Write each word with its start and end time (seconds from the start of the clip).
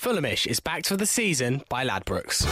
Fulhamish 0.00 0.46
is 0.46 0.60
backed 0.60 0.86
for 0.86 0.96
the 0.96 1.04
season 1.04 1.62
by 1.68 1.86
Ladbrokes. 1.86 2.46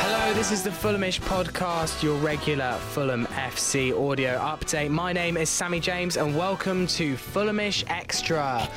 Hello, 0.00 0.34
this 0.34 0.50
is 0.50 0.64
the 0.64 0.70
Fulhamish 0.70 1.20
podcast, 1.20 2.02
your 2.02 2.18
regular 2.18 2.72
Fulham 2.90 3.26
FC 3.26 3.92
audio 3.92 4.38
update. 4.38 4.90
My 4.90 5.12
name 5.12 5.36
is 5.36 5.48
Sammy 5.48 5.78
James, 5.78 6.16
and 6.16 6.36
welcome 6.36 6.88
to 6.88 7.14
Fulhamish 7.14 7.84
Extra. 7.88 8.68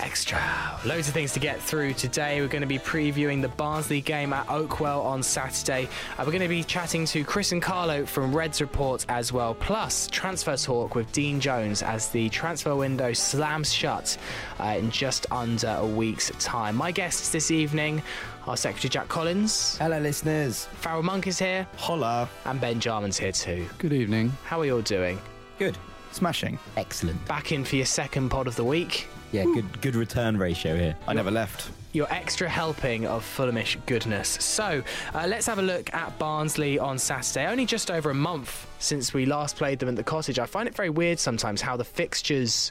Extra. 0.00 0.40
Loads 0.84 1.08
of 1.08 1.14
things 1.14 1.32
to 1.34 1.40
get 1.40 1.60
through 1.60 1.94
today. 1.94 2.40
We're 2.40 2.48
going 2.48 2.62
to 2.62 2.66
be 2.66 2.78
previewing 2.78 3.40
the 3.42 3.48
Barnsley 3.48 4.00
game 4.00 4.32
at 4.32 4.46
Oakwell 4.48 5.04
on 5.04 5.22
Saturday. 5.22 5.84
Uh, 6.18 6.24
we're 6.26 6.32
going 6.32 6.40
to 6.42 6.48
be 6.48 6.62
chatting 6.64 7.04
to 7.06 7.24
Chris 7.24 7.52
and 7.52 7.62
Carlo 7.62 8.04
from 8.06 8.34
Reds 8.34 8.60
Report 8.60 9.04
as 9.08 9.32
well, 9.32 9.54
plus 9.54 10.06
transfer 10.08 10.56
talk 10.56 10.94
with 10.94 11.10
Dean 11.12 11.40
Jones 11.40 11.82
as 11.82 12.08
the 12.08 12.28
transfer 12.30 12.74
window 12.74 13.12
slams 13.12 13.72
shut 13.72 14.16
uh, 14.60 14.74
in 14.78 14.90
just 14.90 15.26
under 15.30 15.76
a 15.78 15.86
week's 15.86 16.30
time. 16.38 16.76
My 16.76 16.90
guests 16.92 17.30
this 17.30 17.50
evening 17.50 18.02
are 18.46 18.56
Secretary 18.56 18.90
Jack 18.90 19.08
Collins, 19.08 19.78
Hello, 19.78 19.98
listeners. 19.98 20.66
Farrell 20.66 21.02
Monk 21.02 21.26
is 21.26 21.38
here, 21.38 21.66
Holla. 21.76 22.28
and 22.44 22.60
Ben 22.60 22.78
Jarman's 22.80 23.16
here 23.16 23.32
too. 23.32 23.66
Good 23.78 23.92
evening. 23.92 24.32
How 24.44 24.60
are 24.60 24.64
you 24.66 24.76
all 24.76 24.82
doing? 24.82 25.18
Good. 25.58 25.78
Smashing. 26.12 26.58
Excellent. 26.76 27.24
Back 27.26 27.50
in 27.52 27.64
for 27.64 27.74
your 27.76 27.86
second 27.86 28.28
pod 28.28 28.46
of 28.46 28.54
the 28.54 28.62
week. 28.64 29.08
Yeah, 29.34 29.42
good 29.46 29.80
good 29.80 29.96
return 29.96 30.36
ratio 30.38 30.76
here. 30.76 30.96
I 31.08 31.12
never 31.12 31.32
left. 31.32 31.68
your 31.92 32.06
extra 32.12 32.48
helping 32.48 33.04
of 33.06 33.24
Fulhamish 33.24 33.76
goodness. 33.86 34.28
So 34.28 34.80
uh, 35.12 35.26
let's 35.26 35.46
have 35.46 35.58
a 35.58 35.62
look 35.62 35.92
at 35.92 36.16
Barnsley 36.20 36.78
on 36.78 36.98
Saturday. 36.98 37.46
Only 37.46 37.66
just 37.66 37.90
over 37.90 38.10
a 38.10 38.14
month 38.14 38.66
since 38.78 39.12
we 39.12 39.26
last 39.26 39.56
played 39.56 39.80
them 39.80 39.88
at 39.88 39.96
the 39.96 40.04
cottage. 40.04 40.38
I 40.38 40.46
find 40.46 40.68
it 40.68 40.74
very 40.76 40.90
weird 40.90 41.18
sometimes 41.18 41.60
how 41.60 41.76
the 41.76 41.84
fixtures 41.84 42.70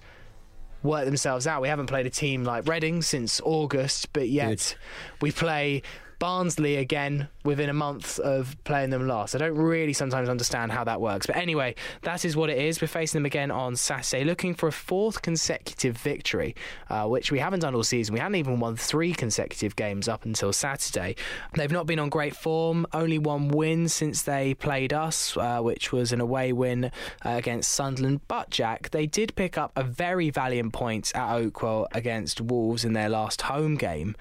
work 0.83 1.03
themselves 1.03 1.47
out. 1.47 1.61
We 1.61 1.67
haven't 1.67 1.87
played 1.87 2.05
a 2.05 2.09
team 2.09 2.45
like 2.45 2.65
Reading 2.65 3.01
since 3.01 3.41
August, 3.43 4.13
but 4.13 4.29
yet 4.29 4.75
we 5.21 5.31
play 5.31 5.81
Barnsley 6.23 6.77
again 6.77 7.27
within 7.43 7.67
a 7.69 7.73
month 7.73 8.17
of 8.17 8.55
playing 8.63 8.91
them 8.91 9.09
last. 9.09 9.35
I 9.35 9.39
don't 9.39 9.57
really 9.57 9.91
sometimes 9.91 10.29
understand 10.29 10.71
how 10.71 10.85
that 10.85 11.01
works. 11.01 11.25
But 11.25 11.35
anyway, 11.35 11.75
that 12.03 12.23
is 12.23 12.33
what 12.33 12.49
it 12.49 12.57
is. 12.57 12.81
We're 12.81 12.87
facing 12.87 13.19
them 13.19 13.25
again 13.25 13.51
on 13.51 13.75
Saturday, 13.75 14.23
looking 14.23 14.53
for 14.53 14.67
a 14.67 14.71
fourth 14.71 15.21
consecutive 15.21 15.97
victory, 15.97 16.55
uh, 16.89 17.07
which 17.09 17.29
we 17.29 17.39
haven't 17.39 17.59
done 17.59 17.75
all 17.75 17.83
season. 17.83 18.13
We 18.13 18.21
hadn't 18.21 18.35
even 18.35 18.61
won 18.61 18.77
three 18.77 19.11
consecutive 19.11 19.75
games 19.75 20.07
up 20.07 20.23
until 20.23 20.53
Saturday. 20.53 21.17
They've 21.55 21.69
not 21.69 21.87
been 21.87 21.99
on 21.99 22.07
great 22.07 22.37
form, 22.37 22.87
only 22.93 23.17
one 23.17 23.49
win 23.49 23.89
since 23.89 24.21
they 24.21 24.53
played 24.53 24.93
us, 24.93 25.35
uh, 25.35 25.59
which 25.59 25.91
was 25.91 26.13
an 26.13 26.21
away 26.21 26.53
win 26.53 26.85
uh, 26.85 27.31
against 27.31 27.73
Sunderland. 27.73 28.21
But, 28.29 28.49
Jack, 28.49 28.91
they 28.91 29.07
did 29.07 29.35
pick 29.35 29.57
up 29.57 29.73
a 29.75 29.83
very 29.83 30.29
valiant 30.29 30.71
point 30.71 31.11
at 31.13 31.35
Oakwell 31.35 31.87
against 31.91 32.39
Wolves 32.39 32.85
in 32.85 32.93
their 32.93 33.09
last 33.09 33.41
home 33.41 33.75
game. 33.75 34.15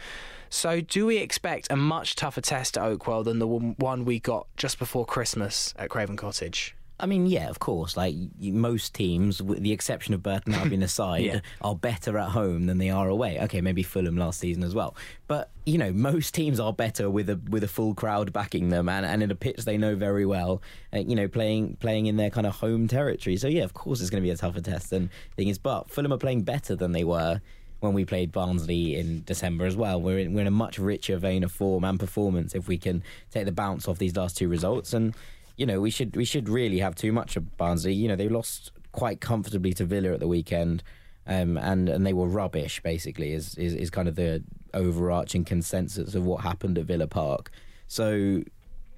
So, 0.52 0.82
do 0.82 1.06
we 1.06 1.16
expect 1.16 1.68
a 1.70 1.76
much 1.76 2.14
tougher 2.14 2.42
test 2.42 2.76
at 2.76 2.84
Oakwell 2.84 3.24
than 3.24 3.38
the 3.38 3.46
one 3.46 4.04
we 4.04 4.20
got 4.20 4.46
just 4.58 4.78
before 4.78 5.06
Christmas 5.06 5.72
at 5.78 5.88
Craven 5.88 6.14
Cottage? 6.14 6.76
I 7.00 7.06
mean, 7.06 7.24
yeah, 7.26 7.48
of 7.48 7.58
course. 7.58 7.96
Like 7.96 8.14
most 8.38 8.94
teams, 8.94 9.42
with 9.42 9.62
the 9.62 9.72
exception 9.72 10.12
of 10.12 10.22
Burton 10.22 10.52
Albion 10.52 10.82
aside, 10.90 11.24
Yeah. 11.24 11.40
are 11.62 11.74
better 11.74 12.18
at 12.18 12.28
home 12.28 12.66
than 12.66 12.76
they 12.76 12.90
are 12.90 13.08
away. 13.08 13.40
Okay, 13.40 13.62
maybe 13.62 13.82
Fulham 13.82 14.18
last 14.18 14.40
season 14.40 14.62
as 14.62 14.74
well. 14.74 14.94
But 15.26 15.50
you 15.64 15.78
know, 15.78 15.90
most 15.90 16.34
teams 16.34 16.60
are 16.60 16.72
better 16.72 17.08
with 17.08 17.30
a 17.30 17.40
with 17.48 17.64
a 17.64 17.68
full 17.68 17.94
crowd 17.94 18.30
backing 18.34 18.68
them 18.68 18.90
and, 18.90 19.06
and 19.06 19.22
in 19.22 19.30
a 19.30 19.34
pitch 19.34 19.64
they 19.64 19.78
know 19.78 19.96
very 19.96 20.26
well. 20.26 20.60
Uh, 20.92 20.98
you 20.98 21.16
know, 21.16 21.28
playing 21.28 21.76
playing 21.76 22.06
in 22.06 22.18
their 22.18 22.30
kind 22.30 22.46
of 22.46 22.56
home 22.56 22.86
territory. 22.88 23.38
So 23.38 23.48
yeah, 23.48 23.64
of 23.64 23.72
course 23.72 24.02
it's 24.02 24.10
going 24.10 24.22
to 24.22 24.26
be 24.26 24.30
a 24.30 24.36
tougher 24.36 24.60
test 24.60 24.90
than 24.90 25.08
things. 25.34 25.56
But 25.56 25.90
Fulham 25.90 26.12
are 26.12 26.18
playing 26.18 26.42
better 26.42 26.76
than 26.76 26.92
they 26.92 27.04
were 27.04 27.40
when 27.82 27.92
we 27.92 28.04
played 28.04 28.32
Barnsley 28.32 28.96
in 28.96 29.24
December 29.24 29.66
as 29.66 29.76
well. 29.76 30.00
We're 30.00 30.18
in, 30.18 30.34
we're 30.34 30.42
in 30.42 30.46
a 30.46 30.52
much 30.52 30.78
richer 30.78 31.18
vein 31.18 31.42
of 31.42 31.52
form 31.52 31.84
and 31.84 31.98
performance 31.98 32.54
if 32.54 32.68
we 32.68 32.78
can 32.78 33.02
take 33.30 33.44
the 33.44 33.52
bounce 33.52 33.88
off 33.88 33.98
these 33.98 34.16
last 34.16 34.36
two 34.36 34.48
results. 34.48 34.92
And 34.92 35.14
you 35.56 35.66
know, 35.66 35.80
we 35.80 35.90
should 35.90 36.16
we 36.16 36.24
should 36.24 36.48
really 36.48 36.78
have 36.78 36.94
too 36.94 37.12
much 37.12 37.36
of 37.36 37.56
Barnsley. 37.56 37.92
You 37.92 38.08
know, 38.08 38.16
they 38.16 38.28
lost 38.28 38.72
quite 38.92 39.20
comfortably 39.20 39.72
to 39.74 39.84
Villa 39.84 40.12
at 40.12 40.20
the 40.20 40.28
weekend. 40.28 40.82
Um, 41.24 41.56
and 41.56 41.88
and 41.88 42.04
they 42.04 42.12
were 42.12 42.26
rubbish. 42.26 42.82
Basically, 42.82 43.32
is, 43.32 43.54
is 43.56 43.74
is 43.74 43.90
kind 43.90 44.08
of 44.08 44.16
the 44.16 44.42
overarching 44.74 45.44
consensus 45.44 46.16
of 46.16 46.24
what 46.24 46.42
happened 46.42 46.78
at 46.78 46.86
Villa 46.86 47.06
Park. 47.06 47.52
So, 47.86 48.42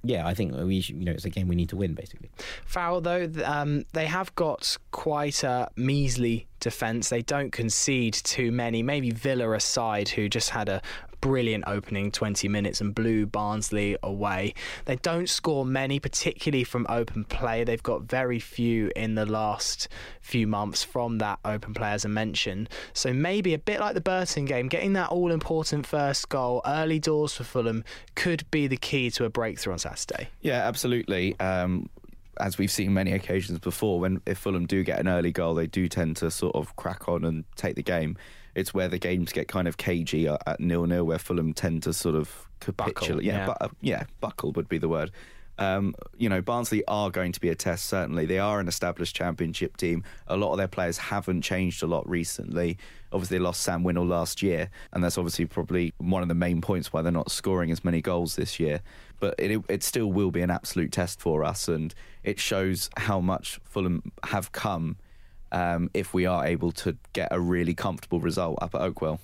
yeah, 0.04 0.26
I 0.26 0.34
think 0.34 0.54
we 0.54 0.80
should, 0.80 0.96
you 0.96 1.04
know 1.04 1.12
it's 1.12 1.24
a 1.24 1.30
game 1.30 1.48
we 1.48 1.56
need 1.56 1.70
to 1.70 1.76
win. 1.76 1.94
Basically, 1.94 2.30
Foul 2.66 3.00
though, 3.00 3.30
um, 3.44 3.84
they 3.92 4.06
have 4.06 4.34
got 4.34 4.76
quite 4.90 5.42
a 5.42 5.70
measly 5.76 6.46
defence. 6.60 7.08
They 7.08 7.22
don't 7.22 7.50
concede 7.50 8.14
too 8.14 8.52
many. 8.52 8.82
Maybe 8.82 9.10
Villa 9.10 9.50
aside, 9.52 10.10
who 10.10 10.28
just 10.28 10.50
had 10.50 10.68
a 10.68 10.82
brilliant 11.24 11.64
opening 11.66 12.10
20 12.10 12.48
minutes 12.48 12.82
and 12.82 12.94
blew 12.94 13.24
Barnsley 13.24 13.96
away. 14.02 14.52
They 14.84 14.96
don't 14.96 15.26
score 15.26 15.64
many, 15.64 15.98
particularly 15.98 16.64
from 16.64 16.84
open 16.86 17.24
play. 17.24 17.64
They've 17.64 17.82
got 17.82 18.02
very 18.02 18.38
few 18.38 18.90
in 18.94 19.14
the 19.14 19.24
last 19.24 19.88
few 20.20 20.46
months 20.46 20.84
from 20.84 21.16
that 21.18 21.38
open 21.42 21.72
play, 21.72 21.92
as 21.92 22.04
I 22.04 22.10
mentioned. 22.10 22.68
So 22.92 23.14
maybe 23.14 23.54
a 23.54 23.58
bit 23.58 23.80
like 23.80 23.94
the 23.94 24.02
Burton 24.02 24.44
game, 24.44 24.68
getting 24.68 24.92
that 24.92 25.08
all 25.08 25.32
important 25.32 25.86
first 25.86 26.28
goal 26.28 26.60
early 26.66 26.98
doors 26.98 27.32
for 27.32 27.44
Fulham 27.44 27.84
could 28.14 28.44
be 28.50 28.66
the 28.66 28.76
key 28.76 29.10
to 29.12 29.24
a 29.24 29.30
breakthrough 29.30 29.72
on 29.72 29.78
Saturday. 29.78 30.28
Yeah, 30.42 30.68
absolutely. 30.68 31.40
Um, 31.40 31.88
as 32.38 32.58
we've 32.58 32.70
seen 32.70 32.92
many 32.92 33.12
occasions 33.12 33.58
before, 33.60 33.98
when 33.98 34.20
if 34.26 34.36
Fulham 34.36 34.66
do 34.66 34.84
get 34.84 35.00
an 35.00 35.08
early 35.08 35.32
goal, 35.32 35.54
they 35.54 35.68
do 35.68 35.88
tend 35.88 36.18
to 36.18 36.30
sort 36.30 36.54
of 36.54 36.76
crack 36.76 37.08
on 37.08 37.24
and 37.24 37.44
take 37.56 37.76
the 37.76 37.82
game. 37.82 38.18
It's 38.54 38.72
where 38.74 38.88
the 38.88 38.98
games 38.98 39.32
get 39.32 39.48
kind 39.48 39.66
of 39.68 39.76
cagey 39.76 40.28
at- 40.28 40.60
nil 40.60 40.86
nil, 40.86 41.04
where 41.04 41.18
Fulham 41.18 41.52
tend 41.52 41.82
to 41.84 41.92
sort 41.92 42.14
of 42.14 42.48
capitulate. 42.60 43.24
yeah. 43.24 43.38
yeah, 43.38 43.46
bu- 43.46 43.64
uh, 43.64 43.68
yeah, 43.80 44.04
buckle 44.20 44.52
would 44.52 44.68
be 44.68 44.78
the 44.78 44.88
word. 44.88 45.10
Um, 45.56 45.94
you 46.18 46.28
know, 46.28 46.40
Barnsley 46.42 46.84
are 46.88 47.10
going 47.10 47.30
to 47.30 47.40
be 47.40 47.48
a 47.48 47.54
test, 47.54 47.84
certainly. 47.86 48.26
They 48.26 48.40
are 48.40 48.58
an 48.58 48.66
established 48.66 49.14
championship 49.14 49.76
team. 49.76 50.02
A 50.26 50.36
lot 50.36 50.50
of 50.50 50.58
their 50.58 50.66
players 50.66 50.98
haven't 50.98 51.42
changed 51.42 51.80
a 51.82 51.86
lot 51.86 52.08
recently. 52.08 52.76
Obviously, 53.12 53.38
they 53.38 53.44
lost 53.44 53.60
Sam 53.60 53.84
Winnall 53.84 54.08
last 54.08 54.42
year, 54.42 54.68
and 54.92 55.04
that's 55.04 55.16
obviously 55.16 55.46
probably 55.46 55.94
one 55.98 56.22
of 56.22 56.28
the 56.28 56.34
main 56.34 56.60
points 56.60 56.92
why 56.92 57.02
they're 57.02 57.12
not 57.12 57.30
scoring 57.30 57.70
as 57.70 57.84
many 57.84 58.02
goals 58.02 58.34
this 58.34 58.58
year. 58.58 58.80
But 59.20 59.36
it, 59.38 59.62
it 59.68 59.84
still 59.84 60.10
will 60.10 60.32
be 60.32 60.42
an 60.42 60.50
absolute 60.50 60.90
test 60.90 61.20
for 61.20 61.44
us, 61.44 61.68
and 61.68 61.94
it 62.24 62.40
shows 62.40 62.90
how 62.96 63.20
much 63.20 63.60
Fulham 63.62 64.10
have 64.24 64.50
come 64.50 64.96
um, 65.54 65.88
if 65.94 66.12
we 66.12 66.26
are 66.26 66.44
able 66.44 66.72
to 66.72 66.96
get 67.12 67.28
a 67.30 67.38
really 67.38 67.74
comfortable 67.74 68.18
result 68.18 68.58
up 68.60 68.74
at 68.74 68.80
Oakwell. 68.80 69.20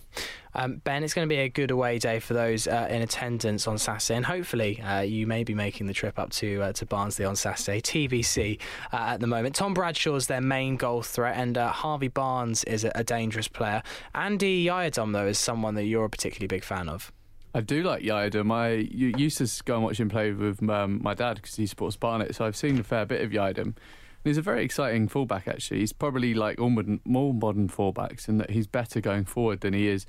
Um, 0.54 0.76
ben, 0.76 1.02
it's 1.02 1.12
going 1.12 1.28
to 1.28 1.32
be 1.32 1.41
a 1.41 1.48
good 1.48 1.70
away 1.70 1.98
day 1.98 2.20
for 2.20 2.34
those 2.34 2.66
uh, 2.66 2.86
in 2.88 3.02
attendance 3.02 3.66
on 3.66 3.78
Saturday, 3.78 4.16
and 4.16 4.26
hopefully 4.26 4.80
uh, 4.80 5.00
you 5.00 5.26
may 5.26 5.44
be 5.44 5.54
making 5.54 5.86
the 5.86 5.92
trip 5.92 6.18
up 6.18 6.30
to 6.30 6.62
uh, 6.62 6.72
to 6.74 6.86
Barnsley 6.86 7.24
on 7.24 7.36
Saturday. 7.36 7.80
TBC 7.80 8.60
uh, 8.92 8.96
at 8.96 9.20
the 9.20 9.26
moment. 9.26 9.56
Tom 9.56 9.74
Bradshaw's 9.74 10.28
their 10.28 10.41
main 10.41 10.76
goal 10.76 11.02
threat, 11.02 11.36
and 11.36 11.58
uh, 11.58 11.70
Harvey 11.70 12.08
Barnes 12.08 12.62
is 12.64 12.84
a, 12.84 12.92
a 12.94 13.04
dangerous 13.04 13.48
player. 13.48 13.82
Andy 14.14 14.64
Yiadom, 14.64 15.12
though, 15.12 15.26
is 15.26 15.38
someone 15.38 15.74
that 15.74 15.84
you're 15.84 16.04
a 16.04 16.10
particularly 16.10 16.47
big 16.47 16.64
fan 16.64 16.88
of. 16.88 17.12
I 17.52 17.60
do 17.60 17.82
like 17.82 18.02
Yiadom. 18.02 18.52
I 18.52 18.74
used 19.18 19.38
to 19.38 19.64
go 19.64 19.74
and 19.74 19.84
watch 19.84 19.98
him 19.98 20.08
play 20.08 20.30
with 20.30 20.68
um, 20.68 21.00
my 21.02 21.14
dad 21.14 21.36
because 21.36 21.56
he 21.56 21.66
supports 21.66 21.97
Barnet, 21.97 22.36
so 22.36 22.44
I've 22.44 22.56
seen 22.56 22.78
a 22.78 22.84
fair 22.84 23.04
bit 23.04 23.22
of 23.22 23.30
Yiadom. 23.30 23.74
He's 24.22 24.36
a 24.36 24.42
very 24.42 24.64
exciting 24.64 25.08
fullback, 25.08 25.48
actually. 25.48 25.81
He's 25.81 25.92
probably 25.92 26.34
like 26.34 26.60
all 26.60 26.70
modern, 26.70 27.00
more 27.04 27.32
modern 27.32 27.69
fullbacks 27.69 28.28
in 28.28 28.38
that 28.38 28.50
he's 28.50 28.66
better 28.66 29.00
going 29.00 29.25
forward 29.25 29.60
than 29.60 29.72
he 29.72 29.88
is 29.88 30.04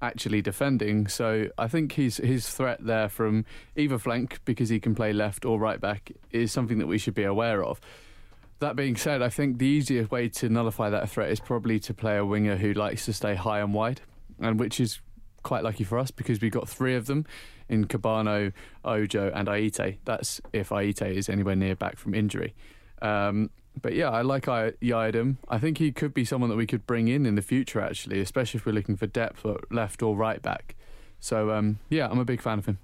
actually 0.00 0.42
defending. 0.42 1.08
So 1.08 1.48
I 1.58 1.68
think 1.68 1.92
his 1.92 2.18
his 2.18 2.48
threat 2.48 2.84
there 2.84 3.08
from 3.08 3.44
either 3.74 3.98
flank, 3.98 4.40
because 4.44 4.68
he 4.68 4.78
can 4.78 4.94
play 4.94 5.12
left 5.12 5.44
or 5.44 5.58
right 5.58 5.80
back, 5.80 6.12
is 6.30 6.52
something 6.52 6.78
that 6.78 6.86
we 6.86 6.98
should 6.98 7.14
be 7.14 7.24
aware 7.24 7.64
of. 7.64 7.80
That 8.60 8.76
being 8.76 8.96
said, 8.96 9.20
I 9.20 9.28
think 9.28 9.58
the 9.58 9.66
easiest 9.66 10.10
way 10.10 10.28
to 10.30 10.48
nullify 10.48 10.88
that 10.90 11.10
threat 11.10 11.30
is 11.30 11.40
probably 11.40 11.78
to 11.80 11.92
play 11.92 12.16
a 12.16 12.24
winger 12.24 12.56
who 12.56 12.72
likes 12.72 13.04
to 13.06 13.12
stay 13.12 13.34
high 13.34 13.60
and 13.60 13.74
wide, 13.74 14.00
and 14.40 14.58
which 14.60 14.80
is 14.80 15.00
quite 15.42 15.62
lucky 15.62 15.84
for 15.84 15.98
us 15.98 16.10
because 16.10 16.40
we 16.40 16.50
got 16.50 16.68
three 16.68 16.94
of 16.94 17.06
them 17.06 17.26
in 17.68 17.86
Kebano, 17.86 18.52
Ojo, 18.84 19.30
and 19.34 19.48
Ayité. 19.48 19.98
That's 20.04 20.40
if 20.52 20.70
Ayité 20.70 21.14
is 21.14 21.28
anywhere 21.28 21.56
near 21.56 21.76
back 21.76 21.98
from 21.98 22.14
injury. 22.14 22.54
Um, 23.02 23.50
but 23.80 23.94
yeah, 23.94 24.10
I 24.10 24.22
like 24.22 24.44
Yiadom. 24.44 25.36
I 25.48 25.58
think 25.58 25.78
he 25.78 25.92
could 25.92 26.14
be 26.14 26.24
someone 26.24 26.50
that 26.50 26.56
we 26.56 26.66
could 26.66 26.86
bring 26.86 27.08
in 27.08 27.26
in 27.26 27.34
the 27.34 27.42
future, 27.42 27.80
actually, 27.80 28.20
especially 28.20 28.58
if 28.58 28.66
we're 28.66 28.72
looking 28.72 28.96
for 28.96 29.06
depth 29.06 29.44
at 29.44 29.70
left 29.72 30.02
or 30.02 30.16
right 30.16 30.40
back. 30.40 30.76
So 31.20 31.50
um, 31.50 31.78
yeah, 31.88 32.08
I'm 32.08 32.18
a 32.18 32.24
big 32.24 32.40
fan 32.40 32.58
of 32.58 32.66
him. 32.66 32.78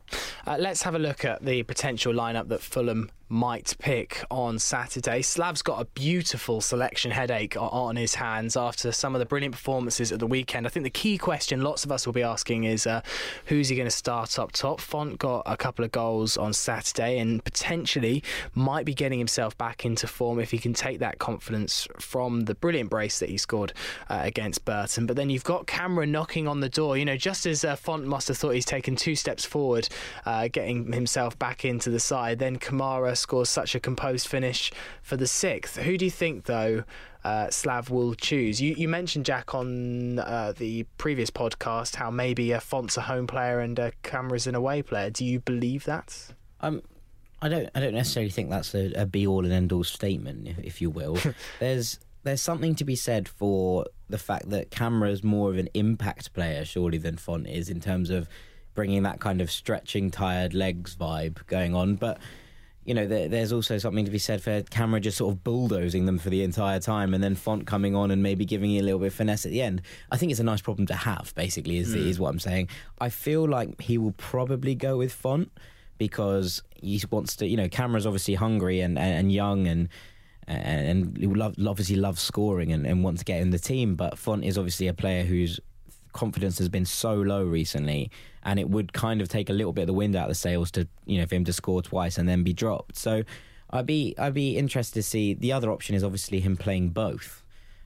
Uh, 0.46 0.56
let's 0.58 0.82
have 0.82 0.94
a 0.94 0.98
look 0.98 1.24
at 1.24 1.44
the 1.44 1.62
potential 1.62 2.12
lineup 2.12 2.48
that 2.48 2.60
Fulham 2.60 3.10
might 3.32 3.74
pick 3.78 4.22
on 4.30 4.58
Saturday. 4.58 5.22
Slav's 5.22 5.62
got 5.62 5.80
a 5.80 5.86
beautiful 5.86 6.60
selection 6.60 7.10
headache 7.10 7.56
on 7.58 7.96
his 7.96 8.16
hands 8.16 8.58
after 8.58 8.92
some 8.92 9.14
of 9.14 9.20
the 9.20 9.24
brilliant 9.24 9.54
performances 9.54 10.12
at 10.12 10.18
the 10.18 10.26
weekend. 10.26 10.66
I 10.66 10.68
think 10.68 10.84
the 10.84 10.90
key 10.90 11.16
question 11.16 11.62
lots 11.62 11.82
of 11.82 11.90
us 11.90 12.04
will 12.04 12.12
be 12.12 12.22
asking 12.22 12.64
is 12.64 12.86
uh, 12.86 13.00
who's 13.46 13.70
he 13.70 13.76
going 13.76 13.86
to 13.86 13.90
start 13.90 14.38
up 14.38 14.52
top? 14.52 14.82
Fonte 14.82 15.18
got 15.18 15.42
a 15.46 15.56
couple 15.56 15.82
of 15.82 15.90
goals 15.90 16.36
on 16.36 16.52
Saturday 16.52 17.18
and 17.18 17.42
potentially 17.42 18.22
might 18.54 18.84
be 18.84 18.92
getting 18.92 19.18
himself 19.18 19.56
back 19.56 19.86
into 19.86 20.06
form 20.06 20.38
if 20.38 20.50
he 20.50 20.58
can 20.58 20.74
take 20.74 20.98
that 20.98 21.18
confidence 21.18 21.88
from 21.98 22.42
the 22.42 22.54
brilliant 22.54 22.90
brace 22.90 23.18
that 23.18 23.30
he 23.30 23.38
scored 23.38 23.72
uh, 24.10 24.20
against 24.22 24.66
Burton. 24.66 25.06
But 25.06 25.16
then 25.16 25.30
you've 25.30 25.42
got 25.42 25.66
Kamara 25.66 26.06
knocking 26.06 26.46
on 26.46 26.60
the 26.60 26.68
door. 26.68 26.98
You 26.98 27.06
know, 27.06 27.16
just 27.16 27.46
as 27.46 27.64
uh, 27.64 27.76
Fonte 27.76 28.06
must 28.06 28.28
have 28.28 28.36
thought 28.36 28.50
he's 28.50 28.66
taken 28.66 28.94
two 28.94 29.16
steps 29.16 29.46
forward, 29.46 29.88
uh, 30.26 30.48
getting 30.48 30.92
himself 30.92 31.38
back 31.38 31.64
into 31.64 31.88
the 31.88 32.00
side, 32.00 32.38
then 32.38 32.58
Kamara 32.58 33.16
scores 33.22 33.48
such 33.48 33.74
a 33.74 33.80
composed 33.80 34.26
finish 34.28 34.70
for 35.02 35.16
the 35.16 35.26
sixth. 35.26 35.76
Who 35.76 35.96
do 35.96 36.04
you 36.04 36.10
think, 36.10 36.44
though, 36.44 36.84
uh, 37.24 37.50
Slav 37.50 37.90
will 37.90 38.14
choose? 38.14 38.60
You, 38.60 38.74
you 38.74 38.88
mentioned, 38.88 39.24
Jack, 39.24 39.54
on 39.54 40.18
uh, 40.18 40.52
the 40.56 40.84
previous 40.98 41.30
podcast 41.30 41.96
how 41.96 42.10
maybe 42.10 42.52
a 42.52 42.60
Fonte's 42.60 42.96
a 42.96 43.02
home 43.02 43.26
player 43.26 43.60
and 43.60 43.78
a 43.78 43.92
Kamara's 44.02 44.46
an 44.46 44.54
away 44.54 44.82
player. 44.82 45.10
Do 45.10 45.24
you 45.24 45.40
believe 45.40 45.84
that? 45.84 46.34
Um, 46.60 46.82
I 47.40 47.48
don't. 47.48 47.68
I 47.74 47.80
don't 47.80 47.94
necessarily 47.94 48.30
think 48.30 48.50
that's 48.50 48.74
a, 48.74 48.92
a 48.92 49.06
be 49.06 49.26
all 49.26 49.44
and 49.44 49.52
end 49.52 49.72
all 49.72 49.84
statement, 49.84 50.46
if, 50.46 50.58
if 50.58 50.80
you 50.80 50.90
will. 50.90 51.18
there's 51.60 51.98
there's 52.22 52.40
something 52.40 52.74
to 52.76 52.84
be 52.84 52.94
said 52.94 53.28
for 53.28 53.86
the 54.08 54.18
fact 54.18 54.50
that 54.50 54.70
Kamara's 54.70 55.24
more 55.24 55.50
of 55.50 55.58
an 55.58 55.68
impact 55.74 56.32
player, 56.34 56.64
surely, 56.64 56.98
than 56.98 57.16
Fonte 57.16 57.48
is 57.48 57.68
in 57.68 57.80
terms 57.80 58.10
of 58.10 58.28
bringing 58.74 59.02
that 59.02 59.20
kind 59.20 59.40
of 59.40 59.50
stretching 59.50 60.10
tired 60.10 60.54
legs 60.54 60.94
vibe 60.94 61.46
going 61.46 61.74
on. 61.74 61.96
But 61.96 62.18
you 62.84 62.94
know, 62.94 63.06
there, 63.06 63.28
there's 63.28 63.52
also 63.52 63.78
something 63.78 64.04
to 64.04 64.10
be 64.10 64.18
said 64.18 64.42
for 64.42 64.62
Kamara 64.62 65.00
just 65.00 65.18
sort 65.18 65.32
of 65.32 65.44
bulldozing 65.44 66.06
them 66.06 66.18
for 66.18 66.30
the 66.30 66.42
entire 66.42 66.80
time, 66.80 67.14
and 67.14 67.22
then 67.22 67.34
Fonte 67.34 67.66
coming 67.66 67.94
on 67.94 68.10
and 68.10 68.22
maybe 68.22 68.44
giving 68.44 68.70
you 68.70 68.82
a 68.82 68.84
little 68.84 68.98
bit 68.98 69.08
of 69.08 69.14
finesse 69.14 69.46
at 69.46 69.52
the 69.52 69.62
end. 69.62 69.82
I 70.10 70.16
think 70.16 70.32
it's 70.32 70.40
a 70.40 70.44
nice 70.44 70.60
problem 70.60 70.86
to 70.86 70.94
have. 70.94 71.32
Basically, 71.34 71.78
is 71.78 71.94
mm. 71.94 72.06
is 72.06 72.18
what 72.18 72.30
I'm 72.30 72.40
saying. 72.40 72.68
I 73.00 73.08
feel 73.08 73.48
like 73.48 73.80
he 73.80 73.98
will 73.98 74.12
probably 74.12 74.74
go 74.74 74.98
with 74.98 75.12
Fonte 75.12 75.50
because 75.98 76.62
he 76.74 77.00
wants 77.10 77.36
to. 77.36 77.46
You 77.46 77.56
know, 77.56 77.68
Kamara's 77.68 78.06
obviously 78.06 78.34
hungry 78.34 78.80
and 78.80 78.98
and, 78.98 79.18
and 79.18 79.32
young 79.32 79.66
and 79.68 79.88
and 80.48 81.16
he 81.16 81.26
love, 81.26 81.54
obviously 81.64 81.96
loves 81.96 82.20
scoring 82.20 82.72
and, 82.72 82.84
and 82.84 83.04
wants 83.04 83.20
to 83.20 83.24
get 83.24 83.40
in 83.40 83.50
the 83.50 83.58
team. 83.58 83.94
But 83.94 84.18
Fonte 84.18 84.44
is 84.44 84.58
obviously 84.58 84.88
a 84.88 84.94
player 84.94 85.22
whose 85.22 85.60
confidence 86.12 86.58
has 86.58 86.68
been 86.68 86.84
so 86.84 87.14
low 87.14 87.44
recently, 87.44 88.10
and 88.42 88.58
it 88.58 88.68
would 88.68 88.92
kind 88.92 89.20
of 89.20 89.28
take 89.28 89.50
a 89.50 89.52
little 89.52 89.72
bit 89.72 89.82
of 89.82 89.86
the 89.88 89.92
wind 89.92 90.16
out 90.16 90.24
of 90.24 90.30
the 90.30 90.34
sails 90.34 90.70
to 90.72 90.88
you 91.06 91.18
know 91.18 91.26
for 91.26 91.34
him 91.34 91.44
to 91.44 91.52
score 91.52 91.82
twice 91.82 92.18
and 92.18 92.28
then 92.28 92.42
be 92.42 92.52
dropped. 92.52 92.96
So 92.96 93.22
I'd 93.70 93.86
be 93.86 94.14
I'd 94.18 94.34
be 94.34 94.56
interested 94.56 94.94
to 94.94 95.02
see. 95.02 95.34
The 95.34 95.52
other 95.52 95.70
option 95.70 95.94
is 95.94 96.04
obviously 96.04 96.40
him 96.40 96.56
playing 96.56 96.90
both. 96.90 97.42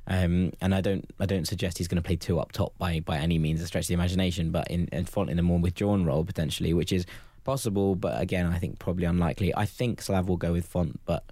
Um, 0.09 0.53
and 0.61 0.73
I 0.75 0.81
don't 0.81 1.05
I 1.19 1.27
don't 1.27 1.47
suggest 1.47 1.79
he's 1.79 1.89
going 1.89 2.03
to 2.03 2.07
play 2.07 2.17
two 2.17 2.39
up 2.39 2.53
top 2.53 2.77
by 2.79 3.01
by 3.01 3.19
any 3.19 3.39
means 3.39 3.61
to 3.61 3.67
stretch 3.67 3.85
of 3.85 3.89
the 3.89 3.95
imagination, 3.95 4.51
but 4.51 4.69
in, 4.71 4.89
in 4.93 5.39
a 5.39 5.43
more 5.43 5.59
withdrawn 5.59 6.05
role 6.05 6.25
potentially, 6.25 6.73
which 6.73 6.93
is 6.93 7.07
possible, 7.43 7.97
but 7.97 8.21
again 8.21 8.47
I 8.47 8.59
think 8.59 8.79
probably 8.79 9.05
unlikely. 9.05 9.55
I 9.55 9.67
think 9.67 10.01
Slav 10.01 10.29
will 10.29 10.37
go 10.37 10.53
with 10.53 10.67
Fonte, 10.67 11.01
but 11.07 11.25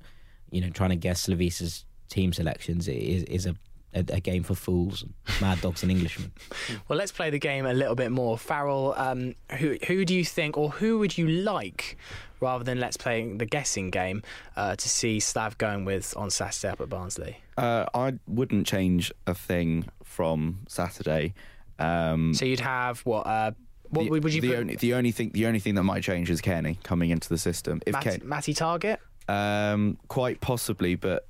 you 0.50 0.60
know 0.60 0.70
trying 0.70 0.90
to 0.90 0.96
guess 0.96 1.26
Slavisa's 1.26 1.84
team 2.08 2.32
selections 2.32 2.88
is 2.88 3.22
is 3.24 3.46
a 3.46 3.54
a, 3.94 4.04
a, 4.08 4.20
game 4.20 4.42
for 4.42 4.54
fools, 4.54 5.04
mad 5.40 5.60
dogs, 5.60 5.82
and 5.82 5.90
Englishmen. 5.90 6.32
well, 6.88 6.98
let's 6.98 7.12
play 7.12 7.30
the 7.30 7.38
game 7.38 7.66
a 7.66 7.72
little 7.72 7.94
bit 7.94 8.10
more. 8.10 8.36
Farrell, 8.36 8.94
um, 8.96 9.34
who 9.58 9.76
who 9.86 10.04
do 10.04 10.14
you 10.14 10.24
think, 10.24 10.56
or 10.56 10.70
who 10.70 10.98
would 10.98 11.16
you 11.16 11.28
like, 11.28 11.96
rather 12.40 12.64
than 12.64 12.80
let's 12.80 12.96
play 12.96 13.32
the 13.32 13.46
guessing 13.46 13.90
game, 13.90 14.22
uh, 14.56 14.76
to 14.76 14.88
see 14.88 15.20
Slav 15.20 15.58
going 15.58 15.84
with 15.84 16.14
on 16.16 16.30
Saturday 16.30 16.72
up 16.72 16.80
at 16.80 16.88
Barnsley? 16.88 17.38
Uh, 17.56 17.86
I 17.94 18.14
wouldn't 18.26 18.66
change 18.66 19.12
a 19.26 19.34
thing 19.34 19.86
from 20.02 20.60
Saturday. 20.68 21.34
Um, 21.78 22.34
so 22.34 22.44
you'd 22.44 22.60
have 22.60 23.00
what? 23.00 23.26
Uh, 23.26 23.52
what 23.90 24.04
the, 24.04 24.10
would 24.10 24.34
you? 24.34 24.40
The 24.40 24.48
put? 24.48 24.58
only 24.58 24.76
the 24.76 24.94
only 24.94 25.12
thing 25.12 25.30
the 25.32 25.46
only 25.46 25.60
thing 25.60 25.74
that 25.76 25.84
might 25.84 26.02
change 26.02 26.30
is 26.30 26.40
Cairney 26.40 26.82
coming 26.82 27.10
into 27.10 27.28
the 27.28 27.38
system. 27.38 27.80
If 27.86 27.92
Matt, 27.92 28.24
Matty 28.24 28.54
Targett. 28.54 28.98
Um, 29.26 29.96
quite 30.08 30.42
possibly, 30.42 30.96
but 30.96 31.26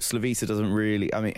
Slavisa 0.00 0.46
doesn't 0.46 0.72
really. 0.72 1.12
I 1.14 1.20
mean, 1.20 1.34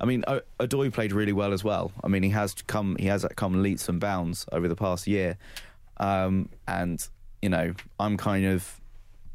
I 0.00 0.04
mean, 0.04 0.24
Odoi 0.60 0.92
played 0.92 1.12
really 1.12 1.32
well 1.32 1.52
as 1.52 1.64
well. 1.64 1.92
I 2.04 2.08
mean, 2.08 2.22
he 2.22 2.30
has 2.30 2.54
come 2.66 2.96
he 2.98 3.06
has 3.06 3.26
come 3.36 3.62
leaps 3.62 3.88
and 3.88 3.98
bounds 3.98 4.46
over 4.52 4.68
the 4.68 4.76
past 4.76 5.06
year, 5.06 5.38
um, 5.98 6.48
and 6.68 7.06
you 7.40 7.48
know, 7.48 7.74
I'm 7.98 8.16
kind 8.16 8.46
of 8.46 8.80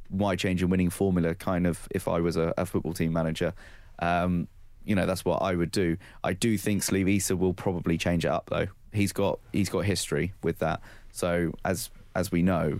why 0.09 0.35
change 0.35 0.63
a 0.63 0.67
winning 0.67 0.89
formula? 0.89 1.35
Kind 1.35 1.67
of, 1.67 1.87
if 1.91 2.07
I 2.07 2.19
was 2.19 2.37
a, 2.37 2.53
a 2.57 2.65
football 2.65 2.93
team 2.93 3.11
manager, 3.11 3.53
um, 3.99 4.47
you 4.85 4.95
know, 4.95 5.05
that's 5.05 5.25
what 5.25 5.41
I 5.41 5.53
would 5.55 5.71
do. 5.71 5.97
I 6.23 6.33
do 6.33 6.57
think 6.57 6.81
Slavisa 6.81 7.37
will 7.37 7.53
probably 7.53 7.97
change 7.97 8.25
it 8.25 8.31
up 8.31 8.49
though. 8.49 8.67
He's 8.93 9.11
got 9.11 9.39
he's 9.51 9.69
got 9.69 9.85
history 9.85 10.33
with 10.43 10.59
that. 10.59 10.81
So 11.11 11.53
as 11.65 11.89
as 12.15 12.31
we 12.31 12.41
know, 12.41 12.79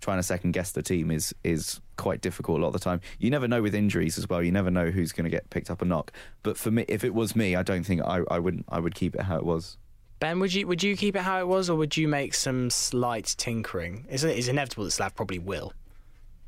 trying 0.00 0.18
to 0.18 0.22
second 0.22 0.52
guess 0.52 0.72
the 0.72 0.82
team 0.82 1.10
is 1.10 1.34
is 1.44 1.80
quite 1.96 2.20
difficult 2.20 2.58
a 2.58 2.62
lot 2.62 2.68
of 2.68 2.74
the 2.74 2.78
time. 2.78 3.00
You 3.18 3.30
never 3.30 3.48
know 3.48 3.62
with 3.62 3.74
injuries 3.74 4.18
as 4.18 4.28
well. 4.28 4.42
You 4.42 4.52
never 4.52 4.70
know 4.70 4.90
who's 4.90 5.12
going 5.12 5.24
to 5.24 5.30
get 5.30 5.48
picked 5.50 5.70
up 5.70 5.82
or 5.82 5.86
not. 5.86 6.10
But 6.42 6.56
for 6.56 6.70
me, 6.70 6.84
if 6.88 7.04
it 7.04 7.14
was 7.14 7.34
me, 7.34 7.56
I 7.56 7.62
don't 7.62 7.84
think 7.84 8.02
I, 8.02 8.20
I 8.30 8.38
wouldn't. 8.38 8.66
I 8.68 8.80
would 8.80 8.94
keep 8.94 9.14
it 9.14 9.22
how 9.22 9.36
it 9.36 9.44
was. 9.44 9.76
Ben, 10.18 10.40
would 10.40 10.54
you 10.54 10.66
would 10.66 10.82
you 10.82 10.96
keep 10.96 11.16
it 11.16 11.22
how 11.22 11.40
it 11.40 11.48
was, 11.48 11.68
or 11.68 11.76
would 11.76 11.96
you 11.96 12.08
make 12.08 12.34
some 12.34 12.70
slight 12.70 13.34
tinkering? 13.36 14.06
It's, 14.08 14.22
it's 14.22 14.48
inevitable 14.48 14.84
that 14.84 14.92
Slav 14.92 15.14
probably 15.14 15.38
will. 15.38 15.72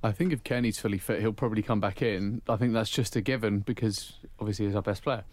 I 0.02 0.12
think 0.12 0.32
if 0.32 0.44
Cairney's 0.44 0.78
fully 0.78 0.98
fit, 0.98 1.20
he'll 1.20 1.32
probably 1.32 1.62
come 1.62 1.80
back 1.80 2.02
in. 2.02 2.40
I 2.48 2.56
think 2.56 2.72
that's 2.72 2.90
just 2.90 3.16
a 3.16 3.20
given 3.20 3.60
because 3.60 4.12
obviously 4.38 4.66
he's 4.66 4.76
our 4.76 4.82
best 4.82 5.02
player. 5.02 5.24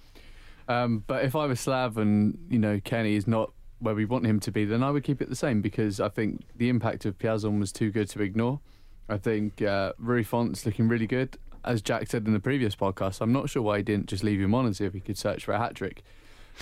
Um, 0.67 1.03
but 1.05 1.23
if 1.23 1.35
I 1.35 1.45
was 1.45 1.59
Slav 1.59 1.97
and 1.97 2.37
you 2.49 2.59
know 2.59 2.79
Cairney 2.79 3.15
is 3.15 3.27
not 3.27 3.51
where 3.79 3.95
we 3.95 4.05
want 4.05 4.25
him 4.25 4.39
to 4.41 4.51
be, 4.51 4.65
then 4.65 4.83
I 4.83 4.91
would 4.91 5.03
keep 5.03 5.21
it 5.21 5.29
the 5.29 5.35
same 5.35 5.61
because 5.61 5.99
I 5.99 6.09
think 6.09 6.41
the 6.55 6.69
impact 6.69 7.05
of 7.05 7.17
Piazon 7.17 7.59
was 7.59 7.71
too 7.71 7.91
good 7.91 8.09
to 8.09 8.21
ignore. 8.21 8.59
I 9.07 9.17
think 9.17 9.61
uh, 9.61 9.93
Rui 9.97 10.23
Fonte's 10.23 10.65
looking 10.65 10.87
really 10.87 11.07
good. 11.07 11.37
As 11.63 11.81
Jack 11.81 12.07
said 12.07 12.27
in 12.27 12.33
the 12.33 12.39
previous 12.39 12.75
podcast, 12.75 13.21
I'm 13.21 13.31
not 13.33 13.49
sure 13.49 13.61
why 13.61 13.77
he 13.77 13.83
didn't 13.83 14.07
just 14.07 14.23
leave 14.23 14.39
him 14.39 14.53
on 14.53 14.65
and 14.65 14.75
see 14.75 14.85
if 14.85 14.93
he 14.93 14.99
could 14.99 15.17
search 15.17 15.45
for 15.45 15.53
a 15.53 15.57
hat 15.57 15.75
trick. 15.75 16.03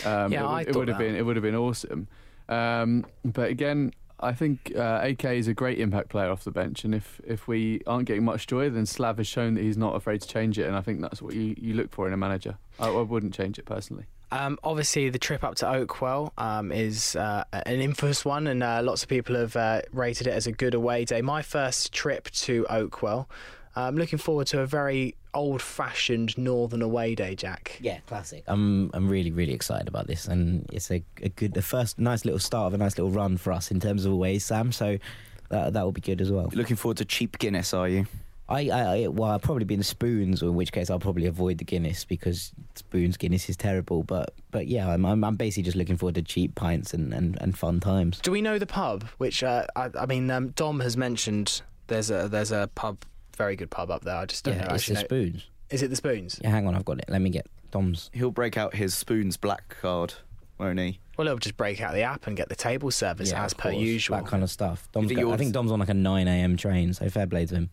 Um, 0.05 0.31
yeah, 0.31 0.43
it, 0.43 0.47
I 0.47 0.61
it 0.61 0.75
would 0.75 0.87
have 0.87 0.97
been 0.97 1.15
it 1.15 1.25
would 1.25 1.35
have 1.35 1.43
been 1.43 1.55
awesome. 1.55 2.07
Um, 2.49 3.05
but 3.23 3.49
again, 3.49 3.93
I 4.19 4.33
think 4.33 4.73
uh, 4.75 5.01
AK 5.03 5.25
is 5.25 5.47
a 5.47 5.53
great 5.53 5.79
impact 5.79 6.09
player 6.09 6.29
off 6.29 6.45
the 6.45 6.51
bench, 6.51 6.85
and 6.85 6.95
if, 6.95 7.19
if 7.25 7.47
we 7.47 7.81
aren't 7.85 8.05
getting 8.05 8.23
much 8.23 8.47
joy, 8.47 8.69
then 8.69 8.85
Slav 8.85 9.17
has 9.17 9.27
shown 9.27 9.55
that 9.55 9.61
he's 9.61 9.77
not 9.77 9.95
afraid 9.95 10.21
to 10.21 10.27
change 10.27 10.57
it, 10.57 10.65
and 10.65 10.75
I 10.75 10.81
think 10.81 11.01
that's 11.01 11.21
what 11.21 11.33
you, 11.33 11.55
you 11.57 11.73
look 11.73 11.91
for 11.91 12.07
in 12.07 12.13
a 12.13 12.17
manager. 12.17 12.57
I, 12.79 12.87
I 12.87 13.01
wouldn't 13.01 13.33
change 13.33 13.59
it 13.59 13.65
personally. 13.65 14.05
Um, 14.33 14.57
obviously, 14.63 15.09
the 15.09 15.19
trip 15.19 15.43
up 15.43 15.53
to 15.57 15.65
Oakwell 15.65 16.31
um, 16.39 16.71
is 16.71 17.15
uh, 17.15 17.43
an 17.53 17.81
infamous 17.81 18.25
one, 18.25 18.47
and 18.47 18.63
uh, 18.63 18.81
lots 18.83 19.03
of 19.03 19.09
people 19.09 19.35
have 19.35 19.55
uh, 19.55 19.83
rated 19.91 20.25
it 20.25 20.31
as 20.31 20.47
a 20.47 20.51
good 20.51 20.73
away 20.73 21.05
day. 21.05 21.21
My 21.21 21.43
first 21.43 21.93
trip 21.93 22.31
to 22.31 22.65
Oakwell. 22.67 23.27
I'm 23.75 23.95
looking 23.95 24.17
forward 24.17 24.47
to 24.47 24.59
a 24.61 24.65
very 24.65 25.15
old-fashioned 25.35 26.35
northern 26.37 26.81
away 26.81 27.13
day, 27.13 27.35
Jack. 27.35 27.77
Yeah, 27.79 27.99
classic. 28.07 28.43
I'm 28.47 28.89
I'm 28.93 29.07
really 29.07 29.31
really 29.31 29.53
excited 29.53 29.87
about 29.87 30.07
this, 30.07 30.27
and 30.27 30.67
it's 30.73 30.89
a, 30.89 31.03
a 31.21 31.29
good 31.29 31.53
the 31.53 31.61
first 31.61 31.99
nice 31.99 32.25
little 32.25 32.39
start 32.39 32.67
of 32.67 32.73
a 32.73 32.77
nice 32.77 32.97
little 32.97 33.11
run 33.11 33.37
for 33.37 33.53
us 33.53 33.69
in 33.69 33.79
terms 33.79 34.05
of 34.05 34.11
away, 34.11 34.39
Sam. 34.39 34.71
So 34.71 34.97
that 35.49 35.73
that 35.73 35.83
will 35.83 35.91
be 35.91 36.01
good 36.01 36.21
as 36.21 36.31
well. 36.31 36.49
Looking 36.53 36.75
forward 36.75 36.97
to 36.97 37.05
cheap 37.05 37.37
Guinness, 37.37 37.73
are 37.73 37.87
you? 37.87 38.07
I, 38.49 38.69
I, 38.69 39.07
well, 39.07 39.31
I'll 39.31 39.39
probably 39.39 39.63
be 39.63 39.73
in 39.73 39.83
spoons, 39.83 40.43
or 40.43 40.47
in 40.47 40.55
which 40.55 40.71
case 40.71 40.89
I'll 40.89 40.99
probably 40.99 41.25
avoid 41.25 41.59
the 41.59 41.63
Guinness 41.63 42.03
because 42.03 42.51
spoons 42.75 43.15
Guinness 43.17 43.49
is 43.49 43.55
terrible. 43.55 44.03
But, 44.03 44.33
but 44.51 44.67
yeah, 44.67 44.89
I'm, 44.89 45.05
I'm, 45.05 45.23
I'm 45.23 45.35
basically 45.35 45.63
just 45.63 45.77
looking 45.77 45.97
forward 45.97 46.15
to 46.15 46.21
cheap 46.21 46.55
pints 46.55 46.93
and, 46.93 47.13
and, 47.13 47.37
and 47.41 47.57
fun 47.57 47.79
times. 47.79 48.19
Do 48.19 48.31
we 48.31 48.41
know 48.41 48.59
the 48.59 48.65
pub? 48.65 49.05
Which 49.17 49.43
uh, 49.43 49.65
I, 49.75 49.89
I 49.97 50.05
mean, 50.05 50.29
um, 50.29 50.49
Dom 50.49 50.81
has 50.81 50.97
mentioned. 50.97 51.61
There's 51.87 52.11
a 52.11 52.27
there's 52.27 52.51
a 52.51 52.69
pub, 52.75 53.05
very 53.37 53.55
good 53.55 53.69
pub 53.69 53.91
up 53.91 54.03
there. 54.03 54.15
I 54.15 54.25
just 54.25 54.43
don't 54.43 54.55
yeah, 54.55 54.67
know. 54.67 54.75
It's 54.75 54.87
the 54.87 54.95
know. 54.95 54.99
spoons. 55.01 55.47
Is 55.69 55.81
it 55.81 55.89
the 55.89 55.95
spoons? 55.95 56.39
Yeah, 56.43 56.51
hang 56.51 56.67
on, 56.67 56.75
I've 56.75 56.85
got 56.85 56.99
it. 56.99 57.05
Let 57.07 57.21
me 57.21 57.29
get 57.29 57.47
Dom's. 57.71 58.09
He'll 58.13 58.31
break 58.31 58.57
out 58.57 58.75
his 58.75 58.93
spoons 58.93 59.37
black 59.37 59.77
card, 59.81 60.13
won't 60.59 60.79
he? 60.79 60.99
Well, 61.17 61.27
he'll 61.27 61.37
just 61.37 61.57
break 61.57 61.81
out 61.81 61.93
the 61.93 62.03
app 62.03 62.27
and 62.27 62.35
get 62.35 62.49
the 62.49 62.55
table 62.55 62.91
service 62.91 63.31
yeah, 63.31 63.43
as 63.43 63.53
per 63.53 63.71
usual. 63.71 64.17
That 64.17 64.27
kind 64.27 64.43
of 64.43 64.49
stuff. 64.49 64.87
Dom's 64.91 65.07
think 65.07 65.19
got, 65.19 65.33
I 65.33 65.37
think 65.37 65.53
Dom's 65.53 65.71
on 65.71 65.79
like 65.79 65.89
a 65.89 65.93
9 65.93 66.27
a.m. 66.27 66.57
train, 66.57 66.93
so 66.93 67.09
fair 67.09 67.27
play 67.27 67.45
to 67.45 67.55
him. 67.55 67.69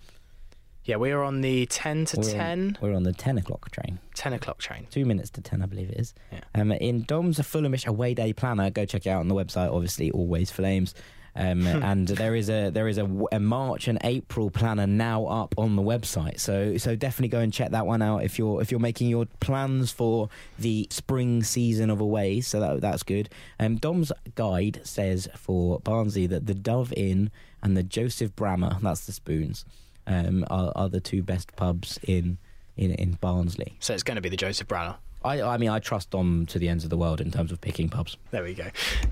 Yeah, 0.90 0.96
we 0.96 1.12
are 1.12 1.22
on 1.22 1.40
the 1.40 1.66
10 1.66 2.06
to 2.06 2.16
we're 2.16 2.32
10. 2.32 2.58
On, 2.58 2.78
we're 2.80 2.96
on 2.96 3.04
the 3.04 3.12
10 3.12 3.38
o'clock 3.38 3.70
train. 3.70 4.00
10 4.16 4.32
o'clock 4.32 4.58
train. 4.58 4.88
Two 4.90 5.04
minutes 5.04 5.30
to 5.30 5.40
10, 5.40 5.62
I 5.62 5.66
believe 5.66 5.88
it 5.88 6.00
is. 6.00 6.14
Yeah. 6.32 6.40
Um, 6.56 6.72
in 6.72 7.04
Dom's 7.04 7.38
a 7.38 7.44
Fulhamish 7.44 7.86
away 7.86 8.12
day 8.12 8.32
planner, 8.32 8.70
go 8.70 8.84
check 8.84 9.06
it 9.06 9.10
out 9.10 9.20
on 9.20 9.28
the 9.28 9.36
website, 9.36 9.72
obviously, 9.72 10.10
always 10.10 10.50
flames. 10.50 10.96
Um, 11.36 11.64
and 11.64 12.08
there 12.08 12.34
is 12.34 12.50
a 12.50 12.70
there 12.70 12.88
is 12.88 12.98
a, 12.98 13.08
a, 13.30 13.38
March 13.38 13.86
and 13.86 14.00
April 14.02 14.50
planner 14.50 14.88
now 14.88 15.26
up 15.26 15.54
on 15.56 15.76
the 15.76 15.82
website. 15.82 16.40
So 16.40 16.76
so 16.76 16.96
definitely 16.96 17.28
go 17.28 17.38
and 17.38 17.52
check 17.52 17.70
that 17.70 17.86
one 17.86 18.02
out 18.02 18.24
if 18.24 18.36
you're 18.36 18.60
if 18.60 18.72
you're 18.72 18.80
making 18.80 19.10
your 19.10 19.26
plans 19.38 19.92
for 19.92 20.28
the 20.58 20.88
spring 20.90 21.44
season 21.44 21.88
of 21.88 22.00
away. 22.00 22.40
So 22.40 22.58
that 22.58 22.80
that's 22.80 23.04
good. 23.04 23.28
Um, 23.60 23.76
Dom's 23.76 24.10
guide 24.34 24.80
says 24.82 25.28
for 25.36 25.78
Barnsley 25.78 26.26
that 26.26 26.46
the 26.46 26.54
Dove 26.54 26.92
Inn 26.96 27.30
and 27.62 27.76
the 27.76 27.84
Joseph 27.84 28.34
Bramah, 28.34 28.80
that's 28.82 29.06
the 29.06 29.12
spoons, 29.12 29.64
um, 30.10 30.44
are, 30.50 30.72
are 30.74 30.88
the 30.88 31.00
two 31.00 31.22
best 31.22 31.54
pubs 31.56 31.98
in 32.02 32.38
in, 32.76 32.92
in 32.92 33.12
Barnsley. 33.12 33.76
So 33.78 33.94
it's 33.94 34.02
going 34.02 34.16
to 34.16 34.22
be 34.22 34.28
the 34.28 34.36
Joseph 34.36 34.68
Bramah. 34.68 34.96
I, 35.22 35.42
I 35.42 35.58
mean, 35.58 35.68
I 35.68 35.80
trust 35.80 36.10
Dom 36.10 36.46
to 36.46 36.58
the 36.58 36.68
ends 36.68 36.82
of 36.84 36.88
the 36.88 36.96
world 36.96 37.20
in 37.20 37.30
terms 37.30 37.52
of 37.52 37.60
picking 37.60 37.90
pubs. 37.90 38.16
There 38.30 38.42
we 38.42 38.54
go. 38.54 38.68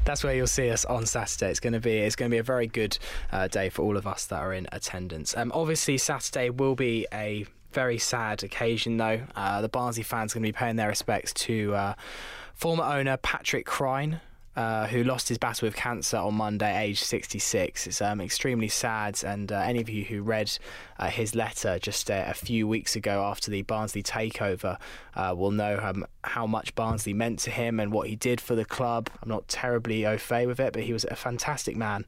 That's 0.07 0.25
where 0.25 0.35
you'll 0.35 0.47
see 0.47 0.71
us 0.71 0.87
on 0.87 1.05
Saturday. 1.05 1.51
It's 1.51 1.61
going 1.61 1.75
to 1.75 1.81
be 1.81 1.99
it's 1.99 2.17
going 2.17 2.31
to 2.31 2.35
be 2.35 2.39
a 2.39 2.43
very 2.43 2.67
good 2.67 2.99
uh, 3.31 3.49
day 3.49 3.69
for 3.69 3.83
all 3.83 3.97
of 3.97 4.07
us 4.07 4.25
that 4.27 4.41
are 4.41 4.55
in 4.55 4.67
attendance. 4.73 5.37
Um, 5.37 5.53
obviously, 5.55 5.99
Saturday 5.99 6.49
will 6.49 6.75
be 6.75 7.07
a 7.13 7.45
very 7.73 7.99
sad 7.99 8.43
occasion, 8.43 8.97
though. 8.97 9.21
Uh, 9.37 9.61
the 9.61 9.69
Barnsley 9.69 10.03
fans 10.03 10.33
are 10.33 10.39
going 10.39 10.45
to 10.45 10.49
be 10.49 10.59
paying 10.59 10.77
their 10.77 10.89
respects 10.89 11.35
to 11.35 11.75
uh, 11.75 11.95
former 12.55 12.85
owner 12.85 13.19
Patrick 13.19 13.67
Cryne, 13.67 14.23
uh, 14.57 14.87
who 14.89 15.05
lost 15.05 15.29
his 15.29 15.39
battle 15.39 15.67
with 15.67 15.77
cancer 15.77 16.17
on 16.17 16.35
Monday, 16.35 16.77
aged 16.77 17.05
66. 17.05 17.87
It's 17.87 18.03
um, 18.03 18.21
extremely 18.21 18.69
sad, 18.69 19.23
and 19.25 19.53
uh, 19.53 19.57
any 19.59 19.81
of 19.81 19.89
you 19.89 20.05
who 20.05 20.23
read 20.23 20.51
uh, 20.99 21.09
his 21.09 21.35
letter 21.35 21.79
just 21.79 22.11
uh, 22.11 22.25
a 22.27 22.35
few 22.35 22.67
weeks 22.67 22.97
ago 22.97 23.25
after 23.25 23.51
the 23.51 23.63
Barnsley 23.63 24.03
takeover 24.03 24.79
uh, 25.15 25.35
will 25.37 25.53
know 25.53 25.79
um, 25.83 26.05
how 26.25 26.47
much 26.47 26.75
Barnsley 26.75 27.15
meant 27.15 27.39
to 27.41 27.51
him 27.51 27.79
and 27.79 27.93
what 27.93 28.09
he 28.09 28.17
did 28.17 28.41
for 28.41 28.55
the 28.55 28.65
club. 28.65 29.11
I'm 29.23 29.29
not 29.29 29.47
terribly 29.49 30.05
au 30.05 30.19
fait 30.19 30.47
with 30.47 30.59
it, 30.59 30.73
but 30.73 30.83
he 30.83 30.93
was 30.93 31.05
a 31.05 31.17
fantastic 31.17 31.77
man, 31.77 32.05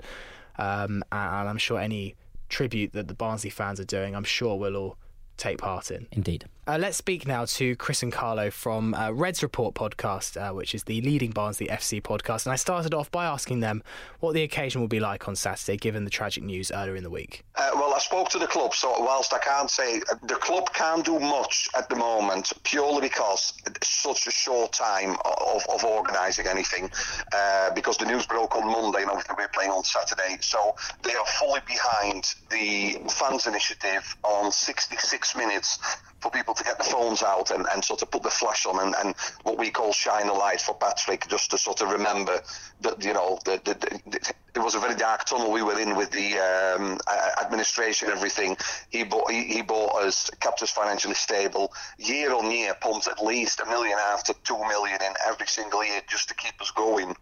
um, 0.59 1.05
and 1.13 1.49
I'm 1.49 1.59
sure 1.59 1.79
any 1.79 2.17
tribute 2.49 2.93
that 2.93 3.09
the 3.09 3.15
Barnsley 3.15 3.51
fans 3.51 3.81
are 3.81 3.85
doing, 3.85 4.15
I'm 4.15 4.25
sure 4.25 4.57
we'll 4.57 4.77
all 4.77 4.97
take 5.37 5.59
part 5.59 5.91
in. 5.91 6.07
Indeed. 6.13 6.45
Uh, 6.67 6.77
let's 6.79 6.99
speak 6.99 7.27
now 7.27 7.47
to 7.47 7.75
Chris 7.77 8.03
and 8.03 8.13
Carlo 8.13 8.51
from 8.51 8.93
uh, 8.93 9.11
Reds 9.11 9.43
Report 9.43 9.75
podcast, 9.75 10.37
uh, 10.37 10.53
which 10.55 10.75
is 10.75 10.85
the 10.85 11.01
leading 11.01 11.31
Barnsley 11.31 11.67
FC 11.67 12.03
podcast. 12.03 12.45
And 12.45 12.53
I 12.53 12.57
started 12.57 12.93
off 12.93 13.11
by 13.11 13.25
asking 13.25 13.61
them 13.61 13.83
what 14.21 14.35
the 14.35 14.43
occasion 14.43 14.81
will 14.81 14.89
be 14.89 15.01
like 15.01 15.27
on 15.27 15.35
Saturday, 15.37 15.79
given 15.79 16.05
the 16.05 16.11
tragic 16.11 16.45
news 16.45 16.71
earlier 16.71 16.97
in 16.97 17.03
the 17.03 17.11
week. 17.11 17.45
Uh, 17.57 17.71
well, 17.75 17.95
I 17.95 17.99
spoke 17.99 18.29
to 18.31 18.39
the 18.39 18.47
club, 18.47 18.75
so 18.75 18.95
whilst 19.01 19.33
I 19.33 19.39
can't 19.39 19.71
say 19.71 20.01
the 20.23 20.35
club 20.35 20.73
can't 20.75 21.05
do 21.05 21.19
much 21.19 21.69
at 21.77 21.89
the 21.89 21.97
moment, 21.97 22.53
purely 22.63 23.01
because 23.01 23.55
it's 23.67 23.89
such 23.89 24.27
a 24.27 24.31
short 24.31 24.73
time 24.73 25.17
of, 25.25 25.63
of 25.73 25.83
organising 25.83 26.47
anything, 26.47 26.91
uh, 27.33 27.73
because 27.75 27.97
the 27.97 28.05
news 28.05 28.27
broke 28.27 28.55
on 28.55 28.67
Monday 28.67 29.01
and 29.01 29.11
obviously 29.11 29.35
we're 29.39 29.49
playing 29.49 29.71
on 29.71 29.83
Saturday. 29.83 30.37
So 30.41 30.77
they 31.03 31.15
are 31.15 31.27
fully 31.39 31.61
behind 31.67 32.35
the 32.51 33.01
fans 33.11 33.47
initiative 33.47 34.15
on 34.23 34.53
66 34.53 35.37
minutes 35.37 35.79
for 36.21 36.31
people 36.31 36.55
to 36.55 36.65
get 36.65 36.79
the 36.79 36.85
phones 36.85 37.23
out 37.23 37.51
and, 37.51 37.67
and 37.73 37.85
sort 37.85 38.03
of 38.03 38.11
put 38.11 38.23
the 38.23 38.31
flash 38.31 38.67
on 38.67 38.81
and, 38.81 38.95
and 39.03 39.15
what 39.43 39.59
we 39.59 39.71
call 39.71 39.93
shine 39.93 40.29
a 40.29 40.33
light 40.33 40.61
for 40.61 40.75
Patrick, 40.75 41.27
just 41.29 41.51
to 41.51 41.59
sort 41.59 41.81
of 41.81 41.91
remember 41.91 42.41
that, 42.83 43.03
you 43.03 43.15
know, 43.15 43.39
the, 43.45 43.61
the, 43.65 43.75
the, 44.11 44.33
it 44.55 44.59
was 44.59 44.75
a 44.75 44.81
very 44.81 44.97
dark 44.97 45.25
tunnel 45.25 45.51
we 45.51 45.63
were 45.63 45.79
in 45.79 45.97
with 45.97 46.11
the 46.11 46.35
um, 46.39 46.99
administration 47.43 48.09
and 48.09 48.17
everything. 48.17 48.57
He 48.91 49.05
bought, 49.05 49.31
he, 49.31 49.45
he 49.45 49.63
bought 49.63 50.03
us, 50.03 50.31
kept 50.41 50.63
us 50.63 50.71
financially 50.71 51.15
stable. 51.15 51.73
Year 51.99 52.35
on 52.35 52.51
year, 52.51 52.75
pumped 52.81 53.09
at 53.09 53.25
least 53.25 53.61
a 53.61 53.67
million 53.67 53.99
after 54.13 54.35
two 54.45 54.59
million 54.59 55.01
in 55.03 55.15
every 55.27 55.47
single 55.47 55.85
year 55.85 56.01
just 56.09 56.29
to 56.29 56.35
keep 56.35 56.61
us 56.61 56.71
going. 56.71 57.15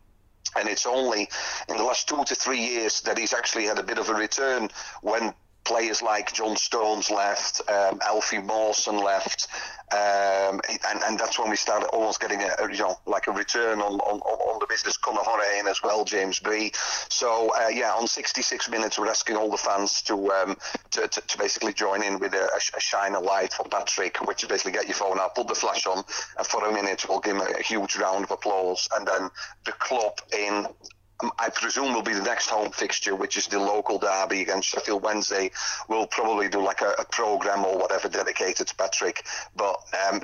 And 0.56 0.68
it's 0.68 0.86
only 0.86 1.28
in 1.68 1.76
the 1.76 1.82
last 1.82 2.08
two 2.08 2.24
to 2.24 2.34
three 2.34 2.60
years 2.60 3.02
that 3.02 3.18
he's 3.18 3.34
actually 3.34 3.64
had 3.64 3.78
a 3.78 3.82
bit 3.82 3.98
of 3.98 4.08
a 4.08 4.14
return 4.14 4.70
when 5.02 5.34
players 5.68 6.00
like 6.00 6.32
John 6.32 6.56
Stones 6.56 7.10
left, 7.10 7.60
um, 7.68 8.00
Alfie 8.02 8.38
Mawson 8.38 8.96
left, 8.96 9.46
um, 9.92 10.60
and, 10.88 11.02
and 11.04 11.18
that's 11.18 11.38
when 11.38 11.50
we 11.50 11.56
started 11.56 11.88
almost 11.88 12.20
getting 12.20 12.40
a, 12.40 12.48
a 12.58 12.72
you 12.72 12.78
know 12.78 12.98
like 13.04 13.26
a 13.26 13.32
return 13.32 13.80
on, 13.80 14.00
on, 14.00 14.20
on 14.20 14.58
the 14.60 14.66
business. 14.66 14.96
Conor 14.96 15.20
Hourihane 15.20 15.68
as 15.68 15.82
well, 15.82 16.04
James 16.04 16.40
B. 16.40 16.72
So 17.10 17.52
uh, 17.54 17.68
yeah, 17.68 17.92
on 17.92 18.06
66 18.06 18.70
minutes, 18.70 18.98
we're 18.98 19.08
asking 19.08 19.36
all 19.36 19.50
the 19.50 19.58
fans 19.58 20.00
to 20.02 20.32
um, 20.32 20.56
to, 20.92 21.06
to, 21.06 21.20
to, 21.20 21.38
basically 21.38 21.74
join 21.74 22.02
in 22.02 22.18
with 22.18 22.32
a, 22.32 22.48
a 22.76 22.80
shine 22.80 23.14
a 23.14 23.20
light 23.20 23.52
for 23.52 23.64
Patrick, 23.64 24.16
which 24.26 24.42
is 24.42 24.48
basically 24.48 24.72
get 24.72 24.86
your 24.86 24.94
phone 24.94 25.20
out, 25.20 25.34
put 25.34 25.48
the 25.48 25.54
flash 25.54 25.86
on, 25.86 26.02
and 26.38 26.46
for 26.46 26.66
a 26.66 26.72
minute 26.72 27.04
we'll 27.06 27.20
give 27.20 27.36
him 27.36 27.42
a, 27.42 27.58
a 27.58 27.62
huge 27.62 27.96
round 27.96 28.24
of 28.24 28.30
applause, 28.30 28.88
and 28.96 29.06
then 29.06 29.28
the 29.66 29.72
club 29.72 30.14
in 30.32 30.66
I 31.38 31.48
presume 31.50 31.94
will 31.94 32.02
be 32.02 32.12
the 32.12 32.22
next 32.22 32.48
home 32.48 32.70
fixture, 32.70 33.16
which 33.16 33.36
is 33.36 33.48
the 33.48 33.58
local 33.58 33.98
derby 33.98 34.42
against 34.42 34.68
Sheffield 34.68 35.02
Wednesday. 35.02 35.50
We'll 35.88 36.06
probably 36.06 36.48
do 36.48 36.62
like 36.62 36.80
a, 36.80 36.94
a 36.96 37.04
program 37.04 37.64
or 37.64 37.76
whatever 37.76 38.08
dedicated 38.08 38.68
to 38.68 38.74
Patrick. 38.76 39.26
But 39.56 39.80
um, 40.08 40.20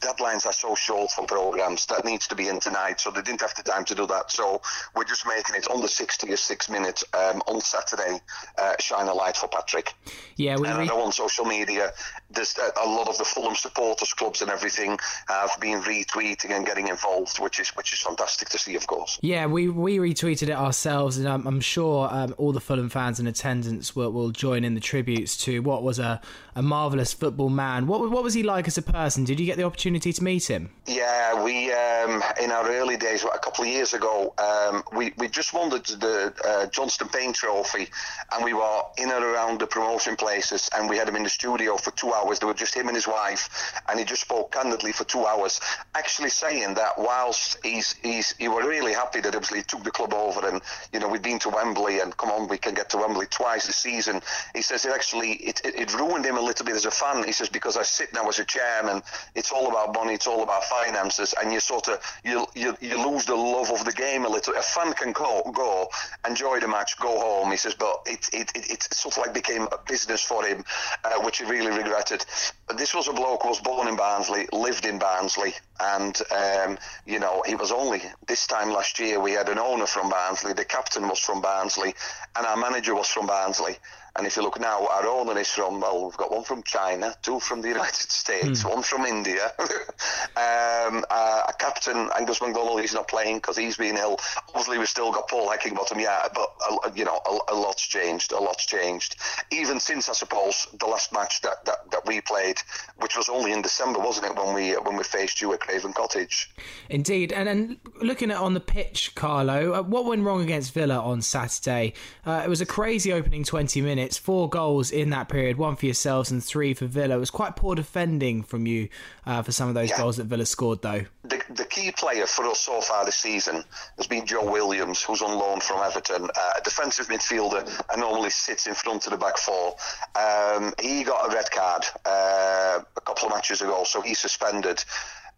deadlines 0.00 0.46
are 0.46 0.54
so 0.54 0.74
short 0.74 1.10
for 1.10 1.26
programs 1.26 1.84
that 1.86 2.06
needs 2.06 2.26
to 2.28 2.34
be 2.34 2.48
in 2.48 2.60
tonight, 2.60 2.98
so 2.98 3.10
they 3.10 3.20
didn't 3.20 3.42
have 3.42 3.54
the 3.56 3.62
time 3.62 3.84
to 3.86 3.94
do 3.94 4.06
that. 4.06 4.30
So 4.30 4.62
we're 4.96 5.04
just 5.04 5.26
making 5.26 5.54
it 5.54 5.68
on 5.70 5.82
the 5.82 5.88
66 5.88 6.70
minutes 6.70 7.04
um, 7.12 7.42
on 7.46 7.60
Saturday. 7.60 8.18
Uh, 8.56 8.74
shine 8.80 9.08
a 9.08 9.14
light 9.14 9.36
for 9.36 9.48
Patrick. 9.48 9.92
Yeah, 10.36 10.56
we. 10.56 10.66
And 10.66 10.78
I 10.78 10.84
know 10.86 11.02
on 11.02 11.12
social 11.12 11.44
media, 11.44 11.92
there's 12.30 12.56
a, 12.56 12.84
a 12.84 12.88
lot 12.88 13.08
of 13.08 13.18
the 13.18 13.24
Fulham 13.24 13.54
supporters 13.54 14.14
clubs 14.14 14.40
and 14.40 14.50
everything 14.50 14.98
have 15.28 15.60
been 15.60 15.82
retweeting 15.82 16.52
and 16.52 16.64
getting 16.64 16.88
involved, 16.88 17.38
which 17.38 17.60
is 17.60 17.68
which 17.70 17.92
is 17.92 18.00
fantastic 18.00 18.48
to 18.48 18.58
see, 18.58 18.76
of 18.76 18.86
course. 18.86 19.18
Yeah, 19.20 19.44
we 19.44 19.68
we 19.68 19.98
retweeted 19.98 20.37
it 20.42 20.50
ourselves, 20.50 21.18
and 21.18 21.28
I'm, 21.28 21.46
I'm 21.46 21.60
sure 21.60 22.08
um, 22.10 22.34
all 22.38 22.52
the 22.52 22.60
Fulham 22.60 22.88
fans 22.88 23.18
in 23.18 23.26
attendance 23.26 23.96
will, 23.96 24.12
will 24.12 24.30
join 24.30 24.64
in 24.64 24.74
the 24.74 24.80
tributes 24.80 25.36
to 25.44 25.60
what 25.60 25.82
was 25.82 25.98
a, 25.98 26.20
a 26.58 26.62
marvelous 26.62 27.12
football 27.12 27.48
man. 27.48 27.86
What 27.86 28.10
what 28.10 28.24
was 28.24 28.34
he 28.34 28.42
like 28.42 28.66
as 28.66 28.76
a 28.76 28.82
person? 28.82 29.22
Did 29.24 29.38
you 29.38 29.46
get 29.46 29.56
the 29.56 29.62
opportunity 29.62 30.12
to 30.12 30.24
meet 30.24 30.50
him? 30.50 30.70
Yeah, 30.88 31.40
we 31.44 31.72
um, 31.72 32.20
in 32.42 32.50
our 32.50 32.68
early 32.68 32.96
days, 32.96 33.22
a 33.22 33.38
couple 33.38 33.62
of 33.62 33.70
years 33.70 33.94
ago, 33.94 34.34
um, 34.38 34.82
we 34.92 35.12
we 35.18 35.28
just 35.28 35.54
won 35.54 35.70
the, 35.70 35.78
the 35.78 36.34
uh, 36.44 36.66
Johnstone 36.66 37.10
Paint 37.10 37.36
Trophy, 37.36 37.88
and 38.32 38.44
we 38.44 38.54
were 38.54 38.80
in 38.96 39.12
and 39.12 39.24
around 39.24 39.60
the 39.60 39.68
promotion 39.68 40.16
places, 40.16 40.68
and 40.76 40.90
we 40.90 40.96
had 40.96 41.08
him 41.08 41.14
in 41.14 41.22
the 41.22 41.30
studio 41.30 41.76
for 41.76 41.92
two 41.92 42.12
hours. 42.12 42.40
There 42.40 42.48
were 42.48 42.54
just 42.54 42.74
him 42.74 42.88
and 42.88 42.96
his 42.96 43.06
wife, 43.06 43.48
and 43.88 43.96
he 44.00 44.04
just 44.04 44.22
spoke 44.22 44.50
candidly 44.50 44.90
for 44.90 45.04
two 45.04 45.24
hours, 45.26 45.60
actually 45.94 46.30
saying 46.30 46.74
that 46.74 46.98
whilst 46.98 47.64
he's 47.64 47.92
he's 48.02 48.34
he 48.36 48.48
were 48.48 48.66
really 48.66 48.92
happy 48.92 49.20
that 49.20 49.32
obviously 49.32 49.58
he 49.58 49.64
took 49.64 49.84
the 49.84 49.92
club 49.92 50.12
over, 50.12 50.44
and 50.48 50.60
you 50.92 50.98
know 50.98 51.06
we've 51.06 51.22
been 51.22 51.38
to 51.38 51.50
Wembley, 51.50 52.00
and 52.00 52.16
come 52.16 52.30
on, 52.30 52.48
we 52.48 52.58
can 52.58 52.74
get 52.74 52.90
to 52.90 52.96
Wembley 52.96 53.26
twice 53.26 53.68
this 53.68 53.76
season. 53.76 54.20
He 54.56 54.62
says 54.62 54.84
it 54.84 54.92
actually 54.92 55.34
it, 55.34 55.60
it, 55.64 55.78
it 55.78 55.94
ruined 55.94 56.24
him 56.24 56.36
a 56.36 56.47
little 56.48 56.66
bit 56.66 56.74
as 56.74 56.86
a 56.86 56.90
fan. 56.90 57.24
He 57.24 57.32
says 57.32 57.48
because 57.48 57.76
I 57.76 57.82
sit 57.82 58.12
now 58.12 58.28
as 58.28 58.38
a 58.38 58.44
chairman, 58.44 59.02
it's 59.34 59.52
all 59.52 59.68
about 59.68 59.94
money, 59.94 60.14
it's 60.14 60.26
all 60.26 60.42
about 60.42 60.64
finances, 60.64 61.34
and 61.40 61.52
you 61.52 61.60
sort 61.60 61.88
of 61.88 62.00
you 62.24 62.46
you, 62.54 62.76
you 62.80 62.96
lose 63.08 63.24
the 63.24 63.36
love 63.36 63.70
of 63.70 63.84
the 63.84 63.92
game 63.92 64.24
a 64.24 64.28
little. 64.28 64.54
A 64.54 64.62
fan 64.62 64.92
can 64.94 65.12
go 65.12 65.42
go 65.54 65.88
enjoy 66.26 66.60
the 66.60 66.68
match, 66.68 66.98
go 66.98 67.20
home. 67.20 67.50
He 67.50 67.56
says, 67.56 67.74
but 67.74 68.02
it 68.06 68.28
it, 68.32 68.50
it, 68.54 68.70
it 68.70 68.82
sort 68.94 69.16
of 69.16 69.26
like 69.26 69.34
became 69.34 69.62
a 69.62 69.78
business 69.86 70.22
for 70.22 70.44
him, 70.44 70.64
uh, 71.04 71.20
which 71.22 71.38
he 71.38 71.44
really 71.44 71.76
regretted. 71.76 72.24
But 72.66 72.78
this 72.78 72.94
was 72.94 73.08
a 73.08 73.12
bloke 73.12 73.42
who 73.42 73.50
was 73.50 73.60
born 73.60 73.88
in 73.88 73.96
Barnsley, 73.96 74.48
lived 74.52 74.86
in 74.86 74.98
Barnsley, 74.98 75.54
and 75.80 76.18
um, 76.30 76.78
you 77.06 77.18
know 77.18 77.42
he 77.46 77.54
was 77.54 77.70
only 77.70 78.02
this 78.26 78.46
time 78.46 78.70
last 78.70 78.98
year 78.98 79.20
we 79.20 79.32
had 79.32 79.48
an 79.48 79.58
owner 79.58 79.86
from 79.86 80.08
Barnsley, 80.08 80.52
the 80.52 80.64
captain 80.64 81.08
was 81.08 81.18
from 81.18 81.40
Barnsley, 81.40 81.94
and 82.36 82.46
our 82.46 82.56
manager 82.56 82.94
was 82.94 83.08
from 83.08 83.26
Barnsley. 83.26 83.76
And 84.18 84.26
if 84.26 84.36
you 84.36 84.42
look 84.42 84.58
now, 84.58 84.84
our 84.88 85.06
owner 85.06 85.38
is 85.38 85.48
from, 85.48 85.80
well, 85.80 86.04
we've 86.04 86.16
got 86.16 86.32
one 86.32 86.42
from 86.42 86.64
China, 86.64 87.14
two 87.22 87.38
from 87.38 87.62
the 87.62 87.68
United 87.78 88.10
States, 88.10 88.64
mm. 88.64 88.70
one 88.70 88.82
from 88.82 89.06
India. 89.06 89.52
um, 89.60 91.04
uh, 91.08 91.44
a 91.48 91.54
captain, 91.58 92.10
Angus 92.18 92.42
MacDonald, 92.42 92.80
he's 92.80 92.94
not 92.94 93.06
playing 93.06 93.36
because 93.36 93.56
he's 93.56 93.76
been 93.76 93.96
ill. 93.96 94.18
Obviously, 94.48 94.78
we've 94.78 94.88
still 94.88 95.12
got 95.12 95.28
Paul 95.28 95.48
Heckingbottom, 95.48 96.00
yeah, 96.00 96.26
but, 96.34 96.52
uh, 96.68 96.90
you 96.96 97.04
know, 97.04 97.20
a, 97.24 97.52
a, 97.52 97.54
lot's 97.54 97.86
changed, 97.86 98.32
a 98.32 98.40
lot's 98.40 98.66
changed. 98.66 99.16
Even 99.52 99.78
since, 99.78 100.08
I 100.08 100.14
suppose, 100.14 100.66
the 100.80 100.86
last 100.86 101.12
match 101.12 101.40
that, 101.42 101.64
that, 101.66 101.90
that 101.92 102.06
we 102.06 102.20
played, 102.20 102.56
which 103.00 103.16
was 103.16 103.28
only 103.28 103.52
in 103.52 103.62
December, 103.62 104.00
wasn't 104.00 104.26
it, 104.26 104.36
when 104.36 104.54
we 104.54 104.72
when 104.72 104.96
we 104.96 105.04
faced 105.04 105.40
you 105.40 105.52
at 105.52 105.60
Craven 105.60 105.92
Cottage? 105.92 106.50
Indeed. 106.88 107.32
And 107.32 107.46
then 107.46 107.76
looking 108.00 108.30
at 108.30 108.38
on 108.38 108.54
the 108.54 108.60
pitch, 108.60 109.14
Carlo, 109.14 109.74
uh, 109.74 109.82
what 109.82 110.04
went 110.04 110.24
wrong 110.24 110.42
against 110.42 110.72
Villa 110.72 110.98
on 110.98 111.22
Saturday? 111.22 111.92
Uh, 112.26 112.42
it 112.44 112.48
was 112.48 112.60
a 112.60 112.66
crazy 112.66 113.12
opening 113.12 113.44
20 113.44 113.80
minutes, 113.82 114.07
four 114.16 114.48
goals 114.48 114.90
in 114.90 115.10
that 115.10 115.28
period, 115.28 115.58
one 115.58 115.76
for 115.76 115.86
yourselves 115.86 116.30
and 116.30 116.42
three 116.42 116.72
for 116.72 116.86
Villa. 116.86 117.16
It 117.16 117.18
was 117.18 117.30
quite 117.30 117.56
poor 117.56 117.74
defending 117.74 118.42
from 118.42 118.66
you 118.66 118.88
uh, 119.26 119.42
for 119.42 119.52
some 119.52 119.68
of 119.68 119.74
those 119.74 119.90
yeah. 119.90 119.98
goals 119.98 120.16
that 120.16 120.24
Villa 120.24 120.46
scored, 120.46 120.80
though. 120.82 121.04
The, 121.24 121.42
the 121.50 121.64
key 121.64 121.90
player 121.90 122.26
for 122.26 122.46
us 122.46 122.60
so 122.60 122.80
far 122.80 123.04
this 123.04 123.16
season 123.16 123.64
has 123.96 124.06
been 124.06 124.24
Joe 124.24 124.50
Williams, 124.50 125.02
who's 125.02 125.20
on 125.20 125.36
loan 125.38 125.60
from 125.60 125.82
Everton, 125.82 126.24
uh, 126.24 126.52
a 126.56 126.62
defensive 126.62 127.08
midfielder 127.08 127.68
and 127.92 128.00
normally 128.00 128.30
sits 128.30 128.66
in 128.66 128.74
front 128.74 129.06
of 129.06 129.10
the 129.12 129.18
back 129.18 129.36
four. 129.36 129.76
Um, 130.14 130.72
he 130.80 131.02
got 131.02 131.30
a 131.30 131.34
red 131.34 131.50
card 131.50 131.84
uh, 132.06 132.80
a 132.96 133.00
couple 133.00 133.28
of 133.28 133.34
matches 133.34 133.60
ago, 133.60 133.82
so 133.84 134.00
he's 134.00 134.18
suspended. 134.18 134.82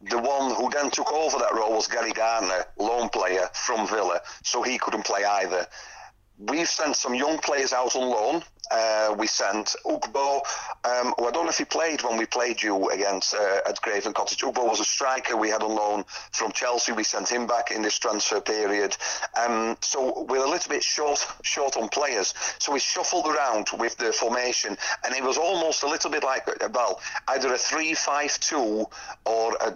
The 0.03 0.19
one 0.19 0.55
who 0.55 0.71
then 0.71 0.91
took 0.91 1.12
over 1.12 1.39
that 1.39 1.55
role 1.55 1.75
was 1.75 1.87
Gary 1.87 2.12
Gardner, 2.12 2.65
loan 2.79 3.09
player 3.09 3.49
from 3.53 3.87
Villa, 3.89 4.21
so 4.43 4.62
he 4.62 4.79
couldn't 4.79 5.05
play 5.05 5.25
either 5.25 5.67
we've 6.41 6.69
sent 6.69 6.97
some 6.97 7.15
young 7.15 7.39
players 7.39 7.73
out 7.73 7.95
on 7.95 8.09
loan. 8.09 8.43
Uh, 8.71 9.15
we 9.19 9.27
sent 9.27 9.75
Ugbo, 9.85 10.37
um, 10.85 11.15
I 11.19 11.31
don't 11.33 11.45
know 11.45 11.49
if 11.49 11.59
he 11.59 11.65
played 11.65 12.03
when 12.03 12.17
we 12.17 12.27
played 12.27 12.62
you 12.62 12.89
against 12.91 13.35
uh, 13.35 13.61
at 13.69 13.81
Craven 13.83 14.12
Cottage. 14.12 14.41
Ugbo 14.43 14.69
was 14.69 14.81
a 14.81 14.85
striker 14.85 15.37
we 15.37 15.49
had 15.49 15.62
on 15.62 15.75
loan 15.75 16.05
from 16.33 16.53
Chelsea. 16.53 16.93
We 16.93 17.05
sent 17.05 17.29
him 17.29 17.47
back 17.47 17.71
in 17.71 17.83
this 17.83 17.99
transfer 17.99 18.41
period. 18.41 18.97
Um, 19.41 19.77
so 19.81 20.25
we're 20.29 20.45
a 20.45 20.49
little 20.49 20.69
bit 20.69 20.83
short 20.83 21.27
short 21.43 21.77
on 21.77 21.89
players. 21.89 22.35
So 22.59 22.73
we 22.73 22.81
shuffled 22.81 23.27
around 23.27 23.69
with 23.79 23.97
the 23.97 24.12
formation, 24.12 24.77
and 25.05 25.15
it 25.15 25.23
was 25.23 25.37
almost 25.37 25.83
a 25.83 25.89
little 25.89 26.11
bit 26.11 26.23
like 26.23 26.47
well, 26.73 27.00
either 27.29 27.53
a 27.53 27.59
three-five-two 27.59 28.87
or 29.25 29.57
a, 29.61 29.73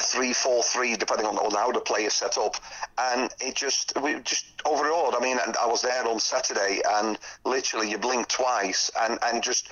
three-four-three, 0.00 0.96
depending 0.96 1.26
on, 1.26 1.36
on 1.38 1.52
how 1.52 1.72
the 1.72 1.80
players 1.80 2.14
set 2.14 2.36
up. 2.38 2.56
And 2.98 3.30
it 3.40 3.54
just 3.54 3.94
we 4.00 4.20
just 4.20 4.46
overawed. 4.64 5.14
I 5.14 5.20
mean, 5.20 5.38
I 5.38 5.66
was 5.66 5.82
there 5.82 6.06
on 6.06 6.18
Saturday, 6.20 6.80
and 6.88 7.18
literally 7.44 7.90
you 7.90 7.98
blink 7.98 8.17
twice 8.24 8.90
and, 9.00 9.18
and 9.22 9.42
just 9.42 9.68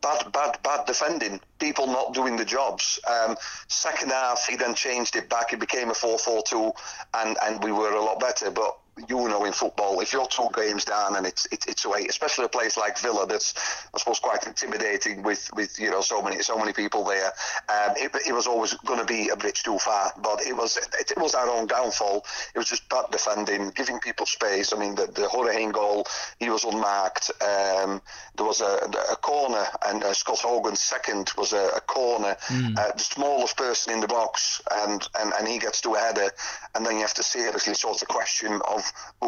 bad, 0.00 0.30
bad, 0.32 0.58
bad 0.62 0.86
defending. 0.86 1.40
People 1.58 1.86
not 1.86 2.12
doing 2.14 2.36
the 2.36 2.44
jobs. 2.44 3.00
Um, 3.10 3.36
second 3.68 4.10
half, 4.10 4.46
he 4.46 4.56
then 4.56 4.74
changed 4.74 5.16
it 5.16 5.28
back. 5.28 5.52
It 5.52 5.60
became 5.60 5.90
a 5.90 5.94
4-4-2, 5.94 6.72
and, 7.14 7.36
and 7.42 7.62
we 7.62 7.72
were 7.72 7.92
a 7.92 8.02
lot 8.02 8.20
better. 8.20 8.50
But 8.50 8.76
you 9.08 9.28
know 9.28 9.44
in 9.44 9.52
football, 9.52 10.00
if 10.00 10.12
you're 10.12 10.26
two 10.26 10.48
games 10.54 10.84
down 10.84 11.16
and 11.16 11.26
it's 11.26 11.46
it, 11.46 11.64
it's 11.66 11.84
away, 11.84 12.06
especially 12.08 12.44
a 12.44 12.48
place 12.48 12.76
like 12.76 12.98
Villa 12.98 13.26
that's 13.26 13.54
I 13.92 13.98
suppose 13.98 14.20
quite 14.20 14.46
intimidating 14.46 15.22
with, 15.22 15.50
with 15.54 15.78
you 15.80 15.90
know 15.90 16.00
so 16.00 16.22
many 16.22 16.40
so 16.42 16.58
many 16.58 16.72
people 16.72 17.04
there. 17.04 17.32
Um, 17.68 17.94
it, 17.96 18.12
it, 18.26 18.32
was 18.32 18.46
always 18.46 18.74
going 18.74 19.00
to 19.00 19.04
be 19.04 19.28
a 19.30 19.36
bridge 19.36 19.62
too 19.62 19.78
far, 19.78 20.12
but 20.22 20.46
it 20.46 20.56
was 20.56 20.76
it, 20.76 21.10
it, 21.10 21.18
was 21.18 21.34
our 21.34 21.48
own 21.48 21.66
downfall. 21.66 22.24
It 22.54 22.58
was 22.58 22.68
just 22.68 22.88
bad 22.88 23.06
defending, 23.10 23.70
giving 23.70 23.98
people 23.98 24.26
space. 24.26 24.72
I 24.72 24.78
mean 24.78 24.94
the 24.94 25.06
the 25.06 25.28
Hourihane 25.28 25.72
goal, 25.72 26.06
he 26.38 26.48
was 26.50 26.64
unmarked. 26.64 27.30
Um, 27.42 28.00
there 28.36 28.46
was 28.46 28.60
a, 28.60 28.78
a 29.12 29.16
corner, 29.16 29.64
and 29.86 30.02
uh, 30.04 30.12
Scott 30.12 30.38
Hogan's 30.40 30.80
second 30.80 31.32
was 31.36 31.52
a, 31.52 31.68
a 31.76 31.80
corner, 31.80 32.36
mm. 32.48 32.78
uh, 32.78 32.92
the 32.92 33.02
smallest 33.02 33.56
person 33.56 33.92
in 33.92 34.00
the 34.00 34.08
box, 34.08 34.60
and, 34.70 35.06
and 35.20 35.32
and 35.38 35.48
he 35.48 35.58
gets 35.58 35.80
to 35.82 35.94
a 35.94 35.98
header, 35.98 36.30
and 36.74 36.86
then 36.86 36.94
you 36.94 37.00
have 37.00 37.14
to 37.14 37.22
seriously 37.22 37.74
sort 37.74 38.00
of 38.00 38.08
question 38.08 38.60
of 38.68 38.83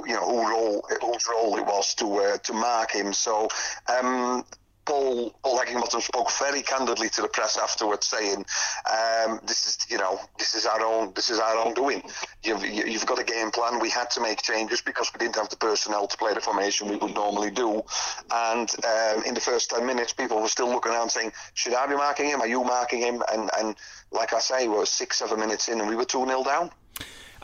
you 0.06 0.14
know 0.14 0.26
who 0.26 0.50
role 0.50 0.86
whose 1.00 1.26
role 1.28 1.56
it 1.56 1.66
was 1.66 1.94
to 1.96 2.06
uh, 2.16 2.38
to 2.38 2.52
mark 2.52 2.92
him. 2.92 3.12
So. 3.12 3.48
Um, 3.88 4.44
Paul, 4.86 5.34
Paul 5.42 5.58
Heckingbottom 5.58 6.00
spoke 6.00 6.30
very 6.38 6.62
candidly 6.62 7.08
to 7.10 7.22
the 7.22 7.28
press 7.28 7.58
afterwards, 7.58 8.06
saying, 8.06 8.46
um, 8.88 9.40
"This 9.44 9.66
is, 9.66 9.78
you 9.90 9.98
know, 9.98 10.20
this 10.38 10.54
is 10.54 10.64
our 10.64 10.80
own, 10.80 11.12
this 11.14 11.28
is 11.28 11.40
our 11.40 11.56
own 11.58 11.74
doing. 11.74 12.02
You've, 12.44 12.64
you've 12.64 13.04
got 13.04 13.18
a 13.18 13.24
game 13.24 13.50
plan. 13.50 13.80
We 13.80 13.90
had 13.90 14.10
to 14.10 14.20
make 14.20 14.42
changes 14.42 14.80
because 14.80 15.10
we 15.12 15.18
didn't 15.18 15.34
have 15.36 15.48
the 15.48 15.56
personnel 15.56 16.06
to 16.06 16.16
play 16.16 16.34
the 16.34 16.40
formation 16.40 16.88
we 16.88 16.96
would 16.96 17.14
normally 17.14 17.50
do. 17.50 17.82
And 18.30 18.70
um, 18.84 19.24
in 19.24 19.34
the 19.34 19.40
first 19.40 19.70
ten 19.70 19.84
minutes, 19.84 20.12
people 20.12 20.40
were 20.40 20.48
still 20.48 20.68
looking 20.68 20.92
around 20.92 21.10
saying, 21.10 21.32
"Should 21.54 21.74
I 21.74 21.86
be 21.88 21.96
marking 21.96 22.26
him? 22.26 22.40
Are 22.40 22.46
you 22.46 22.62
marking 22.62 23.00
him?" 23.00 23.24
And 23.32 23.50
and 23.58 23.76
like 24.12 24.32
I 24.32 24.38
say, 24.38 24.68
we 24.68 24.78
were 24.78 24.86
six, 24.86 25.18
seven 25.18 25.40
minutes 25.40 25.68
in, 25.68 25.80
and 25.80 25.88
we 25.88 25.96
were 25.96 26.04
two 26.04 26.24
0 26.24 26.44
down. 26.44 26.70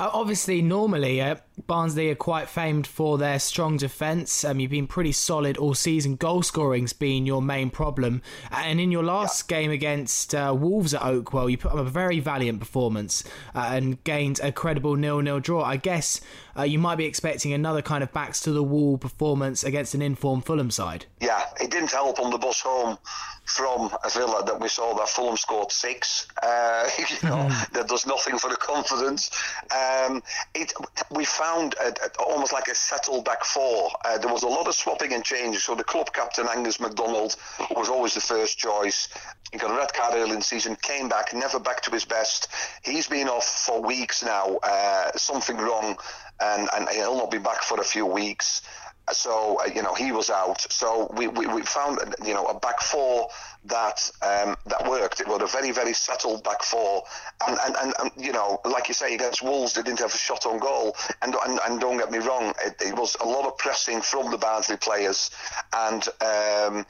Uh, 0.02 0.11
obviously, 0.14 0.61
normally 0.61 1.21
uh, 1.21 1.37
Barnsley 1.68 2.11
are 2.11 2.16
quite 2.16 2.49
famed 2.49 2.88
for 2.88 3.18
their 3.18 3.38
strong 3.38 3.76
defence. 3.76 4.44
Um, 4.44 4.59
you've 4.59 4.73
been 4.73 4.88
pretty 4.88 5.12
solid 5.12 5.56
all 5.56 5.75
season. 5.75 6.16
Goal 6.16 6.42
scoring's 6.42 6.92
been 6.92 7.25
your 7.25 7.40
main 7.40 7.71
problem, 7.71 8.21
and 8.50 8.80
in 8.80 8.90
your 8.90 9.04
last 9.04 9.49
yeah. 9.49 9.61
game 9.61 9.71
against 9.71 10.35
uh, 10.35 10.52
Wolves 10.59 10.92
at 10.92 11.02
Oakwell, 11.02 11.49
you 11.49 11.56
put 11.56 11.71
up 11.71 11.78
a 11.78 11.85
very 11.85 12.18
valiant 12.18 12.59
performance 12.59 13.23
uh, 13.54 13.71
and 13.75 14.02
gained 14.02 14.40
a 14.42 14.50
credible 14.50 14.97
nil-nil 14.97 15.38
draw. 15.38 15.62
I 15.62 15.76
guess 15.76 16.21
uh, 16.56 16.62
you 16.62 16.78
might 16.78 16.97
be 16.97 17.04
expecting 17.04 17.52
another 17.52 17.82
kind 17.82 18.02
of 18.02 18.12
backs 18.12 18.40
to 18.40 18.52
the 18.52 18.62
wall 18.62 18.99
performance 18.99 19.64
against 19.64 19.94
an 19.94 20.02
informed 20.02 20.44
Fulham 20.44 20.71
side. 20.71 21.06
Yeah, 21.21 21.44
it 21.61 21.71
didn't 21.71 21.92
help 21.92 22.21
on 22.21 22.30
the 22.30 22.38
bus 22.38 22.61
home 22.61 22.99
from 23.44 23.90
a 24.04 24.09
Villa 24.11 24.44
that 24.44 24.61
we 24.61 24.68
saw 24.68 24.94
that 24.94 25.09
Fulham 25.09 25.37
scored 25.37 25.73
six. 25.73 26.28
Uh, 26.42 26.88
you 26.99 27.28
know, 27.28 27.37
mm. 27.37 27.71
that 27.73 27.88
does 27.88 28.06
nothing 28.06 28.38
for 28.38 28.49
the 28.49 28.56
confidence. 28.56 29.30
Um, 29.71 30.23
it, 30.54 30.73
we 31.11 31.25
found 31.25 31.75
a, 31.80 31.88
a, 31.88 32.23
almost 32.23 32.52
like 32.52 32.68
a 32.68 32.75
settled 32.75 33.25
back 33.25 33.44
four. 33.44 33.90
Uh, 34.04 34.18
there 34.18 34.32
was 34.32 34.42
a 34.42 34.49
lot 34.49 34.68
of 34.68 34.75
swapping 34.75 35.12
and 35.12 35.25
changes. 35.25 35.64
So 35.64 35.75
the 35.75 35.85
club 35.85 36.12
captain 36.12 36.47
Angus 36.49 36.80
McDonald 36.80 37.37
was 37.71 37.88
always 37.88 38.14
the 38.14 38.21
first 38.21 38.59
choice. 38.59 39.09
He 39.50 39.59
got 39.59 39.71
a 39.71 39.75
red 39.75 39.92
card 39.92 40.14
early 40.14 40.30
in 40.30 40.37
the 40.37 40.42
season, 40.42 40.76
came 40.80 41.09
back, 41.09 41.35
never 41.35 41.61
back 41.61 41.82
to 41.82 41.90
his 41.90 42.06
best. 42.06 42.49
He's 42.82 43.06
been 43.06 43.28
off 43.28 43.44
for 43.44 43.82
weeks 43.82 44.23
now. 44.23 44.59
Uh, 44.62 45.12
something 45.16 45.59
wrong, 45.59 45.99
and, 46.42 46.68
and 46.75 46.88
he'll 46.90 47.16
not 47.16 47.30
be 47.30 47.38
back 47.38 47.62
for 47.62 47.80
a 47.80 47.84
few 47.84 48.06
weeks 48.06 48.62
so 49.11 49.58
uh, 49.61 49.68
you 49.75 49.82
know 49.82 49.94
he 49.94 50.12
was 50.12 50.30
out. 50.30 50.61
So 50.61 51.11
we, 51.16 51.26
we, 51.26 51.46
we, 51.46 51.62
found 51.62 51.99
you 52.25 52.34
know 52.34 52.46
a 52.46 52.58
back 52.58 52.80
four 52.80 53.28
that 53.64 54.11
um, 54.22 54.56
that 54.66 54.88
worked. 54.88 55.20
It 55.20 55.26
was 55.26 55.42
a 55.42 55.46
very 55.46 55.72
very 55.72 55.92
settled 55.92 56.44
back 56.44 56.62
four, 56.62 57.02
and, 57.46 57.58
and, 57.64 57.76
and, 57.82 57.94
and, 57.99 58.11
you 58.16 58.32
know 58.32 58.61
like 58.64 58.88
you 58.88 58.94
say 58.94 59.14
against 59.14 59.42
Wolves 59.42 59.72
they 59.75 59.82
didn't 59.82 59.99
have 59.99 60.14
a 60.14 60.18
shot 60.18 60.46
on 60.46 60.58
goal. 60.58 60.96
And 61.22 61.34
and, 61.46 61.58
and 61.66 61.80
don't 61.80 61.99
get 61.99 62.10
me 62.10 62.19
wrong, 62.19 62.54
it, 62.64 62.80
it, 62.80 62.97
was 62.97 63.17
a 63.21 63.26
lot 63.26 63.47
of 63.47 63.58
pressing 63.58 64.00
from 64.00 64.30
the 64.30 64.38
Barnsley 64.38 64.76
players, 64.76 65.30
and 65.73 66.06
um, 66.21 66.86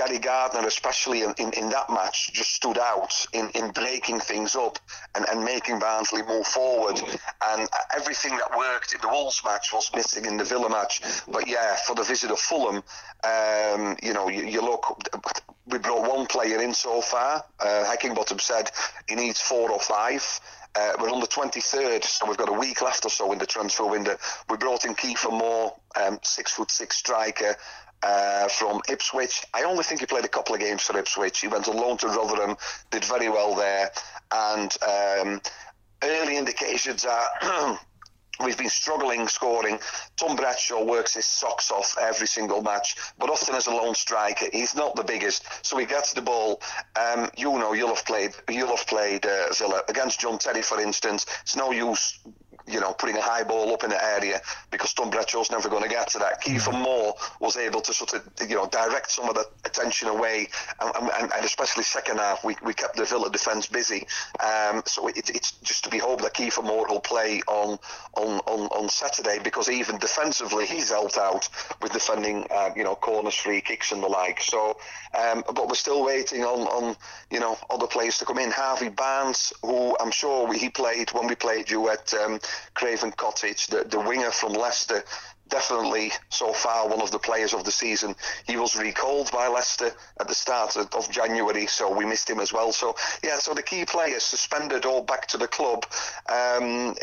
Gary 0.00 0.18
Gardner 0.18 0.66
especially 0.66 1.24
in, 1.24 1.34
in, 1.36 1.52
in, 1.52 1.68
that 1.68 1.90
match 1.90 2.32
just 2.32 2.54
stood 2.54 2.78
out 2.78 3.12
in, 3.34 3.50
in 3.54 3.70
breaking 3.72 4.18
things 4.18 4.56
up 4.56 4.78
and, 5.14 5.28
and 5.28 5.44
making 5.44 5.78
Barnsley 5.78 6.22
move 6.22 6.46
forward. 6.46 6.98
And 7.50 7.68
everything 7.94 8.30
that 8.38 8.56
worked 8.56 8.94
in 8.94 9.00
the 9.02 9.08
Wolves 9.08 9.42
match 9.44 9.74
was 9.74 9.90
missing 9.94 10.24
in 10.24 10.38
the 10.38 10.44
Villa 10.44 10.70
match. 10.70 11.02
But 11.28 11.46
yeah, 11.46 11.76
for 11.86 11.94
the 11.94 12.02
visit 12.02 12.30
of 12.30 12.38
Fulham, 12.38 12.82
um, 13.24 13.96
you 14.02 14.14
know, 14.14 14.30
you, 14.30 14.46
you, 14.46 14.62
look, 14.62 14.86
we 15.66 15.76
brought 15.76 16.08
one 16.08 16.26
player 16.26 16.62
in 16.62 16.72
so 16.72 17.02
far. 17.02 17.44
Uh, 17.60 17.84
Heckingbottom 17.84 18.40
said 18.40 18.70
he 19.06 19.16
needs 19.16 19.38
four 19.38 19.70
or 19.70 19.80
five. 19.80 20.40
Uh, 20.74 20.92
we're 20.98 21.10
on 21.10 21.20
the 21.20 21.26
23rd, 21.26 22.04
so 22.04 22.26
we've 22.26 22.38
got 22.38 22.48
a 22.48 22.58
week 22.58 22.80
left 22.80 23.04
or 23.04 23.10
so 23.10 23.32
in 23.32 23.38
the 23.38 23.46
transfer 23.46 23.84
window. 23.84 24.16
We 24.48 24.56
brought 24.56 24.86
in 24.86 24.94
Kiefer 24.94 25.30
Moore, 25.30 25.76
um, 26.00 26.20
six 26.22 26.52
foot 26.52 26.70
six 26.70 26.96
striker. 26.96 27.56
Uh, 28.02 28.48
from 28.48 28.80
Ipswich. 28.88 29.44
I 29.52 29.64
only 29.64 29.84
think 29.84 30.00
he 30.00 30.06
played 30.06 30.24
a 30.24 30.28
couple 30.28 30.54
of 30.54 30.60
games 30.62 30.82
for 30.82 30.96
Ipswich. 30.96 31.38
He 31.38 31.48
went 31.48 31.68
on 31.68 31.76
loan 31.76 31.98
to 31.98 32.06
Rotherham, 32.06 32.56
did 32.90 33.04
very 33.04 33.28
well 33.28 33.54
there, 33.54 33.90
and 34.32 34.74
um, 34.82 35.40
early 36.02 36.38
indications 36.38 37.04
are 37.04 37.78
We've 38.44 38.56
been 38.56 38.70
struggling 38.70 39.28
scoring. 39.28 39.78
Tom 40.16 40.34
Bradshaw 40.34 40.82
works 40.82 41.14
his 41.14 41.26
socks 41.26 41.70
off 41.70 41.96
every 42.00 42.26
single 42.26 42.62
match, 42.62 42.96
but 43.18 43.28
often 43.28 43.54
as 43.54 43.66
a 43.66 43.70
lone 43.70 43.94
striker. 43.94 44.46
He's 44.50 44.74
not 44.74 44.96
the 44.96 45.04
biggest, 45.04 45.44
so 45.64 45.76
he 45.76 45.84
gets 45.84 46.14
the 46.14 46.22
ball. 46.22 46.62
Um, 46.98 47.28
you 47.36 47.52
know, 47.58 47.74
you'll 47.74 47.94
have 47.94 48.06
played, 48.06 48.32
you'll 48.48 48.74
have 48.74 48.86
played 48.86 49.26
uh, 49.26 49.52
Villa 49.52 49.82
against 49.88 50.20
John 50.20 50.38
Terry, 50.38 50.62
for 50.62 50.80
instance. 50.80 51.26
It's 51.42 51.56
no 51.56 51.70
use 51.70 52.18
you 52.70 52.80
know, 52.80 52.92
putting 52.92 53.16
a 53.16 53.20
high 53.22 53.42
ball 53.42 53.72
up 53.72 53.84
in 53.84 53.90
the 53.90 54.04
area 54.04 54.40
because 54.70 54.92
Tom 54.92 55.10
Bradshaw's 55.10 55.50
never 55.50 55.68
going 55.68 55.82
to 55.82 55.88
get 55.88 56.08
to 56.10 56.18
that. 56.18 56.42
Kiefer 56.42 56.72
Moore 56.72 57.14
was 57.40 57.56
able 57.56 57.80
to 57.80 57.92
sort 57.92 58.14
of, 58.14 58.28
you 58.48 58.56
know, 58.56 58.66
direct 58.66 59.10
some 59.10 59.28
of 59.28 59.34
the 59.34 59.44
attention 59.64 60.08
away, 60.08 60.48
and, 60.80 60.94
and, 61.12 61.32
and 61.32 61.44
especially 61.44 61.82
second 61.82 62.18
half, 62.18 62.44
we, 62.44 62.56
we 62.64 62.74
kept 62.74 62.96
the 62.96 63.04
Villa 63.04 63.30
defence 63.30 63.66
busy. 63.66 64.06
Um, 64.40 64.82
so 64.86 65.08
it, 65.08 65.30
it's 65.30 65.52
just 65.62 65.84
to 65.84 65.90
be 65.90 65.98
hoped 65.98 66.22
that 66.22 66.34
Kiefer 66.34 66.64
Moore 66.64 66.86
will 66.88 67.00
play 67.00 67.42
on 67.46 67.78
on, 68.14 68.40
on, 68.46 68.60
on 68.68 68.88
Saturday 68.88 69.38
because 69.42 69.68
even 69.68 69.98
defensively 69.98 70.66
he's 70.66 70.90
helped 70.90 71.16
out 71.16 71.48
with 71.80 71.92
defending, 71.92 72.46
uh, 72.50 72.70
you 72.76 72.84
know, 72.84 72.94
corners, 72.94 73.34
free 73.34 73.60
kicks, 73.60 73.92
and 73.92 74.02
the 74.02 74.06
like. 74.08 74.40
So, 74.40 74.78
um, 75.18 75.44
but 75.46 75.68
we're 75.68 75.74
still 75.74 76.04
waiting 76.04 76.44
on, 76.44 76.66
on 76.68 76.96
you 77.30 77.40
know 77.40 77.56
other 77.70 77.86
players 77.86 78.18
to 78.18 78.24
come 78.24 78.38
in. 78.38 78.50
Harvey 78.50 78.88
Barnes, 78.88 79.52
who 79.62 79.96
I'm 79.98 80.10
sure 80.10 80.46
we, 80.46 80.58
he 80.58 80.68
played 80.68 81.10
when 81.12 81.26
we 81.26 81.34
played 81.34 81.70
you 81.70 81.88
at 81.88 82.12
um, 82.14 82.40
Craven 82.74 83.12
Cottage, 83.12 83.66
the, 83.68 83.84
the 83.84 84.00
winger 84.00 84.30
from 84.30 84.52
Leicester, 84.52 85.02
definitely 85.48 86.12
so 86.30 86.52
far 86.52 86.88
one 86.88 87.02
of 87.02 87.10
the 87.10 87.18
players 87.18 87.52
of 87.52 87.64
the 87.64 87.72
season. 87.72 88.14
He 88.46 88.56
was 88.56 88.76
recalled 88.76 89.30
by 89.32 89.48
Leicester 89.48 89.92
at 90.18 90.28
the 90.28 90.34
start 90.34 90.76
of 90.76 91.10
January, 91.10 91.66
so 91.66 91.92
we 91.94 92.06
missed 92.06 92.30
him 92.30 92.40
as 92.40 92.52
well. 92.52 92.72
So 92.72 92.94
yeah, 93.22 93.38
so 93.38 93.52
the 93.52 93.62
key 93.62 93.84
players 93.84 94.22
suspended 94.22 94.84
all 94.84 95.02
back 95.02 95.26
to 95.28 95.36
the 95.36 95.48
club. 95.48 95.84
Um, 96.28 96.94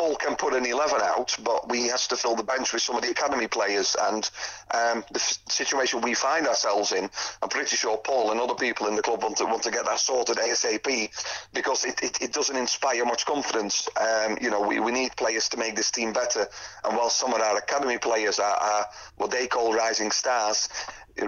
Paul 0.00 0.16
can 0.16 0.34
put 0.34 0.54
an 0.54 0.64
11 0.64 1.02
out, 1.02 1.36
but 1.44 1.68
we 1.68 1.88
has 1.88 2.06
to 2.06 2.16
fill 2.16 2.34
the 2.34 2.42
bench 2.42 2.72
with 2.72 2.80
some 2.80 2.96
of 2.96 3.02
the 3.02 3.10
academy 3.10 3.46
players. 3.46 3.94
And 4.00 4.24
um, 4.70 5.04
the 5.12 5.20
f- 5.20 5.38
situation 5.46 6.00
we 6.00 6.14
find 6.14 6.46
ourselves 6.46 6.92
in, 6.92 7.10
I'm 7.42 7.50
pretty 7.50 7.76
sure 7.76 7.98
Paul 7.98 8.30
and 8.30 8.40
other 8.40 8.54
people 8.54 8.86
in 8.86 8.96
the 8.96 9.02
club 9.02 9.22
want 9.22 9.36
to 9.36 9.44
want 9.44 9.62
to 9.64 9.70
get 9.70 9.84
that 9.84 10.00
sorted 10.00 10.38
ASAP 10.38 11.10
because 11.52 11.84
it, 11.84 12.02
it, 12.02 12.22
it 12.22 12.32
doesn't 12.32 12.56
inspire 12.56 13.04
much 13.04 13.26
confidence. 13.26 13.90
Um, 14.00 14.38
you 14.40 14.48
know, 14.48 14.62
we, 14.62 14.80
we 14.80 14.90
need 14.90 15.14
players 15.16 15.50
to 15.50 15.58
make 15.58 15.76
this 15.76 15.90
team 15.90 16.14
better. 16.14 16.48
And 16.82 16.96
while 16.96 17.10
some 17.10 17.34
of 17.34 17.42
our 17.42 17.58
academy 17.58 17.98
players 17.98 18.38
are, 18.38 18.56
are 18.56 18.86
what 19.18 19.30
they 19.30 19.48
call 19.48 19.74
rising 19.74 20.12
stars, 20.12 20.70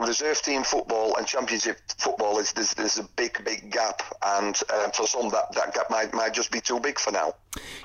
reserve 0.01 0.41
team 0.41 0.63
football 0.63 1.19
and 1.19 1.27
championship 1.27 1.77
football 1.99 2.39
is 2.39 2.55
there's, 2.55 2.73
there's 2.73 2.99
a 2.99 3.05
big 3.17 3.45
big 3.45 3.71
gap 3.71 4.01
and 4.25 4.59
um, 4.73 4.91
for 4.93 5.07
some 5.07 5.29
that, 5.29 5.53
that 5.53 5.75
gap 5.75 5.91
might, 5.91 6.15
might 6.15 6.33
just 6.33 6.51
be 6.51 6.61
too 6.63 6.81
big 6.81 6.99
for 6.99 7.11
now 7.11 7.35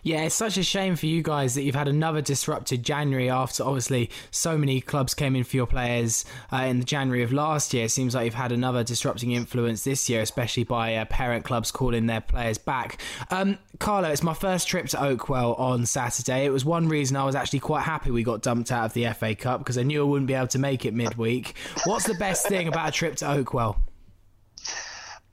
yeah, 0.04 0.24
it's 0.24 0.36
such 0.36 0.58
a 0.58 0.64
shame 0.64 0.96
for 0.96 1.06
you 1.06 1.22
guys 1.22 1.56
that 1.56 1.64
you've 1.64 1.76
had 1.76 1.88
another 1.88 2.22
disrupted 2.22 2.84
January 2.84 3.30
after 3.30 3.64
obviously 3.64 4.10
so 4.32 4.58
many 4.58 4.80
clubs 4.80 5.14
came 5.14 5.36
in 5.36 5.44
for 5.44 5.58
your 5.58 5.68
players 5.68 6.26
uh, 6.52 6.58
in 6.58 6.80
the 6.80 6.86
January 6.86 7.24
of 7.24 7.34
last 7.34 7.74
year. 7.74 7.86
It 7.86 7.90
seems 7.90 8.16
like 8.16 8.26
you've 8.26 8.34
had 8.34 8.52
another 8.52 8.84
disrupting 8.84 9.32
influence 9.32 9.84
this 9.84 10.10
year, 10.10 10.22
especially 10.22 10.64
by 10.64 10.96
uh, 10.96 11.06
parent 11.06 11.44
clubs 11.44 11.72
calling 11.72 12.06
their 12.06 12.22
players 12.22 12.58
back. 12.58 13.02
Um, 13.30 13.58
Carlo, 13.80 14.10
it's 14.10 14.24
my 14.24 14.34
first 14.34 14.68
trip 14.68 14.88
to 14.88 14.98
Oakwell 14.98 15.60
on 15.60 15.86
Saturday. 15.86 16.46
It 16.46 16.52
was 16.52 16.64
one 16.64 16.88
reason 16.88 17.18
I 17.18 17.26
was 17.26 17.36
actually 17.36 17.60
quite 17.60 17.84
happy 17.84 18.12
we 18.12 18.24
got 18.24 18.42
dumped 18.42 18.72
out 18.72 18.86
of 18.86 18.94
the 18.94 19.08
FA 19.14 19.36
Cup 19.36 19.60
because 19.60 19.78
I 19.78 19.84
knew 19.84 20.02
I 20.02 20.06
wouldn't 20.06 20.28
be 20.28 20.34
able 20.34 20.48
to 20.48 20.60
make 20.60 20.86
it 20.86 20.94
midweek. 20.94 21.56
What's 21.86 22.06
the 22.06 22.16
best 22.16 22.48
thing 22.48 22.68
about 22.68 22.90
a 22.90 22.92
trip 22.92 23.16
to 23.18 23.26
Oakwell? 23.26 23.78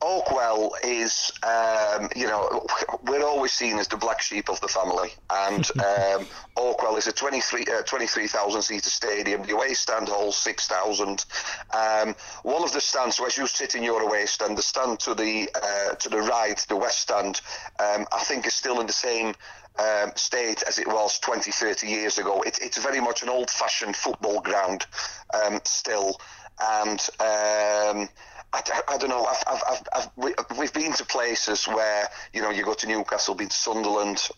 Oakwell 0.05 0.71
is, 0.85 1.33
um, 1.43 2.11
you 2.14 2.27
know, 2.27 2.67
we're 3.05 3.25
always 3.25 3.53
seen 3.53 3.79
as 3.79 3.88
the 3.88 3.97
black 3.97 4.21
sheep 4.21 4.51
of 4.51 4.61
the 4.61 4.69
family. 4.69 5.09
And 5.31 5.67
um, 5.79 6.27
Oakwell 6.59 6.99
is 6.99 7.07
a 7.07 7.12
23, 7.12 7.64
uh, 7.75 7.83
23,000 7.85 8.61
seater 8.61 8.90
stadium. 8.90 9.45
The 9.45 9.55
away 9.55 9.73
stand 9.73 10.09
holds 10.09 10.37
6,000. 10.37 11.25
Um, 11.73 12.14
one 12.43 12.62
of 12.62 12.73
the 12.73 12.83
stands, 12.83 13.17
so 13.17 13.25
as 13.25 13.38
you 13.38 13.47
sit 13.47 13.75
in 13.77 13.83
your 13.83 14.03
away 14.03 14.27
stand, 14.27 14.59
the 14.59 14.62
stand 14.62 15.01
to 15.01 15.14
the 15.14 15.49
uh, 15.55 15.95
to 15.95 16.11
the 16.11 16.21
right, 16.21 16.59
the 16.69 16.77
west 16.77 17.01
stand, 17.01 17.40
um, 17.81 18.07
I 18.12 18.23
think 18.25 18.47
is 18.47 18.53
still 18.53 18.81
in 18.81 18.87
the 18.87 18.93
same 18.93 19.35
um, 19.79 20.12
state 20.17 20.62
as 20.69 20.79
it 20.79 20.87
was 20.87 21.19
20, 21.21 21.51
30 21.51 21.87
years 21.87 22.19
ago. 22.19 22.43
It, 22.43 22.59
it's 22.61 22.77
very 22.77 23.01
much 23.01 23.23
an 23.23 23.31
old 23.31 23.51
fashioned 23.51 23.97
football 23.97 24.43
ground 24.43 24.85
um, 25.33 25.61
still. 25.64 26.21
And 26.61 27.01
um, 27.21 28.09
I, 28.55 28.81
I, 28.88 28.99
don't 28.99 29.11
know. 29.11 29.25
I've, 29.25 29.62
I've, 29.69 29.83
I've, 29.93 30.11
we, 30.17 30.35
have 30.59 30.73
been 30.73 30.93
to 30.93 31.05
places 31.05 31.67
where 31.67 32.09
you 32.33 32.40
know 32.40 32.51
you 32.51 32.64
go 32.64 32.75
to 32.75 32.87
Newcastle, 32.87 33.35
been 33.35 33.49
to 33.49 33.57
Sunderland, 33.57 34.29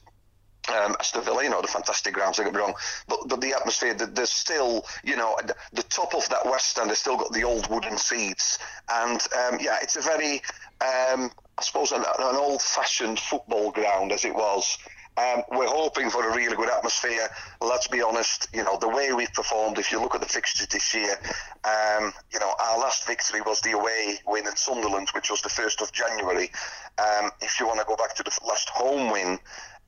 um, 0.68 0.96
Aston 0.98 1.22
Villa, 1.22 1.44
you 1.44 1.50
know, 1.50 1.60
the 1.60 1.68
fantastic 1.68 2.14
grounds, 2.14 2.36
don't 2.36 2.46
get 2.46 2.54
me 2.54 2.60
wrong, 2.60 2.74
but, 3.08 3.20
but 3.28 3.40
the 3.40 3.52
atmosphere, 3.54 3.94
there's 3.94 4.32
still, 4.32 4.84
you 5.04 5.16
know, 5.16 5.36
the 5.72 5.82
top 5.84 6.14
of 6.14 6.28
that 6.28 6.44
West 6.44 6.70
Stand 6.70 6.88
has 6.88 6.98
still 6.98 7.16
got 7.16 7.32
the 7.32 7.44
old 7.44 7.68
wooden 7.70 7.96
seats. 7.96 8.58
And, 8.88 9.20
um, 9.36 9.58
yeah, 9.60 9.78
it's 9.82 9.96
a 9.96 10.00
very, 10.00 10.42
um, 10.80 11.30
I 11.58 11.62
suppose, 11.62 11.92
an, 11.92 12.00
an 12.00 12.36
old 12.36 12.62
fashioned 12.62 13.18
football 13.18 13.70
ground 13.70 14.12
as 14.12 14.24
it 14.24 14.34
was. 14.34 14.78
Um, 15.18 15.42
we're 15.50 15.66
hoping 15.66 16.10
for 16.10 16.28
a 16.28 16.34
really 16.34 16.56
good 16.56 16.68
atmosphere. 16.68 17.28
Let's 17.62 17.88
be 17.88 18.02
honest, 18.02 18.48
you 18.52 18.62
know, 18.62 18.76
the 18.78 18.88
way 18.88 19.12
we've 19.12 19.32
performed, 19.32 19.78
if 19.78 19.90
you 19.90 20.00
look 20.00 20.14
at 20.14 20.20
the 20.20 20.26
fixtures 20.26 20.66
this 20.66 20.94
year, 20.94 21.18
um, 21.64 22.12
you 22.32 22.38
know, 22.38 22.52
our 22.60 22.78
last 22.78 23.06
victory 23.06 23.40
was 23.40 23.60
the 23.60 23.72
away 23.72 24.18
win 24.26 24.46
at 24.46 24.58
Sunderland, 24.58 25.08
which 25.14 25.30
was 25.30 25.40
the 25.40 25.48
1st 25.48 25.80
of 25.80 25.92
January. 25.92 26.50
Um, 26.98 27.30
if 27.40 27.58
you 27.58 27.66
want 27.66 27.80
to 27.80 27.86
go 27.86 27.96
back 27.96 28.14
to 28.16 28.22
the 28.22 28.38
last 28.46 28.68
home 28.68 29.10
win, 29.10 29.38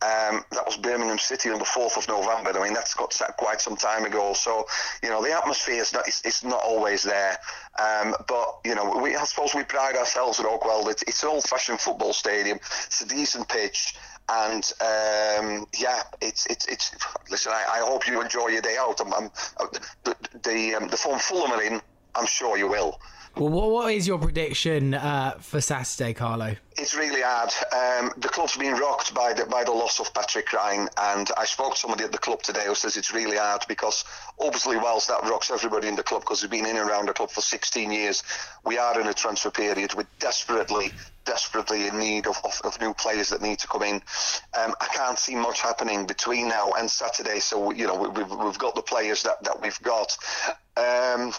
um, 0.01 0.45
that 0.53 0.65
was 0.65 0.77
Birmingham 0.77 1.19
City 1.19 1.51
on 1.51 1.59
the 1.59 1.65
4th 1.65 1.97
of 1.97 2.07
November. 2.07 2.59
I 2.59 2.65
mean, 2.65 2.75
that's 2.75 2.95
got 2.95 3.13
quite 3.37 3.61
some 3.61 3.77
time 3.77 4.05
ago. 4.05 4.33
So, 4.33 4.67
you 5.03 5.09
know, 5.09 5.23
the 5.23 5.33
atmosphere 5.33 5.81
is 5.81 5.93
not, 5.93 6.07
it's, 6.07 6.25
it's 6.25 6.45
not 6.45 6.63
always 6.63 7.03
there. 7.03 7.37
Um, 7.79 8.15
but, 8.29 8.61
you 8.65 8.75
know, 8.75 9.01
we, 9.03 9.17
I 9.17 9.25
suppose 9.25 9.55
we 9.55 9.65
pride 9.65 9.97
ourselves 9.97 10.39
at 10.39 10.47
Oakwell. 10.47 10.89
It's, 10.89 11.03
it's 11.03 11.23
an 11.25 11.31
old 11.31 11.45
fashioned 11.45 11.81
football 11.81 12.13
stadium. 12.13 12.59
It's 12.87 13.01
a 13.01 13.09
decent 13.09 13.49
pitch 13.49 13.97
and 14.29 14.73
um, 14.81 15.67
yeah, 15.79 16.03
it's 16.21 16.45
it's 16.47 16.67
it's. 16.67 16.95
Listen, 17.31 17.53
I, 17.53 17.79
I, 17.79 17.79
hope 17.79 18.07
you 18.07 18.21
enjoy 18.21 18.49
your 18.49 18.61
day 18.61 18.77
out. 18.79 19.01
I'm, 19.01 19.13
I'm, 19.15 19.31
the 20.05 20.15
the, 20.43 20.75
um, 20.75 20.89
the 20.89 20.97
form 20.97 21.19
Fulham 21.19 21.53
are 21.53 21.63
in. 21.63 21.81
I'm 22.15 22.27
sure 22.27 22.59
you 22.59 22.69
will. 22.69 23.01
Well, 23.39 23.51
what, 23.51 23.71
what 23.71 23.95
is 23.95 24.09
your 24.09 24.19
prediction 24.19 24.95
uh, 24.95 25.37
for 25.39 25.61
Saturday, 25.61 26.13
Carlo? 26.13 26.57
It's 26.77 26.93
really 26.93 27.23
hard. 27.23 27.51
Um, 27.73 28.13
the 28.17 28.29
club's 28.29 28.57
been 28.57 28.75
rocked 28.75 29.15
by 29.15 29.33
the 29.33 29.47
by 29.47 29.63
the 29.63 29.71
loss 29.71 30.01
of 30.01 30.13
Patrick 30.13 30.47
Cryne, 30.47 30.89
and 30.97 31.31
I 31.37 31.45
spoke 31.45 31.75
to 31.75 31.79
somebody 31.79 32.03
at 32.03 32.11
the 32.11 32.19
club 32.19 32.43
today 32.43 32.65
who 32.67 32.75
says 32.75 32.97
it's 32.97 33.13
really 33.15 33.37
hard 33.37 33.63
because 33.69 34.05
obviously, 34.41 34.77
whilst 34.77 35.07
that 35.07 35.23
rocks 35.23 35.53
everybody 35.53 35.87
in 35.87 35.95
the 35.95 36.03
club 36.03 36.23
because 36.23 36.43
we've 36.43 36.51
been 36.51 36.67
in 36.67 36.77
and 36.77 36.91
around 36.91 37.07
the 37.07 37.13
club 37.13 37.31
for 37.31 37.41
16 37.41 37.93
years, 37.93 38.25
we 38.65 38.77
are 38.77 39.01
in 39.01 39.07
a 39.07 39.15
transfer 39.15 39.53
period. 39.53 39.95
We're 39.95 40.07
desperately 40.19 40.91
desperately 41.25 41.87
in 41.87 41.99
need 41.99 42.27
of, 42.27 42.41
of, 42.43 42.61
of, 42.65 42.81
new 42.81 42.95
players 42.95 43.29
that 43.29 43.43
need 43.43 43.59
to 43.59 43.69
come 43.69 43.83
in. 43.83 43.97
Um, 44.59 44.75
I 44.81 44.87
can't 44.95 45.19
see 45.19 45.35
much 45.35 45.61
happening 45.61 46.07
between 46.07 46.49
now 46.49 46.73
and 46.73 46.91
Saturday, 46.91 47.39
so 47.39 47.71
you 47.71 47.87
know 47.87 47.95
we, 47.95 48.21
have 48.21 48.33
we've 48.33 48.59
got 48.59 48.75
the 48.75 48.83
players 48.83 49.23
that, 49.23 49.45
that 49.45 49.61
we've 49.63 49.81
got. 49.83 50.17
Um, 50.77 51.33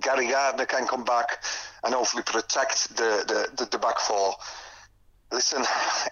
Gary 0.00 0.28
Gardner 0.28 0.66
can 0.66 0.86
come 0.86 1.04
back 1.04 1.42
and 1.84 1.94
hopefully 1.94 2.22
protect 2.22 2.96
the, 2.96 3.24
the, 3.26 3.64
the, 3.64 3.70
the 3.70 3.78
back 3.78 3.98
four. 3.98 4.34
Listen, 5.32 5.62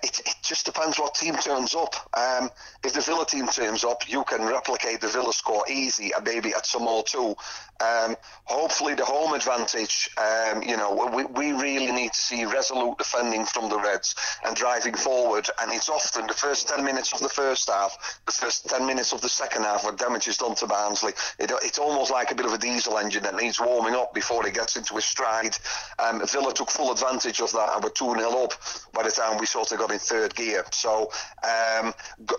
it, 0.03 0.20
it 0.27 0.35
just 0.42 0.66
depends 0.66 0.98
what 0.98 1.14
team 1.14 1.37
turns 1.37 1.74
up. 1.74 1.94
Um, 2.18 2.50
if 2.83 2.94
the 2.94 3.00
Villa 3.00 3.24
team 3.24 3.46
turns 3.46 3.85
up, 3.85 4.09
you 4.09 4.24
can 4.24 4.44
replicate 4.44 5.00
the 5.00 5.09
Villa 5.09 5.33
score 5.33 5.64
easy 5.70 6.11
and 6.12 6.24
maybe 6.24 6.53
at 6.53 6.66
some 6.66 6.83
more 6.83 7.05
too. 7.05 7.37
Um, 7.81 8.16
hopefully, 8.44 8.94
the 8.94 9.05
home 9.05 9.33
advantage. 9.35 10.11
Um, 10.18 10.62
you 10.62 10.77
know, 10.77 11.11
we, 11.14 11.24
we 11.24 11.53
really 11.53 11.92
need 11.92 12.12
to 12.12 12.20
see 12.20 12.44
resolute 12.44 12.98
defending 12.98 13.44
from 13.44 13.68
the 13.68 13.79
Reds 13.79 14.16
and 14.44 14.57
driving 14.57 14.94
forward. 14.94 15.46
And 15.61 15.72
it's 15.72 15.88
often 15.88 16.27
the 16.27 16.35
first 16.35 16.68
ten 16.68 16.85
minutes 16.85 17.12
of 17.12 17.20
the 17.20 17.29
first 17.29 17.70
half, 17.70 18.20
the 18.27 18.33
first 18.33 18.68
ten 18.68 18.85
minutes 18.85 19.12
of 19.12 19.20
the 19.20 19.29
second 19.29 19.62
half, 19.62 19.85
where 19.85 19.92
damage 19.92 20.27
is 20.27 20.38
done 20.38 20.57
to 20.57 20.66
Barnsley. 20.66 21.12
It, 21.38 21.53
it's 21.62 21.79
almost 21.79 22.11
like 22.11 22.33
a 22.33 22.35
bit 22.35 22.46
of 22.46 22.53
a 22.53 22.59
diesel 22.59 22.98
engine 22.98 23.22
that 23.22 23.37
needs 23.37 23.61
warming 23.61 23.94
up 23.94 24.12
before 24.12 24.44
it 24.46 24.55
gets 24.55 24.77
into 24.77 24.96
a 24.96 25.00
stride. 25.00 25.57
Um, 26.00 26.20
Villa 26.27 26.53
took 26.53 26.70
full 26.70 26.90
advantage 26.90 27.40
of 27.40 27.53
that 27.53 27.74
and 27.74 27.85
were 27.85 27.90
two 27.90 28.12
0 28.12 28.44
up 28.44 28.55
by 28.92 29.04
the 29.05 29.11
time 29.11 29.38
we 29.38 29.47
sort 29.47 29.71
of 29.73 29.79
got 29.79 29.90
in 29.90 29.99
third 29.99 30.35
gear. 30.35 30.64
So 30.71 31.11
um, 31.43 31.95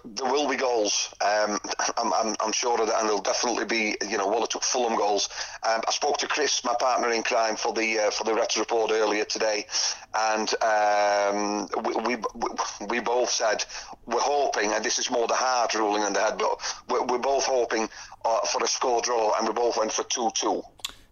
there 0.06 0.32
will 0.32 0.50
be 0.50 0.58
goals. 0.58 1.14
Um, 1.22 1.60
I'm, 1.98 2.14
I'm, 2.14 2.36
I'm, 2.40 2.52
sure 2.52 2.80
of 2.82 2.88
that, 2.88 3.00
and 3.00 3.08
there'll 3.08 3.22
definitely 3.22 3.66
be 3.66 3.98
you 4.08 4.18
know 4.18 4.28
one 4.28 4.42
or 4.42 4.48
two 4.48 4.60
Fulham 4.60 4.98
goals. 4.98 5.30
Um, 5.64 5.82
I 5.88 5.92
spoke 5.92 6.18
to 6.18 6.28
Chris, 6.28 6.64
my 6.64 6.76
partner 6.80 7.12
in 7.12 7.24
crime, 7.24 7.56
for 7.56 7.74
the 7.74 8.00
uh, 8.00 8.12
for 8.12 8.24
the 8.24 8.34
Reds 8.34 8.58
report 8.58 8.92
earlier 8.92 9.26
today, 9.26 9.66
and 10.14 10.54
um, 10.64 11.68
we, 11.84 12.16
we, 12.16 12.24
we 12.88 13.00
both 13.00 13.30
said 13.30 13.64
we're 14.06 14.20
hoping, 14.20 14.72
and 14.72 14.84
this 14.84 15.00
is 15.00 15.10
more 15.10 15.28
the 15.28 15.36
heart 15.36 15.74
ruling 15.74 16.04
than 16.04 16.14
the 16.14 16.22
head, 16.22 16.38
but 16.38 16.62
we're, 16.90 17.04
we're 17.06 17.20
both 17.20 17.46
hoping 17.46 17.90
uh, 18.24 18.40
for 18.42 18.64
a 18.64 18.68
score 18.68 19.02
draw, 19.02 19.34
and 19.38 19.48
we 19.48 19.54
both 19.54 19.78
went 19.78 19.92
for 19.92 20.04
two 20.04 20.30
two. 20.36 20.62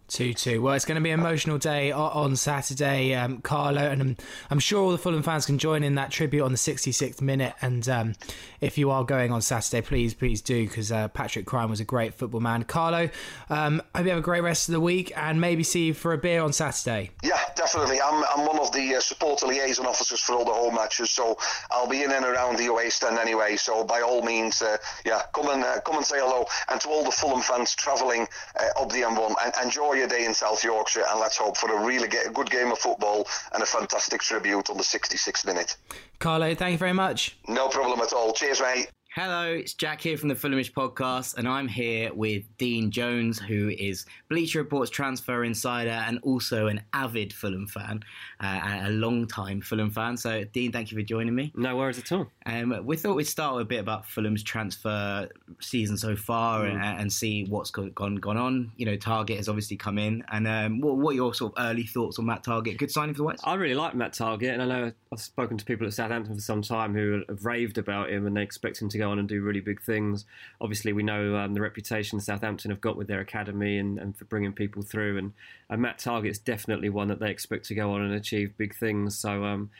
2 0.08 0.34
2. 0.34 0.62
Well, 0.62 0.74
it's 0.74 0.84
going 0.84 0.96
to 0.96 1.02
be 1.02 1.10
an 1.10 1.20
emotional 1.20 1.58
day 1.58 1.92
on 1.92 2.36
Saturday, 2.36 3.14
um, 3.14 3.40
Carlo, 3.40 3.80
and 3.80 4.00
I'm, 4.00 4.16
I'm, 4.50 4.58
sure 4.58 4.82
all 4.82 4.90
the 4.90 4.98
Fulham 4.98 5.22
fans 5.22 5.46
can 5.46 5.58
join 5.58 5.82
in 5.82 5.94
that 5.96 6.10
tribute 6.10 6.42
on 6.42 6.52
the 6.52 6.58
66th 6.58 7.20
minute. 7.20 7.54
And 7.62 7.88
um, 7.88 8.14
if 8.60 8.78
you 8.78 8.90
are 8.90 9.04
going 9.04 9.32
on 9.32 9.42
Saturday, 9.42 9.80
please, 9.80 10.14
please 10.14 10.40
do, 10.40 10.66
because 10.66 10.92
uh, 10.92 11.08
Patrick 11.08 11.46
Cryne 11.46 11.70
was 11.70 11.80
a 11.80 11.84
great 11.84 12.14
football 12.14 12.40
man. 12.40 12.64
Carlo, 12.64 13.08
um, 13.50 13.82
hope 13.94 14.04
you 14.04 14.10
have 14.10 14.18
a 14.18 14.22
great 14.22 14.42
rest 14.42 14.68
of 14.68 14.72
the 14.72 14.80
week 14.80 15.12
and 15.16 15.40
maybe 15.40 15.62
see 15.62 15.86
you 15.86 15.94
for 15.94 16.12
a 16.12 16.18
beer 16.18 16.42
on 16.42 16.52
Saturday. 16.52 17.10
Yeah, 17.22 17.40
definitely. 17.56 18.00
I'm, 18.00 18.24
I'm 18.24 18.46
one 18.46 18.58
of 18.58 18.72
the 18.72 18.96
uh, 18.96 19.00
supporter 19.00 19.46
liaison 19.46 19.86
officers 19.86 20.20
for 20.20 20.34
all 20.34 20.44
the 20.44 20.52
home 20.52 20.74
matches, 20.74 21.10
so 21.10 21.36
I'll 21.70 21.88
be 21.88 22.02
in 22.02 22.12
and 22.12 22.24
around 22.24 22.58
the 22.58 22.66
away 22.66 22.90
stand 22.90 23.18
anyway. 23.18 23.56
So 23.56 23.84
by 23.84 24.00
all 24.00 24.22
means, 24.22 24.62
uh, 24.62 24.76
yeah, 25.04 25.22
come 25.32 25.48
and 25.48 25.64
uh, 25.64 25.80
come 25.80 25.96
and 25.96 26.04
say 26.04 26.18
hello. 26.18 26.46
And 26.68 26.80
to 26.80 26.88
all 26.88 27.04
the 27.04 27.10
Fulham 27.10 27.42
fans 27.42 27.74
travelling 27.74 28.26
uh, 28.58 28.82
up 28.82 28.90
the 28.90 29.02
M1, 29.02 29.34
and 29.44 29.54
enjoy 29.62 29.94
your 29.94 30.08
day 30.08 30.24
in 30.24 30.34
South 30.34 30.62
Yorkshire, 30.64 31.04
and 31.10 31.20
let's 31.20 31.36
hope 31.36 31.56
for 31.56 31.74
a 31.74 31.84
really 31.84 32.08
good 32.08 32.50
game 32.50 32.70
of 32.72 32.78
football 32.78 33.26
and 33.52 33.62
a 33.62 33.66
fantastic 33.66 34.20
tribute 34.20 34.70
on 34.70 34.76
the 34.76 34.82
66th 34.82 35.46
minute. 35.46 35.76
Carlo, 36.18 36.54
thank 36.54 36.72
you 36.72 36.78
very 36.78 36.92
much. 36.92 37.36
No 37.48 37.68
problem 37.68 38.00
at 38.00 38.12
all. 38.12 38.32
Cheers, 38.32 38.60
mate. 38.60 38.88
Hello, 39.16 39.46
it's 39.52 39.74
Jack 39.74 40.00
here 40.00 40.16
from 40.16 40.28
the 40.28 40.34
Fulhamish 40.34 40.72
podcast, 40.72 41.36
and 41.36 41.46
I'm 41.46 41.68
here 41.68 42.12
with 42.12 42.42
Dean 42.58 42.90
Jones, 42.90 43.38
who 43.38 43.68
is 43.68 44.06
Bleacher 44.28 44.58
Report's 44.58 44.90
transfer 44.90 45.44
insider 45.44 45.90
and 45.90 46.18
also 46.24 46.66
an 46.66 46.80
avid 46.92 47.32
Fulham 47.32 47.68
fan, 47.68 48.02
uh, 48.40 48.80
a 48.82 48.90
long 48.90 49.28
time 49.28 49.60
Fulham 49.60 49.88
fan. 49.88 50.16
So, 50.16 50.42
Dean, 50.42 50.72
thank 50.72 50.90
you 50.90 50.98
for 50.98 51.04
joining 51.04 51.32
me. 51.32 51.52
No 51.54 51.76
worries 51.76 52.00
at 52.00 52.10
all. 52.10 52.26
Um, 52.46 52.84
we 52.84 52.96
thought 52.96 53.14
we'd 53.14 53.28
start 53.28 53.54
with 53.54 53.62
a 53.62 53.66
bit 53.66 53.78
about 53.78 54.04
Fulham's 54.04 54.42
transfer 54.42 55.28
season 55.60 55.96
so 55.96 56.16
far 56.16 56.64
mm. 56.64 56.72
and, 56.72 57.02
and, 57.02 57.12
see 57.12 57.44
what's 57.44 57.70
gone, 57.70 58.16
gone 58.16 58.36
on. 58.36 58.72
You 58.76 58.86
know, 58.86 58.96
Targett 58.96 59.36
has 59.36 59.48
obviously 59.48 59.76
come 59.76 59.96
in, 59.96 60.24
and 60.32 60.48
um, 60.48 60.80
what, 60.80 60.96
what, 60.96 61.12
are 61.12 61.14
your 61.14 61.34
sort 61.34 61.56
of 61.56 61.64
early 61.64 61.84
thoughts 61.84 62.18
on 62.18 62.26
Matt 62.26 62.42
Targett? 62.42 62.78
Good 62.78 62.90
signing 62.90 63.14
for 63.14 63.18
the 63.18 63.24
West. 63.24 63.46
I 63.46 63.54
really 63.54 63.76
like 63.76 63.94
Matt 63.94 64.14
Targett, 64.14 64.54
and 64.54 64.60
I 64.60 64.66
know 64.66 64.92
I've 65.12 65.20
spoken 65.20 65.56
to 65.56 65.64
people 65.64 65.86
at 65.86 65.92
Southampton 65.92 66.34
for 66.34 66.40
some 66.40 66.62
time 66.62 66.94
who 66.94 67.22
have 67.28 67.44
raved 67.44 67.78
about 67.78 68.10
him, 68.10 68.26
and 68.26 68.36
they 68.36 68.42
expect 68.42 68.82
him 68.82 68.88
to 68.88 68.98
go 68.98 69.03
on 69.04 69.18
and 69.18 69.28
do 69.28 69.40
really 69.42 69.60
big 69.60 69.80
things. 69.80 70.24
Obviously, 70.60 70.92
we 70.92 71.02
know 71.02 71.36
um, 71.36 71.54
the 71.54 71.60
reputation 71.60 72.18
Southampton 72.18 72.70
have 72.70 72.80
got 72.80 72.96
with 72.96 73.06
their 73.06 73.20
academy 73.20 73.78
and, 73.78 73.98
and 73.98 74.16
for 74.16 74.24
bringing 74.24 74.52
people 74.52 74.82
through. 74.82 75.18
And, 75.18 75.32
and 75.70 75.80
Matt 75.80 75.98
Targett's 75.98 76.38
definitely 76.38 76.88
one 76.88 77.08
that 77.08 77.20
they 77.20 77.30
expect 77.30 77.66
to 77.66 77.74
go 77.74 77.92
on 77.92 78.02
and 78.02 78.14
achieve 78.14 78.56
big 78.56 78.74
things. 78.74 79.16
So 79.16 79.44
um, 79.44 79.70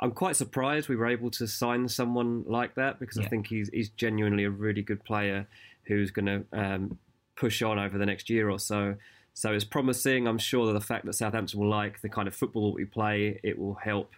I'm 0.00 0.12
quite 0.12 0.36
surprised 0.36 0.88
we 0.88 0.96
were 0.96 1.08
able 1.08 1.30
to 1.32 1.46
sign 1.46 1.88
someone 1.88 2.44
like 2.46 2.74
that 2.76 2.98
because 2.98 3.18
yeah. 3.18 3.24
I 3.24 3.28
think 3.28 3.48
he's, 3.48 3.68
he's 3.70 3.90
genuinely 3.90 4.44
a 4.44 4.50
really 4.50 4.82
good 4.82 5.04
player 5.04 5.46
who's 5.84 6.10
going 6.10 6.26
to 6.26 6.44
um, 6.52 6.98
push 7.36 7.62
on 7.62 7.78
over 7.78 7.98
the 7.98 8.06
next 8.06 8.30
year 8.30 8.48
or 8.48 8.58
so. 8.58 8.94
So 9.34 9.52
it's 9.52 9.64
promising. 9.64 10.26
I'm 10.26 10.38
sure 10.38 10.66
that 10.66 10.72
the 10.72 10.80
fact 10.80 11.06
that 11.06 11.14
Southampton 11.14 11.60
will 11.60 11.68
like 11.68 12.00
the 12.00 12.08
kind 12.08 12.26
of 12.26 12.34
football 12.34 12.70
that 12.70 12.76
we 12.76 12.84
play, 12.84 13.38
it 13.42 13.58
will 13.58 13.74
help 13.74 14.12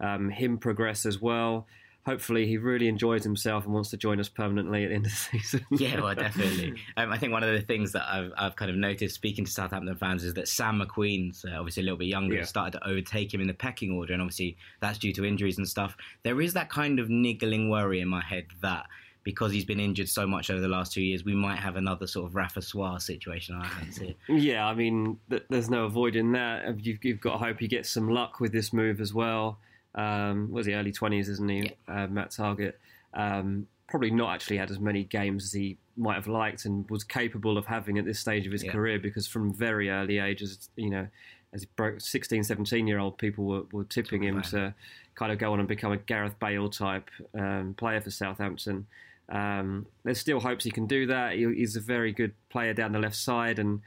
um, 0.00 0.28
him 0.28 0.58
progress 0.58 1.06
as 1.06 1.20
well. 1.20 1.66
Hopefully, 2.06 2.46
he 2.46 2.56
really 2.56 2.88
enjoys 2.88 3.24
himself 3.24 3.64
and 3.64 3.74
wants 3.74 3.90
to 3.90 3.96
join 3.96 4.18
us 4.20 4.28
permanently 4.28 4.84
at 4.84 4.88
the 4.90 4.94
end 4.94 5.06
of 5.06 5.12
the 5.12 5.16
season. 5.38 5.66
yeah, 5.72 6.00
well, 6.00 6.14
definitely. 6.26 6.74
Um, 6.96 7.12
I 7.12 7.18
think 7.18 7.32
one 7.32 7.42
of 7.42 7.52
the 7.52 7.60
things 7.60 7.92
that 7.92 8.04
I've, 8.08 8.32
I've 8.38 8.56
kind 8.56 8.70
of 8.70 8.76
noticed 8.76 9.14
speaking 9.16 9.44
to 9.44 9.50
Southampton 9.50 9.94
fans 9.96 10.22
is 10.24 10.32
that 10.34 10.46
Sam 10.48 10.80
McQueen's 10.80 11.44
uh, 11.44 11.56
obviously 11.58 11.82
a 11.82 11.84
little 11.84 11.98
bit 11.98 12.06
younger, 12.06 12.36
Yeah. 12.36 12.44
started 12.44 12.78
to 12.78 12.88
overtake 12.88 13.34
him 13.34 13.40
in 13.40 13.48
the 13.48 13.54
pecking 13.54 13.90
order, 13.92 14.12
and 14.12 14.22
obviously 14.22 14.56
that's 14.80 14.98
due 14.98 15.12
to 15.14 15.24
injuries 15.26 15.58
and 15.58 15.68
stuff. 15.68 15.96
There 16.22 16.40
is 16.40 16.54
that 16.54 16.70
kind 16.70 16.98
of 17.00 17.10
niggling 17.10 17.68
worry 17.70 18.00
in 18.00 18.08
my 18.08 18.22
head 18.22 18.46
that 18.62 18.86
because 19.24 19.50
he's 19.50 19.64
been 19.64 19.80
injured 19.80 20.08
so 20.08 20.24
much 20.24 20.50
over 20.50 20.60
the 20.60 20.68
last 20.68 20.92
two 20.92 21.02
years, 21.02 21.24
we 21.24 21.34
might 21.34 21.58
have 21.58 21.74
another 21.74 22.06
sort 22.06 22.26
of 22.26 22.36
Rafa 22.36 22.60
Soares 22.60 23.02
situation 23.02 23.56
on 23.56 23.62
our 23.62 23.66
hands 23.66 23.98
here. 23.98 24.14
Yeah, 24.28 24.64
I 24.68 24.74
mean, 24.76 25.18
th- 25.28 25.42
there's 25.50 25.68
no 25.68 25.86
avoiding 25.86 26.30
that. 26.32 26.84
You've, 26.86 27.04
you've 27.04 27.20
got 27.20 27.32
to 27.32 27.38
hope 27.38 27.58
he 27.58 27.66
gets 27.66 27.90
some 27.90 28.08
luck 28.08 28.38
with 28.38 28.52
this 28.52 28.72
move 28.72 29.00
as 29.00 29.12
well. 29.12 29.58
Um, 29.96 30.50
was 30.50 30.66
he 30.66 30.74
early 30.74 30.92
20s, 30.92 31.28
isn't 31.28 31.48
he, 31.48 31.72
uh, 31.88 32.06
Matt 32.06 32.30
Targett? 32.30 32.74
Um, 33.14 33.66
probably 33.88 34.10
not 34.10 34.34
actually 34.34 34.58
had 34.58 34.70
as 34.70 34.78
many 34.78 35.04
games 35.04 35.44
as 35.44 35.52
he 35.52 35.78
might 35.96 36.14
have 36.16 36.26
liked 36.26 36.64
and 36.66 36.88
was 36.90 37.02
capable 37.04 37.56
of 37.56 37.66
having 37.66 37.96
at 37.98 38.04
this 38.04 38.18
stage 38.18 38.44
of 38.46 38.52
his 38.52 38.62
Yeah. 38.64 38.72
career 38.72 38.98
because 38.98 39.26
from 39.26 39.52
very 39.54 39.88
early 39.88 40.18
ages, 40.18 40.68
you 40.76 40.90
know, 40.90 41.06
as 41.52 41.62
he 41.62 41.68
broke 41.76 42.00
16, 42.00 42.44
17 42.44 42.86
year 42.86 42.98
old 42.98 43.16
people 43.16 43.44
were, 43.44 43.62
were 43.72 43.84
tipping 43.84 44.22
him 44.22 44.42
to 44.42 44.74
kind 45.14 45.32
of 45.32 45.38
go 45.38 45.52
on 45.54 45.60
and 45.60 45.68
become 45.68 45.92
a 45.92 45.96
Gareth 45.96 46.38
Bale 46.38 46.68
type 46.68 47.08
um, 47.34 47.72
player 47.78 48.00
for 48.02 48.10
Southampton. 48.10 48.86
Um, 49.30 49.86
there's 50.04 50.20
still 50.20 50.40
hopes 50.40 50.64
he 50.64 50.70
can 50.70 50.86
do 50.86 51.06
that. 51.06 51.34
He, 51.34 51.46
he's 51.54 51.74
a 51.76 51.80
very 51.80 52.12
good 52.12 52.32
player 52.50 52.74
down 52.74 52.92
the 52.92 52.98
left 52.98 53.16
side, 53.16 53.58
and 53.58 53.80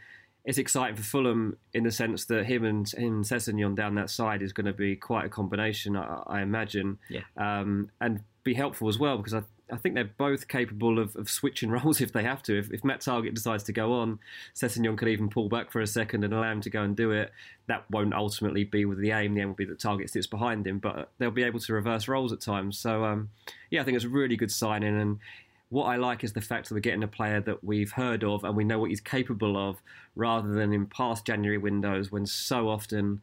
it's 0.50 0.58
exciting 0.58 0.96
for 0.96 1.04
Fulham 1.04 1.56
in 1.76 1.84
the 1.84 1.92
sense 1.92 2.26
that 2.26 2.44
him 2.48 2.66
and 2.66 2.92
him 2.92 3.76
down 3.76 3.94
that 3.96 4.10
side 4.10 4.42
is 4.42 4.52
going 4.52 4.66
to 4.66 4.74
be 4.74 4.96
quite 4.96 5.24
a 5.26 5.30
combination, 5.30 5.96
I, 5.96 6.24
I 6.26 6.42
imagine, 6.42 6.98
Yeah. 7.08 7.22
um, 7.38 7.92
and 8.02 8.22
be 8.44 8.56
helpful 8.56 8.90
as 8.90 8.98
well 8.98 9.18
because 9.18 9.36
I, 9.36 9.44
I 9.72 9.78
think 9.78 9.94
they're 9.94 10.06
both 10.18 10.48
capable 10.48 10.98
of, 10.98 11.16
of 11.16 11.30
switching 11.30 11.70
roles 11.78 12.02
if 12.02 12.14
they 12.14 12.24
have 12.24 12.42
to. 12.44 12.58
If, 12.58 12.72
if 12.72 12.84
Matt 12.84 13.02
Targett 13.02 13.36
decides 13.36 13.64
to 13.66 13.74
go 13.74 13.94
on, 13.94 14.18
Sessegnon 14.56 14.98
could 14.98 15.10
even 15.10 15.30
pull 15.30 15.50
back 15.50 15.72
for 15.72 15.82
a 15.82 15.86
second 15.88 16.24
and 16.24 16.34
allow 16.34 16.52
him 16.52 16.62
to 16.62 16.70
go 16.72 16.82
and 16.82 16.98
do 16.98 17.12
it. 17.12 17.32
That 17.68 17.86
won't 17.92 18.16
ultimately 18.16 18.64
be 18.64 18.86
with 18.86 18.98
the 18.98 19.12
aim. 19.12 19.36
The 19.36 19.42
aim 19.42 19.50
will 19.50 19.56
be 19.56 19.66
that 19.66 19.78
Targett 19.78 20.10
sits 20.10 20.26
behind 20.26 20.66
him, 20.66 20.80
but 20.80 21.12
they'll 21.20 21.30
be 21.30 21.44
able 21.44 21.60
to 21.60 21.74
reverse 21.74 22.08
roles 22.08 22.34
at 22.34 22.42
times. 22.42 22.80
So, 22.80 23.06
um, 23.06 23.30
yeah, 23.70 23.82
I 23.82 23.84
think 23.84 23.98
it's 23.98 24.06
a 24.06 24.10
really 24.10 24.36
good 24.36 24.52
signing 24.52 25.00
and 25.00 25.20
what 25.70 25.86
I 25.86 25.96
like 25.98 26.24
is 26.24 26.34
the 26.34 26.42
fact 26.42 26.68
that 26.68 26.74
we're 26.76 26.80
getting 26.80 27.04
a 27.04 27.08
player 27.08 27.40
that 27.42 27.64
we've 27.64 27.92
heard 27.92 28.24
of 28.24 28.44
and 28.44 28.56
we 28.56 28.64
know 28.64 28.80
what 28.80 28.90
he's 28.90 29.02
capable 29.02 29.56
of, 29.56 29.78
rather 30.16 30.50
than 30.50 30.74
in 30.74 30.86
past 30.88 31.26
January 31.26 31.58
windows 31.58 32.12
when 32.12 32.26
so 32.26 32.70
often 32.70 33.22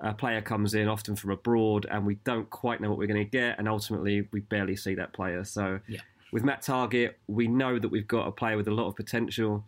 a 0.00 0.14
player 0.14 0.40
comes 0.40 0.74
in, 0.74 0.86
often 0.86 1.16
from 1.16 1.30
abroad, 1.30 1.86
and 1.90 2.06
we 2.06 2.16
don't 2.24 2.48
quite 2.50 2.80
know 2.80 2.88
what 2.88 2.98
we're 2.98 3.06
going 3.06 3.24
to 3.24 3.30
get, 3.30 3.58
and 3.58 3.68
ultimately 3.68 4.28
we 4.32 4.40
barely 4.40 4.76
see 4.76 4.94
that 4.94 5.12
player. 5.12 5.44
So 5.44 5.80
Yeah. 5.88 6.00
with 6.30 6.44
Matt 6.44 6.62
Targett, 6.62 7.14
we 7.26 7.48
know 7.48 7.78
that 7.78 7.88
we've 7.88 8.06
got 8.06 8.28
a 8.28 8.30
player 8.30 8.56
with 8.56 8.68
a 8.68 8.72
lot 8.72 8.86
of 8.86 8.94
potential. 8.94 9.64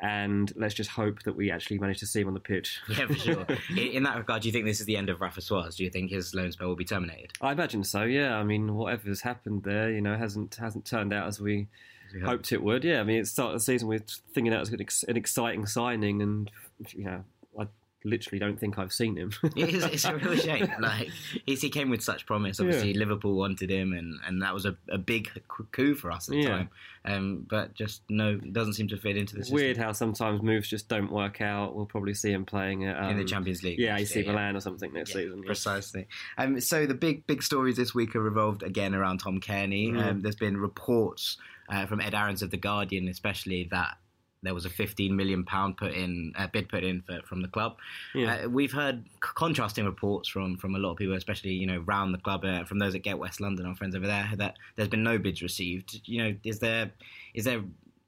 And 0.00 0.52
let's 0.56 0.74
just 0.74 0.90
hope 0.90 1.22
that 1.22 1.36
we 1.36 1.50
actually 1.50 1.78
manage 1.78 2.00
to 2.00 2.06
see 2.06 2.20
him 2.20 2.28
on 2.28 2.34
the 2.34 2.40
pitch. 2.40 2.80
Yeah, 2.88 3.06
for 3.06 3.14
sure. 3.14 3.46
in, 3.76 4.02
that 4.02 4.16
regard, 4.16 4.42
do 4.42 4.48
you 4.48 4.52
think 4.52 4.64
this 4.64 4.80
is 4.80 4.86
the 4.86 4.96
end 4.96 5.08
of 5.08 5.20
Rafa 5.20 5.40
Soares? 5.40 5.76
Do 5.76 5.84
you 5.84 5.90
think 5.90 6.10
his 6.10 6.34
loan 6.34 6.50
spell 6.50 6.68
will 6.68 6.76
be 6.76 6.84
terminated? 6.84 7.32
I 7.40 7.52
imagine 7.52 7.84
so. 7.84 8.02
Yeah, 8.02 8.36
I 8.36 8.42
mean, 8.42 8.74
whatever's 8.74 9.20
happened 9.20 9.62
there, 9.62 9.90
you 9.90 10.00
know, 10.00 10.16
hasn't 10.16 10.56
hasn't 10.56 10.84
turned 10.84 11.12
out 11.12 11.28
as 11.28 11.40
we 11.40 11.68
we 12.12 12.20
hoped 12.20 12.52
it 12.52 12.62
would. 12.62 12.84
Yeah, 12.84 13.00
I 13.00 13.04
mean, 13.04 13.20
it 13.20 13.26
started 13.26 13.56
the 13.56 13.60
season 13.60 13.88
with 13.88 14.08
thinking 14.32 14.50
that 14.50 14.60
was 14.60 14.70
an, 14.70 14.80
ex- 14.80 15.04
an 15.04 15.16
exciting 15.16 15.66
signing, 15.66 16.22
and 16.22 16.50
you 16.88 17.04
know, 17.04 17.24
I 17.58 17.66
literally 18.04 18.38
don't 18.38 18.58
think 18.60 18.78
I've 18.78 18.92
seen 18.92 19.16
him. 19.16 19.32
It 19.56 19.74
is, 19.74 19.84
it's 19.84 20.04
a 20.04 20.14
real 20.16 20.36
shame. 20.36 20.70
Like 20.80 21.08
he's, 21.46 21.62
he 21.62 21.70
came 21.70 21.90
with 21.90 22.02
such 22.02 22.26
promise. 22.26 22.60
Obviously, 22.60 22.94
Liverpool 22.94 23.34
wanted 23.34 23.70
him, 23.70 23.92
and, 23.92 24.18
and 24.26 24.42
that 24.42 24.52
was 24.54 24.66
a, 24.66 24.76
a 24.90 24.98
big 24.98 25.30
coup 25.72 25.94
for 25.94 26.10
us 26.12 26.28
at 26.28 26.32
the 26.32 26.38
Yeah. 26.42 26.48
time. 26.48 26.68
Um, 27.06 27.46
but 27.48 27.74
just 27.74 28.02
no, 28.08 28.36
doesn't 28.36 28.72
seem 28.74 28.88
to 28.88 28.96
fit 28.96 29.16
into 29.18 29.34
the 29.36 29.42
system. 29.42 29.54
Weird 29.56 29.76
how 29.76 29.92
sometimes 29.92 30.40
moves 30.42 30.68
just 30.68 30.88
don't 30.88 31.12
work 31.12 31.40
out. 31.42 31.74
We'll 31.76 31.84
probably 31.86 32.14
see 32.14 32.32
him 32.32 32.44
playing 32.46 32.86
at, 32.86 32.96
um, 33.02 33.10
in 33.10 33.16
the 33.18 33.24
Champions 33.24 33.62
League. 33.62 33.78
Yeah, 33.78 33.96
AC 33.96 34.20
year, 34.20 34.28
Milan 34.32 34.56
or 34.56 34.60
something 34.60 34.90
next 34.92 35.12
season. 35.12 35.38
yeah. 35.42 35.46
Precisely. 35.46 36.06
Um, 36.38 36.60
so 36.60 36.86
the 36.86 36.94
big 36.94 37.26
big 37.26 37.42
stories 37.42 37.76
this 37.76 37.94
week 37.94 38.16
are 38.16 38.22
revolved 38.22 38.62
again 38.62 38.94
around 38.94 39.18
Tom 39.18 39.38
Cairney. 39.40 39.90
Mm. 39.92 40.02
Um, 40.02 40.20
there's 40.22 40.34
been 40.36 40.56
reports 40.56 41.36
uh, 41.68 41.84
from 41.86 42.00
Ed 42.00 42.14
Aarons 42.14 42.40
of 42.42 42.50
the 42.50 42.56
Guardian, 42.56 43.08
especially 43.08 43.68
that 43.70 43.96
there 44.44 44.54
was 44.54 44.64
a 44.64 44.70
15 44.70 45.16
million 45.16 45.44
pound 45.44 45.76
put 45.76 45.92
in 45.92 46.32
uh, 46.36 46.46
bid 46.46 46.68
put 46.68 46.84
in 46.84 47.00
for, 47.02 47.20
from 47.26 47.42
the 47.42 47.48
club. 47.48 47.76
Yeah. 48.14 48.44
Uh, 48.44 48.48
we've 48.48 48.72
heard 48.72 49.04
c- 49.04 49.30
contrasting 49.34 49.84
reports 49.84 50.28
from 50.28 50.56
from 50.56 50.76
a 50.76 50.78
lot 50.78 50.92
of 50.92 50.96
people, 50.98 51.14
especially 51.14 51.52
you 51.52 51.66
know 51.66 51.78
round 51.86 52.14
the 52.14 52.18
club, 52.18 52.44
uh, 52.44 52.64
from 52.64 52.78
those 52.78 52.94
at 52.94 53.02
Get 53.02 53.18
West 53.18 53.40
London, 53.40 53.66
our 53.66 53.74
friends 53.74 53.96
over 53.96 54.06
there, 54.06 54.30
that 54.36 54.56
there's 54.76 54.88
been 54.88 55.02
no 55.02 55.18
bids 55.18 55.42
received. 55.42 56.00
You 56.04 56.22
know, 56.22 56.34
is 56.44 56.60
there 56.60 56.92
is 57.34 57.44
there 57.44 57.62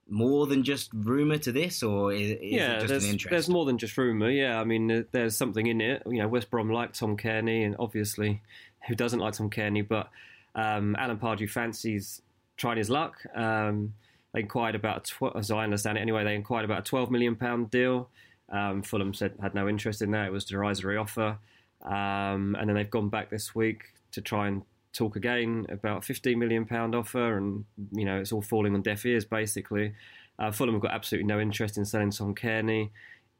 more 0.09 0.47
than 0.47 0.63
just 0.63 0.91
rumor 0.95 1.39
to 1.39 1.51
this, 1.51 1.83
or 1.83 2.13
is, 2.13 2.31
is 2.31 2.39
yeah, 2.41 2.75
it 2.75 2.81
just 2.81 2.89
there's, 2.89 3.05
an 3.05 3.11
interest? 3.11 3.31
there's 3.31 3.49
more 3.49 3.65
than 3.65 3.79
just 3.79 3.97
rumour. 3.97 4.31
Yeah, 4.31 4.61
I 4.61 4.65
mean, 4.65 5.07
there's 5.11 5.37
something 5.37 5.67
in 5.67 5.81
it. 5.81 6.03
You 6.07 6.19
know, 6.19 6.29
West 6.29 6.51
Brom 6.51 6.71
like 6.71 6.93
Tom 6.93 7.17
Cairney, 7.17 7.65
and 7.65 7.75
obviously, 7.79 8.43
who 8.87 8.95
doesn't 8.95 9.19
like 9.19 9.35
Tom 9.35 9.51
Cairney? 9.51 9.87
But 9.87 10.11
um, 10.55 10.95
Alan 10.97 11.19
Pardew 11.19 11.51
fancies 11.51 12.23
trying 12.57 12.79
his 12.79 12.91
luck. 12.91 13.17
Um, 13.35 13.95
they 14.37 14.43
inquired 14.43 14.75
about, 14.75 14.99
a 14.99 15.01
tw- 15.01 15.35
as 15.35 15.51
I 15.51 15.65
understand 15.65 15.97
it 15.97 16.03
anyway, 16.03 16.23
they 16.23 16.35
inquired 16.35 16.67
about 16.67 16.81
a 16.81 16.83
12 16.83 17.11
million 17.11 17.37
pound 17.37 17.71
deal. 17.71 18.11
Um, 18.51 18.83
Fulham 18.83 19.15
said 19.15 19.33
had 19.41 19.55
no 19.55 19.67
interest 19.67 20.03
in 20.03 20.11
that. 20.11 20.27
It 20.27 20.33
was 20.33 20.45
a 20.45 20.49
derisory 20.49 20.99
offer, 20.99 21.39
um, 21.83 22.55
and 22.61 22.69
then 22.69 22.75
they've 22.75 22.91
gone 22.91 23.09
back 23.09 23.31
this 23.31 23.55
week 23.55 23.85
to 24.13 24.21
try 24.21 24.47
and 24.47 24.63
talk 24.93 25.17
again 25.17 25.67
about 25.71 25.99
a 25.99 26.03
15 26.03 26.39
million 26.39 26.67
pound 26.67 26.95
offer, 26.95 27.39
and 27.39 27.65
you 27.93 28.05
know 28.05 28.21
it's 28.21 28.31
all 28.31 28.43
falling 28.43 28.75
on 28.75 28.83
deaf 28.83 29.07
ears 29.07 29.25
basically. 29.25 29.95
Uh, 30.39 30.51
Fulham 30.53 30.75
have 30.75 30.83
got 30.83 30.93
absolutely 30.93 31.27
no 31.27 31.41
interest 31.41 31.79
in 31.79 31.87
selling 31.87 32.11
Tom 32.11 32.35
Cairney. 32.35 32.91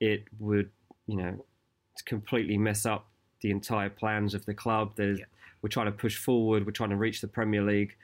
It 0.01 0.25
would, 0.39 0.71
you 1.07 1.19
know, 1.19 1.45
completely 2.07 2.57
mess 2.57 2.87
up 2.87 3.07
the 3.43 3.51
entire 3.51 3.91
plans 3.91 4.33
of 4.33 4.47
the 4.47 4.55
club. 4.55 4.93
There's, 4.97 5.21
We're 5.61 5.69
trying 5.69 5.87
to 5.87 5.93
push 5.93 6.17
forward. 6.17 6.65
We're 6.65 6.73
trying 6.73 6.91
to 6.91 6.97
reach 6.97 7.21
the 7.21 7.29
Premier 7.29 7.63
League. 7.63 7.95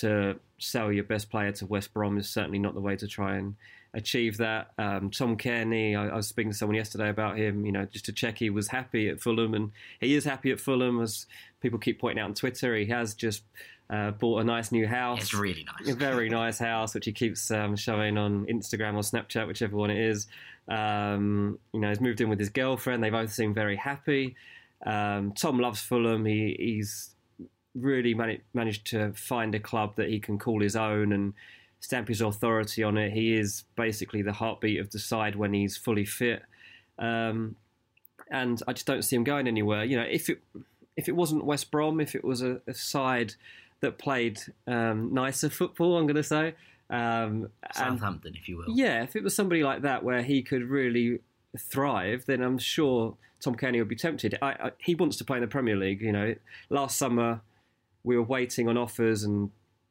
To 0.00 0.36
sell 0.58 0.90
your 0.90 1.04
best 1.04 1.30
player 1.30 1.52
to 1.52 1.66
West 1.66 1.92
Brom 1.92 2.16
is 2.18 2.28
certainly 2.28 2.58
not 2.58 2.74
the 2.74 2.80
way 2.80 2.96
to 2.96 3.06
try 3.06 3.36
and 3.36 3.56
achieve 3.94 4.38
that. 4.38 4.70
Um, 4.78 5.10
Tom 5.10 5.36
Cairney, 5.36 5.96
I, 5.96 6.08
I 6.08 6.16
was 6.16 6.26
speaking 6.26 6.52
to 6.52 6.56
someone 6.56 6.76
yesterday 6.76 7.10
about 7.10 7.36
him, 7.36 7.66
you 7.66 7.72
know, 7.72 7.84
just 7.84 8.06
to 8.06 8.12
check 8.12 8.38
he 8.38 8.48
was 8.48 8.68
happy 8.68 9.08
at 9.08 9.20
Fulham, 9.20 9.52
and 9.54 9.70
he 10.00 10.14
is 10.14 10.24
happy 10.24 10.50
at 10.50 10.60
Fulham, 10.60 11.00
as 11.00 11.26
people 11.60 11.78
keep 11.78 12.00
pointing 12.00 12.22
out 12.22 12.26
on 12.26 12.34
Twitter. 12.34 12.74
He 12.74 12.86
has 12.86 13.14
just 13.14 13.42
uh, 13.90 14.12
bought 14.12 14.40
a 14.40 14.44
nice 14.44 14.72
new 14.72 14.86
house. 14.86 15.20
It's 15.20 15.34
really 15.34 15.66
nice. 15.78 15.92
A 15.92 15.96
very 15.96 16.30
nice 16.30 16.58
house, 16.58 16.94
which 16.94 17.04
he 17.04 17.12
keeps 17.12 17.50
um, 17.50 17.76
showing 17.76 18.16
on 18.16 18.46
Instagram 18.46 18.94
or 18.94 19.02
Snapchat, 19.02 19.46
whichever 19.46 19.76
one 19.76 19.90
it 19.90 19.98
is. 19.98 20.26
Um, 20.68 21.58
you 21.74 21.80
know, 21.80 21.90
he's 21.90 22.00
moved 22.00 22.20
in 22.22 22.30
with 22.30 22.38
his 22.38 22.48
girlfriend. 22.48 23.04
They 23.04 23.10
both 23.10 23.32
seem 23.32 23.52
very 23.52 23.76
happy. 23.76 24.36
Um, 24.86 25.32
Tom 25.32 25.58
loves 25.58 25.82
Fulham. 25.82 26.24
He, 26.24 26.56
he's 26.58 27.10
really 27.74 28.14
mani- 28.14 28.40
managed 28.54 28.86
to 28.88 29.12
find 29.12 29.54
a 29.54 29.60
club 29.60 29.96
that 29.96 30.08
he 30.08 30.20
can 30.20 30.38
call 30.38 30.60
his 30.60 30.76
own 30.76 31.12
and 31.12 31.34
stamp 31.80 32.08
his 32.08 32.20
authority 32.20 32.82
on 32.82 32.96
it. 32.96 33.12
He 33.12 33.34
is 33.34 33.64
basically 33.76 34.22
the 34.22 34.32
heartbeat 34.32 34.78
of 34.80 34.90
the 34.90 34.98
side 34.98 35.36
when 35.36 35.52
he's 35.52 35.76
fully 35.76 36.04
fit. 36.04 36.42
Um, 36.98 37.56
and 38.30 38.62
I 38.68 38.72
just 38.72 38.86
don't 38.86 39.02
see 39.02 39.16
him 39.16 39.24
going 39.24 39.46
anywhere. 39.48 39.84
You 39.84 39.96
know, 39.96 40.06
if 40.08 40.28
it 40.28 40.40
if 40.96 41.08
it 41.08 41.16
wasn't 41.16 41.44
West 41.44 41.70
Brom, 41.70 42.00
if 42.00 42.14
it 42.14 42.24
was 42.24 42.42
a, 42.42 42.60
a 42.66 42.74
side 42.74 43.34
that 43.80 43.98
played 43.98 44.40
um, 44.66 45.12
nicer 45.12 45.48
football, 45.50 45.96
I'm 45.96 46.06
going 46.06 46.16
to 46.16 46.22
say. 46.22 46.54
Um, 46.90 47.48
and- 47.62 47.74
Southampton, 47.74 48.34
if 48.36 48.48
you 48.48 48.58
will. 48.58 48.66
yeah, 48.68 49.02
if 49.02 49.16
it 49.16 49.22
was 49.24 49.34
somebody 49.34 49.62
like 49.64 49.82
that 49.82 50.04
where 50.04 50.22
he 50.22 50.42
could 50.42 50.62
really 50.64 51.20
thrive, 51.58 52.24
then 52.26 52.42
I'm 52.42 52.58
sure 52.58 53.16
Tom 53.40 53.56
Cairney 53.56 53.78
would 53.78 53.88
be 53.88 53.96
tempted. 53.96 54.38
I, 54.42 54.50
I, 54.50 54.70
he 54.78 54.94
wants 54.94 55.16
to 55.16 55.24
play 55.24 55.38
in 55.38 55.40
the 55.40 55.48
Premier 55.48 55.74
League. 55.76 56.02
You 56.02 56.12
know, 56.12 56.34
last 56.68 56.98
summer 56.98 57.40
we 58.04 58.16
were 58.16 58.22
waiting 58.22 58.68
on 58.68 58.76
offers 58.76 59.24
and 59.24 59.50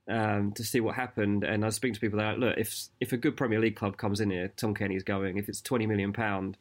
um, 0.10 0.52
to 0.54 0.64
see 0.64 0.80
what 0.80 0.96
happened. 0.96 1.44
And 1.44 1.64
I 1.64 1.68
was 1.68 1.76
speaking 1.76 1.96
to 1.96 2.00
people 2.00 2.20
that 2.20 2.26
are 2.26 2.32
like, 2.34 2.40
look, 2.40 2.58
if 2.58 2.88
if 3.00 3.14
a 3.14 3.18
good 3.18 3.38
Premier 3.38 3.60
League 3.60 3.76
club 3.76 3.98
comes 3.98 4.20
in 4.20 4.30
here, 4.30 4.52
Tom 4.58 4.76
Cairney's 4.76 5.04
going. 5.04 5.38
If 5.38 5.50
it's 5.50 5.62
twenty 5.62 5.88
million 5.88 6.14
pound, 6.14 6.58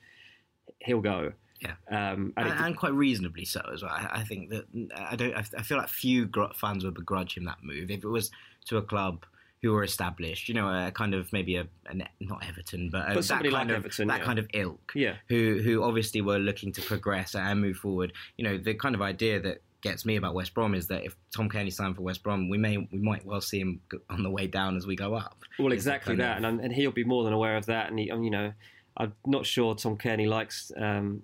he'll 0.80 1.00
go. 1.00 1.32
Yeah. 1.60 1.74
Um, 1.90 2.32
and 2.36 2.48
and, 2.48 2.58
and 2.58 2.76
quite 2.76 2.92
reasonably 2.92 3.44
so 3.44 3.60
as 3.72 3.82
well. 3.82 3.92
I, 3.92 4.20
I 4.20 4.24
think 4.24 4.50
that 4.50 4.64
I 4.94 5.16
don't. 5.16 5.34
I 5.34 5.44
I 5.58 5.62
feel 5.62 5.78
like 5.78 5.88
few 5.88 6.26
gr- 6.26 6.52
fans 6.54 6.84
would 6.84 6.94
begrudge 6.94 7.36
him 7.36 7.44
that 7.44 7.58
move 7.62 7.90
if 7.90 8.02
it 8.02 8.08
was 8.08 8.30
to 8.66 8.78
a 8.78 8.82
club 8.82 9.24
who 9.62 9.72
were 9.72 9.84
established. 9.84 10.48
You 10.48 10.54
know, 10.54 10.68
a 10.68 10.90
kind 10.90 11.12
of 11.12 11.32
maybe 11.32 11.56
a, 11.56 11.66
a 11.86 11.94
not 12.20 12.46
Everton, 12.48 12.88
but, 12.90 13.02
a, 13.02 13.06
But 13.08 13.14
that 13.16 13.22
somebody 13.24 13.50
kind 13.50 13.68
like 13.68 13.76
of 13.76 13.84
Everton, 13.84 14.08
that 14.08 14.20
yeah. 14.20 14.24
kind 14.24 14.38
of 14.38 14.48
ilk. 14.54 14.92
Yeah. 14.94 15.16
Who 15.28 15.60
who 15.62 15.82
obviously 15.82 16.22
were 16.22 16.38
looking 16.38 16.72
to 16.72 16.82
progress 16.82 17.34
and 17.34 17.60
move 17.60 17.76
forward. 17.76 18.12
You 18.38 18.44
know, 18.44 18.56
the 18.56 18.74
kind 18.74 18.94
of 18.94 19.02
idea 19.02 19.40
that 19.40 19.60
gets 19.82 20.04
me 20.04 20.16
about 20.16 20.34
West 20.34 20.54
Brom 20.54 20.74
is 20.74 20.86
that 20.88 21.04
if 21.04 21.16
Tom 21.34 21.48
Cairney 21.48 21.72
signed 21.72 21.96
for 21.96 22.02
West 22.02 22.22
Brom, 22.22 22.48
we 22.48 22.58
may 22.58 22.76
we 22.76 22.98
might 22.98 23.24
well 23.24 23.40
see 23.40 23.60
him 23.60 23.80
on 24.08 24.22
the 24.22 24.30
way 24.30 24.46
down 24.46 24.76
as 24.76 24.86
we 24.86 24.96
go 24.96 25.14
up. 25.14 25.44
Well, 25.58 25.72
exactly 25.72 26.16
that, 26.16 26.42
and, 26.42 26.60
and 26.60 26.72
he'll 26.72 26.92
be 26.92 27.04
more 27.04 27.24
than 27.24 27.32
aware 27.32 27.56
of 27.56 27.66
that. 27.66 27.90
And 27.90 27.98
he, 27.98 28.06
you 28.06 28.30
know, 28.30 28.52
I'm 28.96 29.14
not 29.26 29.46
sure 29.46 29.74
Tom 29.74 29.96
Cairney 29.96 30.28
likes 30.28 30.72
um, 30.76 31.22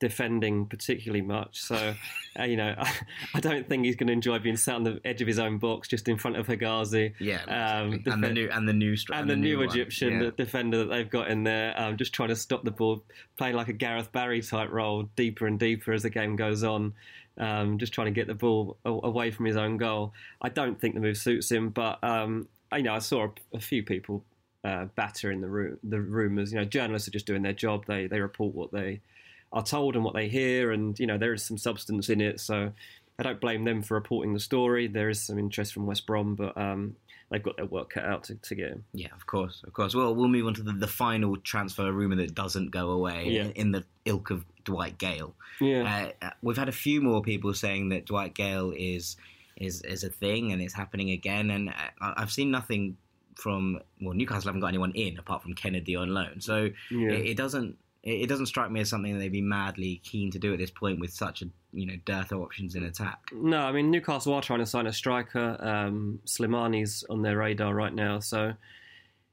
defending 0.00 0.66
particularly 0.66 1.20
much. 1.20 1.60
So, 1.60 1.94
uh, 2.38 2.44
you 2.44 2.56
know, 2.56 2.74
I, 2.76 2.92
I, 3.34 3.40
don't 3.40 3.68
think 3.68 3.84
he's 3.84 3.96
going 3.96 4.08
to 4.08 4.12
enjoy 4.12 4.38
being 4.38 4.56
sat 4.56 4.74
on 4.74 4.82
the 4.82 5.00
edge 5.04 5.20
of 5.20 5.28
his 5.28 5.38
own 5.38 5.58
box 5.58 5.86
just 5.86 6.08
in 6.08 6.16
front 6.16 6.36
of 6.36 6.46
Hegazi. 6.46 7.12
Yeah, 7.20 7.42
um, 7.44 7.92
exactly. 7.92 8.12
and 8.12 8.24
the 8.24 8.30
new 8.30 8.48
and 8.50 8.68
the 8.68 8.72
new 8.72 8.96
and, 9.10 9.20
and, 9.20 9.30
the, 9.30 9.34
the 9.34 9.40
new, 9.40 9.56
new 9.58 9.62
Egyptian 9.62 10.20
yeah. 10.20 10.30
defender 10.36 10.78
that 10.78 10.86
they've 10.86 11.10
got 11.10 11.30
in 11.30 11.44
there, 11.44 11.74
um, 11.80 11.96
just 11.96 12.12
trying 12.12 12.30
to 12.30 12.36
stop 12.36 12.64
the 12.64 12.70
ball, 12.70 13.04
playing 13.36 13.54
like 13.54 13.68
a 13.68 13.72
Gareth 13.72 14.10
Barry 14.10 14.40
type 14.40 14.70
role, 14.70 15.08
deeper 15.14 15.46
and 15.46 15.60
deeper 15.60 15.92
as 15.92 16.02
the 16.02 16.10
game 16.10 16.34
goes 16.34 16.64
on. 16.64 16.94
Um, 17.40 17.78
just 17.78 17.94
trying 17.94 18.06
to 18.06 18.10
get 18.12 18.26
the 18.26 18.34
ball 18.34 18.76
away 18.84 19.30
from 19.30 19.46
his 19.46 19.56
own 19.56 19.78
goal. 19.78 20.12
I 20.42 20.50
don't 20.50 20.78
think 20.78 20.94
the 20.94 21.00
move 21.00 21.16
suits 21.16 21.50
him, 21.50 21.70
but 21.70 21.98
um, 22.04 22.48
I 22.70 22.82
know 22.82 22.94
I 22.94 22.98
saw 22.98 23.24
a, 23.24 23.56
a 23.56 23.60
few 23.60 23.82
people 23.82 24.22
uh, 24.62 24.84
batter 24.94 25.30
in 25.30 25.40
the 25.40 25.48
room, 25.48 25.78
the 25.82 26.00
rumours. 26.00 26.52
You 26.52 26.58
know, 26.58 26.64
journalists 26.64 27.08
are 27.08 27.12
just 27.12 27.26
doing 27.26 27.42
their 27.42 27.54
job. 27.54 27.86
They 27.86 28.06
they 28.06 28.20
report 28.20 28.54
what 28.54 28.72
they 28.72 29.00
are 29.52 29.62
told 29.62 29.96
and 29.96 30.04
what 30.04 30.14
they 30.14 30.28
hear, 30.28 30.70
and 30.70 30.98
you 30.98 31.06
know 31.06 31.18
there 31.18 31.32
is 31.32 31.42
some 31.42 31.58
substance 31.58 32.08
in 32.08 32.20
it. 32.20 32.40
So 32.40 32.72
I 33.18 33.22
don't 33.22 33.40
blame 33.40 33.64
them 33.64 33.82
for 33.82 33.94
reporting 33.94 34.34
the 34.34 34.40
story. 34.40 34.86
There 34.86 35.08
is 35.08 35.20
some 35.20 35.38
interest 35.38 35.72
from 35.72 35.86
West 35.86 36.06
Brom, 36.06 36.34
but 36.34 36.56
um, 36.56 36.96
they've 37.30 37.42
got 37.42 37.56
their 37.56 37.66
work 37.66 37.90
cut 37.90 38.04
out 38.04 38.24
to, 38.24 38.34
to, 38.34 38.54
get 38.54 38.68
him. 38.68 38.84
Yeah, 38.92 39.08
of 39.14 39.26
course, 39.26 39.62
of 39.66 39.72
course. 39.72 39.94
Well, 39.94 40.14
we'll 40.14 40.28
move 40.28 40.46
on 40.46 40.54
to 40.54 40.62
the, 40.62 40.72
the 40.72 40.86
final 40.86 41.36
transfer 41.36 41.92
rumor 41.92 42.16
that 42.16 42.34
doesn't 42.34 42.70
go 42.70 42.90
away 42.90 43.28
yeah. 43.28 43.42
in, 43.42 43.50
in, 43.52 43.72
the 43.72 43.84
ilk 44.04 44.30
of 44.30 44.44
Dwight 44.64 44.98
Gayle. 44.98 45.34
Yeah, 45.60 46.10
uh, 46.22 46.30
we've 46.42 46.56
had 46.56 46.68
a 46.68 46.72
few 46.72 47.00
more 47.00 47.22
people 47.22 47.54
saying 47.54 47.90
that 47.90 48.06
Dwight 48.06 48.34
Gayle 48.34 48.72
is 48.76 49.16
is 49.56 49.82
is 49.82 50.04
a 50.04 50.08
thing 50.08 50.52
and 50.52 50.60
it's 50.60 50.74
happening 50.74 51.10
again, 51.10 51.50
and 51.50 51.68
uh, 51.70 51.72
I've 52.16 52.32
seen 52.32 52.50
nothing 52.50 52.96
from 53.36 53.80
well 54.00 54.14
Newcastle 54.14 54.48
haven't 54.48 54.60
got 54.60 54.68
anyone 54.68 54.92
in 54.92 55.18
apart 55.18 55.42
from 55.42 55.54
Kennedy 55.54 55.96
on 55.96 56.12
loan, 56.12 56.40
so 56.40 56.70
yeah. 56.90 57.10
it, 57.10 57.26
it 57.26 57.36
doesn't 57.36 57.76
it, 58.02 58.28
doesn't 58.28 58.46
strike 58.46 58.70
me 58.70 58.80
as 58.80 58.88
something 58.88 59.18
they'd 59.18 59.30
be 59.30 59.42
madly 59.42 60.00
keen 60.04 60.30
to 60.30 60.38
do 60.38 60.52
at 60.52 60.58
this 60.58 60.70
point 60.70 61.00
with 61.00 61.12
such 61.12 61.42
a 61.42 61.46
you 61.72 61.86
know 61.86 61.96
dearth 62.04 62.32
of 62.32 62.40
options 62.40 62.74
in 62.74 62.84
attack. 62.84 63.18
No, 63.32 63.60
I 63.60 63.72
mean 63.72 63.90
Newcastle 63.90 64.34
are 64.34 64.42
trying 64.42 64.60
to 64.60 64.66
sign 64.66 64.86
a 64.86 64.92
striker. 64.92 65.56
Um, 65.60 66.20
Slimani's 66.26 67.04
on 67.10 67.22
their 67.22 67.38
radar 67.38 67.74
right 67.74 67.94
now, 67.94 68.20
so 68.20 68.54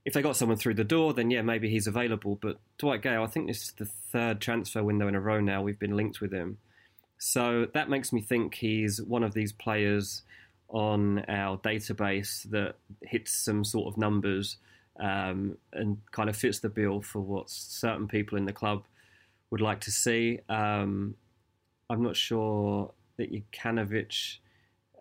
if 0.06 0.13
they 0.13 0.21
got 0.21 0.38
someone 0.38 0.58
through 0.58 0.75
the 0.75 0.84
door, 0.84 1.13
then 1.13 1.32
yeah, 1.32 1.41
maybe 1.41 1.69
he's 1.69 1.88
available. 1.88 2.38
But 2.41 2.60
Dwight 2.77 3.01
Gayle, 3.01 3.23
I 3.23 3.27
think 3.27 3.47
this 3.47 3.63
is 3.63 3.71
the 3.71 3.86
third 3.86 4.39
transfer 4.39 4.84
window 4.84 5.08
in 5.08 5.15
a 5.15 5.19
row 5.19 5.41
now 5.41 5.62
we've 5.62 5.80
been 5.80 5.95
linked 5.97 6.21
with 6.21 6.32
him. 6.32 6.58
So 7.17 7.67
that 7.73 7.89
makes 7.89 8.13
me 8.13 8.21
think 8.21 8.56
he's 8.56 9.01
one 9.01 9.23
of 9.23 9.34
these 9.34 9.51
players 9.51 10.21
on 10.69 11.25
our 11.27 11.58
database 11.58 12.43
that 12.51 12.75
hits 13.01 13.34
some 13.34 13.63
sort 13.63 13.88
of 13.88 13.97
numbers 13.97 14.58
um, 15.00 15.58
and 15.74 15.98
kind 16.12 16.30
of 16.30 16.36
fits 16.36 16.60
the 16.60 16.70
bill 16.70 17.02
for 17.02 17.20
what 17.20 17.50
certain 17.50 18.08
people 18.08 18.38
in 18.38 18.46
the 18.46 18.54
club 18.54 18.84
would 19.50 19.62
like 19.62 19.82
to 19.82 19.92
see. 19.92 20.40
Um, 20.50 21.16
I'm 21.90 22.04
not 22.04 22.16
sure 22.16 22.92
that 23.18 23.32
Jokanovic, 23.32 24.38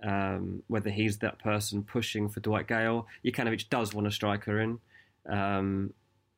um, 0.03 0.63
whether 0.69 0.91
he's 0.91 1.19
that 1.19 1.39
person 1.39 1.83
pushing 1.83 2.29
for 2.29 2.41
Dwight 2.41 2.69
Gayle. 2.69 3.07
Jokanovic 3.25 3.69
does 3.69 3.95
want 3.95 4.07
a 4.07 4.11
striker 4.11 4.61
in. 4.61 4.79
Um, 5.29 5.93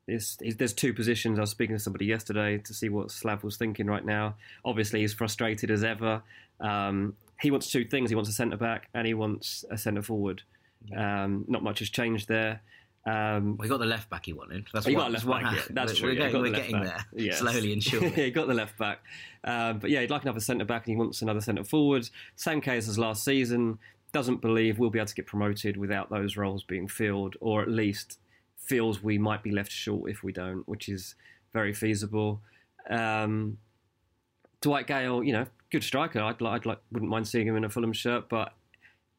there's 0.06 0.72
two 0.72 0.94
positions. 0.94 1.38
I 1.38 1.42
was 1.42 1.50
speaking 1.50 1.76
to 1.76 1.82
somebody 1.82 2.06
yesterday 2.06 2.56
to 2.58 2.72
see 2.72 2.88
what 2.88 3.10
Slav 3.10 3.44
was 3.44 3.58
thinking 3.58 3.86
right 3.86 4.04
now. 4.04 4.36
Obviously, 4.64 5.00
he's 5.00 5.12
frustrated 5.12 5.70
as 5.70 5.84
ever. 5.84 6.22
Um, 6.60 7.14
he 7.40 7.50
wants 7.50 7.70
two 7.70 7.84
things. 7.84 8.08
He 8.08 8.16
wants 8.16 8.30
a 8.30 8.32
centre 8.32 8.56
back 8.56 8.88
and 8.94 9.06
he 9.06 9.12
wants 9.12 9.66
a 9.70 9.76
centre 9.76 10.02
forward. 10.02 10.42
Um, 10.96 11.44
not 11.46 11.62
much 11.62 11.80
has 11.80 11.90
changed 11.90 12.26
there. 12.28 12.62
Um, 13.06 13.56
well, 13.56 13.64
he 13.64 13.68
got 13.68 13.78
the 13.78 13.86
left 13.86 14.10
back 14.10 14.26
he 14.26 14.32
wanted. 14.32 14.66
That's 14.72 14.86
he 14.86 14.94
got 14.94 15.10
left 15.10 15.26
back. 15.26 15.42
Yeah, 15.42 15.62
that's 15.70 15.94
we're, 15.94 15.98
true. 15.98 16.08
We're, 16.10 16.14
getting, 16.14 16.42
we're 16.42 16.50
getting 16.50 16.82
there 16.82 17.04
yes. 17.14 17.38
slowly 17.38 17.72
and 17.72 17.82
surely. 17.82 18.10
he 18.10 18.30
got 18.30 18.48
the 18.48 18.54
left 18.54 18.76
back, 18.78 19.00
um, 19.44 19.78
but 19.78 19.90
yeah, 19.90 20.00
he'd 20.00 20.10
like 20.10 20.22
another 20.22 20.40
centre 20.40 20.64
back, 20.64 20.86
and 20.86 20.92
he 20.94 20.96
wants 20.96 21.22
another 21.22 21.40
centre 21.40 21.64
forward. 21.64 22.08
Same 22.36 22.60
case 22.60 22.88
as 22.88 22.98
last 22.98 23.24
season. 23.24 23.78
Doesn't 24.12 24.40
believe 24.40 24.78
we'll 24.78 24.90
be 24.90 24.98
able 24.98 25.06
to 25.06 25.14
get 25.14 25.26
promoted 25.26 25.76
without 25.76 26.10
those 26.10 26.36
roles 26.36 26.62
being 26.62 26.88
filled, 26.88 27.36
or 27.40 27.62
at 27.62 27.68
least 27.68 28.18
feels 28.56 29.02
we 29.02 29.16
might 29.16 29.42
be 29.42 29.50
left 29.50 29.72
short 29.72 30.10
if 30.10 30.22
we 30.22 30.32
don't, 30.32 30.68
which 30.68 30.88
is 30.88 31.14
very 31.52 31.72
feasible. 31.72 32.40
Um, 32.90 33.58
Dwight 34.60 34.86
Gayle, 34.86 35.22
you 35.22 35.32
know, 35.32 35.46
good 35.70 35.84
striker. 35.84 36.20
I'd, 36.20 36.42
I'd 36.42 36.66
like, 36.66 36.78
wouldn't 36.92 37.10
mind 37.10 37.28
seeing 37.28 37.46
him 37.46 37.56
in 37.56 37.64
a 37.64 37.70
Fulham 37.70 37.92
shirt, 37.92 38.28
but 38.28 38.52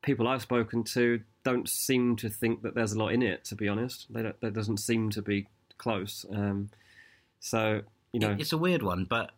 people 0.01 0.27
I've 0.27 0.41
spoken 0.41 0.83
to 0.85 1.21
don't 1.43 1.67
seem 1.67 2.15
to 2.17 2.29
think 2.29 2.61
that 2.63 2.75
there's 2.75 2.93
a 2.93 2.99
lot 2.99 3.09
in 3.09 3.21
it. 3.21 3.45
To 3.45 3.55
be 3.55 3.67
honest, 3.67 4.07
they 4.09 4.23
don't, 4.23 4.39
that 4.41 4.53
doesn't 4.53 4.77
seem 4.77 5.09
to 5.11 5.21
be 5.21 5.47
close. 5.77 6.25
Um, 6.31 6.69
so 7.39 7.81
you 8.11 8.19
know, 8.19 8.35
it's 8.39 8.53
a 8.53 8.57
weird 8.57 8.81
one, 8.81 9.05
but 9.05 9.31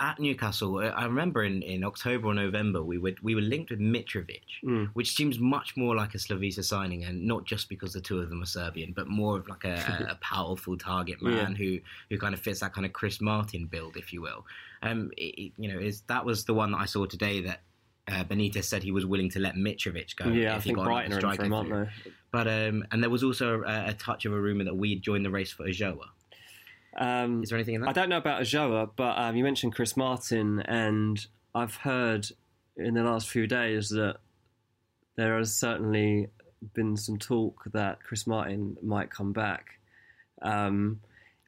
at 0.00 0.18
Newcastle, 0.18 0.78
I 0.78 1.04
remember 1.04 1.44
in, 1.44 1.62
in 1.62 1.84
October 1.84 2.28
or 2.28 2.34
November 2.34 2.82
we 2.82 2.98
were 2.98 3.14
we 3.22 3.34
were 3.34 3.40
linked 3.40 3.70
with 3.70 3.80
Mitrovic, 3.80 4.42
mm. 4.64 4.90
which 4.94 5.14
seems 5.14 5.38
much 5.38 5.76
more 5.76 5.94
like 5.94 6.14
a 6.14 6.18
Slavisa 6.18 6.64
signing, 6.64 7.04
and 7.04 7.24
not 7.24 7.44
just 7.44 7.68
because 7.68 7.92
the 7.92 8.00
two 8.00 8.18
of 8.18 8.28
them 8.28 8.42
are 8.42 8.46
Serbian, 8.46 8.92
but 8.92 9.08
more 9.08 9.36
of 9.36 9.48
like 9.48 9.64
a, 9.64 10.08
a 10.10 10.14
powerful 10.20 10.76
target 10.76 11.22
man 11.22 11.52
yeah. 11.52 11.56
who 11.56 11.78
who 12.10 12.18
kind 12.18 12.34
of 12.34 12.40
fits 12.40 12.60
that 12.60 12.74
kind 12.74 12.84
of 12.84 12.92
Chris 12.92 13.20
Martin 13.20 13.66
build, 13.66 13.96
if 13.96 14.12
you 14.12 14.20
will. 14.20 14.44
Um, 14.82 15.10
it, 15.16 15.52
you 15.56 15.72
know, 15.72 15.78
is 15.78 16.02
that 16.08 16.24
was 16.24 16.44
the 16.44 16.54
one 16.54 16.72
that 16.72 16.78
I 16.78 16.86
saw 16.86 17.06
today 17.06 17.42
that 17.42 17.60
uh, 18.08 18.24
Benitez 18.24 18.64
said 18.64 18.82
he 18.82 18.90
was 18.92 19.06
willing 19.06 19.30
to 19.30 19.38
let 19.38 19.54
Mitrovic 19.54 20.16
go. 20.16 20.28
Yeah, 20.28 20.56
I 20.56 20.60
think 20.60 20.78
Brighton 20.78 21.12
are 21.12 21.30
in 21.30 21.36
from, 21.36 21.52
aren't 21.52 21.70
they? 21.70 22.10
But 22.30 22.48
um, 22.48 22.84
and 22.90 23.02
there 23.02 23.10
was 23.10 23.22
also 23.22 23.62
a, 23.62 23.90
a 23.90 23.92
touch 23.94 24.24
of 24.24 24.32
a 24.32 24.40
rumor 24.40 24.64
that 24.64 24.76
we'd 24.76 25.02
join 25.02 25.22
the 25.22 25.30
race 25.30 25.52
for 25.52 25.64
Ulloa. 25.64 26.06
Um, 26.96 27.42
Is 27.42 27.48
there 27.48 27.58
anything 27.58 27.76
in 27.76 27.80
that? 27.80 27.90
I 27.90 27.92
don't 27.92 28.08
know 28.08 28.18
about 28.18 28.42
Ulloa, 28.42 28.90
but 28.94 29.18
um, 29.18 29.36
you 29.36 29.44
mentioned 29.44 29.74
Chris 29.74 29.96
Martin, 29.96 30.60
and 30.60 31.24
I've 31.54 31.76
heard 31.76 32.28
in 32.76 32.94
the 32.94 33.02
last 33.02 33.28
few 33.28 33.46
days 33.46 33.88
that 33.90 34.16
there 35.16 35.38
has 35.38 35.54
certainly 35.54 36.28
been 36.74 36.96
some 36.96 37.18
talk 37.18 37.64
that 37.72 38.02
Chris 38.02 38.26
Martin 38.26 38.76
might 38.82 39.10
come 39.10 39.32
back. 39.32 39.78
Um, 40.42 41.00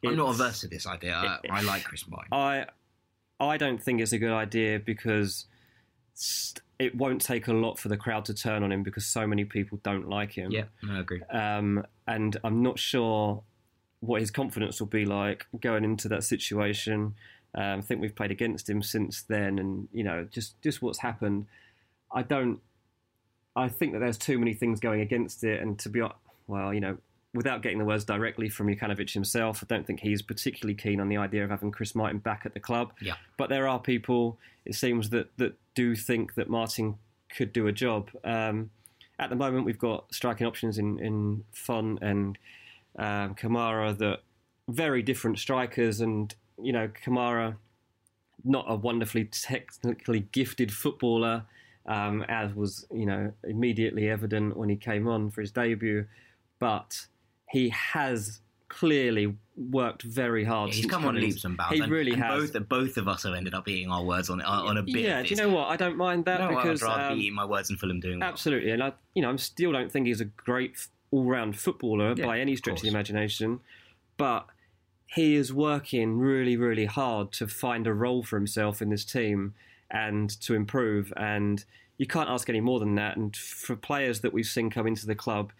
I'm 0.05 0.17
not 0.17 0.31
averse 0.31 0.61
to 0.61 0.69
this 0.69 0.87
idea. 0.87 1.15
I, 1.15 1.39
I 1.51 1.63
like 1.63 1.85
Chris 1.85 2.09
Martin. 2.09 2.33
I 2.33 2.67
I 3.41 3.57
don't 3.57 3.83
think 3.83 4.01
it's 4.01 4.13
a 4.13 4.19
good 4.19 4.33
idea 4.33 4.79
because 4.79 5.47
it 6.79 6.95
won't 6.95 7.21
take 7.21 7.49
a 7.49 7.53
lot 7.53 7.79
for 7.79 7.89
the 7.89 7.97
crowd 7.97 8.25
to 8.27 8.35
turn 8.35 8.63
on 8.63 8.73
him 8.73 8.83
because 8.83 9.07
so 9.07 9.27
many 9.27 9.45
people 9.45 9.79
don't 9.83 10.09
like 10.09 10.33
him. 10.33 10.51
Yeah, 10.51 10.65
I 10.89 11.01
agree. 11.01 11.23
Um, 11.31 11.85
and 12.07 12.37
I'm 12.45 12.63
not 12.63 12.79
sure 12.79 13.43
what 14.01 14.21
his 14.21 14.31
confidence 14.31 14.81
will 14.81 14.87
be 14.87 15.05
like 15.05 15.47
going 15.61 15.85
into 15.85 16.09
that 16.09 16.25
situation. 16.25 17.15
Um, 17.55 17.79
I 17.79 17.81
think 17.81 18.01
we've 18.01 18.15
played 18.15 18.31
against 18.31 18.69
him 18.69 18.83
since 18.83 19.23
then, 19.23 19.59
and 19.59 19.89
you 19.93 20.05
know, 20.05 20.27
just 20.31 20.61
just 20.63 20.83
what's 20.83 20.99
happened. 20.99 21.47
I 22.13 22.23
don't. 22.23 22.61
I 23.55 23.69
think 23.69 23.95
that 23.95 24.01
there's 24.01 24.19
too 24.19 24.39
many 24.39 24.53
things 24.53 24.81
going 24.81 25.01
against 25.01 25.43
it, 25.43 25.63
and 25.63 25.79
to 25.79 25.89
be 25.89 26.03
well, 26.47 26.75
you 26.75 26.81
know, 26.81 26.99
without 27.37 27.63
getting 27.63 27.79
the 27.79 27.85
words 27.85 28.05
directly 28.05 28.49
from 28.49 28.67
Jokanovic 28.67 29.13
himself, 29.13 29.63
I 29.63 29.67
don't 29.67 29.87
think 29.87 30.01
he's 30.01 30.23
particularly 30.23 30.75
keen 30.75 31.01
on 31.01 31.09
the 31.09 31.17
idea 31.17 31.45
of 31.45 31.51
having 31.51 31.71
Chris 31.71 31.95
Martin 31.95 32.19
back 32.19 32.43
at 32.45 32.55
the 32.55 32.61
club. 32.61 32.93
Yeah. 33.01 33.15
But 33.37 33.49
there 33.49 33.69
are 33.69 33.79
people, 33.79 34.39
it 34.65 34.75
seems, 34.75 35.11
that, 35.11 35.37
that 35.37 35.55
do 35.77 35.95
think 35.95 36.35
that 36.35 36.51
Martin 36.51 36.97
could 37.29 37.53
do 37.53 37.69
a 37.69 37.73
job. 37.73 38.11
Um, 38.25 38.71
at 39.21 39.31
the 39.31 39.37
moment, 39.37 39.65
we've 39.65 39.79
got 39.79 40.13
striking 40.13 40.47
options 40.47 40.79
in, 40.79 40.99
in 40.99 41.45
Fonte 41.53 42.03
and 42.03 42.37
um, 42.99 43.35
Kamara 43.35 43.97
that 43.99 44.21
very 44.69 45.03
different 45.03 45.39
strikers, 45.39 46.01
and 46.01 46.35
you 46.61 46.73
know 46.73 46.89
Kamara, 46.89 47.57
not 48.45 48.65
a 48.69 48.75
wonderfully 48.75 49.27
technically 49.27 50.21
gifted 50.33 50.73
footballer, 50.73 51.45
um, 51.87 52.25
as 52.29 52.53
was 52.55 52.87
you 52.93 53.07
know 53.07 53.33
immediately 53.45 54.09
evident 54.09 54.57
when 54.57 54.69
he 54.69 54.77
came 54.77 55.07
on 55.07 55.31
for 55.31 55.41
his 55.41 55.53
debut, 55.53 56.07
but 56.59 57.07
he 57.51 57.69
has 57.69 58.41
clearly 58.69 59.37
worked 59.57 60.03
very 60.03 60.45
hard. 60.45 60.71
Yeah, 60.71 60.77
he's 60.77 60.87
come 60.87 61.05
on 61.07 61.15
leaps 61.15 61.45
and 61.45 61.57
bounds. 61.57 61.75
He 61.75 61.91
really 61.91 62.13
and 62.13 62.23
has. 62.23 62.51
Both, 62.51 62.69
both 62.69 62.97
of 62.97 63.09
us 63.09 63.23
have 63.23 63.35
ended 63.35 63.55
up 63.55 63.67
eating 63.69 63.91
our 63.91 64.05
words 64.05 64.29
on 64.31 64.41
on 64.43 64.77
a 64.77 64.83
bit. 64.83 64.97
Yeah, 64.97 65.23
do 65.23 65.29
you 65.29 65.37
know 65.37 65.49
what? 65.49 65.69
I 65.69 65.77
don't 65.77 65.97
mind 65.97 66.27
that 66.27 66.41
no, 66.41 66.49
because 66.49 66.83
I'd 66.83 66.87
rather 66.87 67.03
um, 67.05 67.19
be 67.19 67.25
eating 67.25 67.35
my 67.35 67.45
words 67.45 67.71
in 67.71 67.77
Fulham 67.77 68.01
doing 68.01 68.21
well. 68.21 68.29
absolutely. 68.29 68.71
And 68.71 68.83
I, 68.83 68.93
you 69.15 69.23
know, 69.23 69.33
I 69.33 69.37
still 69.37 69.73
don't 69.73 69.91
think 69.91 70.07
he's 70.07 70.21
a 70.21 70.27
great 70.27 70.87
all-round 71.11 71.57
footballer 71.57 72.15
yeah, 72.17 72.27
by 72.27 72.41
any 72.41 72.57
stretch 72.57 72.75
of, 72.75 72.79
of 72.79 72.83
the 72.83 72.89
imagination, 72.89 73.61
but 74.17 74.47
he 75.07 75.37
is 75.37 75.53
working 75.53 76.19
really, 76.19 76.57
really 76.57 76.87
hard 76.87 77.33
to 77.33 77.47
find 77.47 77.87
a 77.87 77.95
role 77.95 78.23
for 78.23 78.37
himself 78.37 78.83
in 78.83 78.91
this 78.91 79.05
team 79.05 79.55
and 79.91 80.29
to 80.43 80.55
improve. 80.55 81.13
And 81.17 81.65
you 81.97 82.07
can't 82.07 82.29
ask 82.29 82.49
any 82.49 82.61
more 82.61 82.81
than 82.81 82.97
that. 82.97 83.17
And 83.17 83.35
for 83.35 83.77
players 83.77 84.21
that 84.21 84.33
we've 84.33 84.47
seen 84.47 84.69
come 84.69 84.87
into 84.87 85.07
the 85.07 85.15
club 85.15 85.53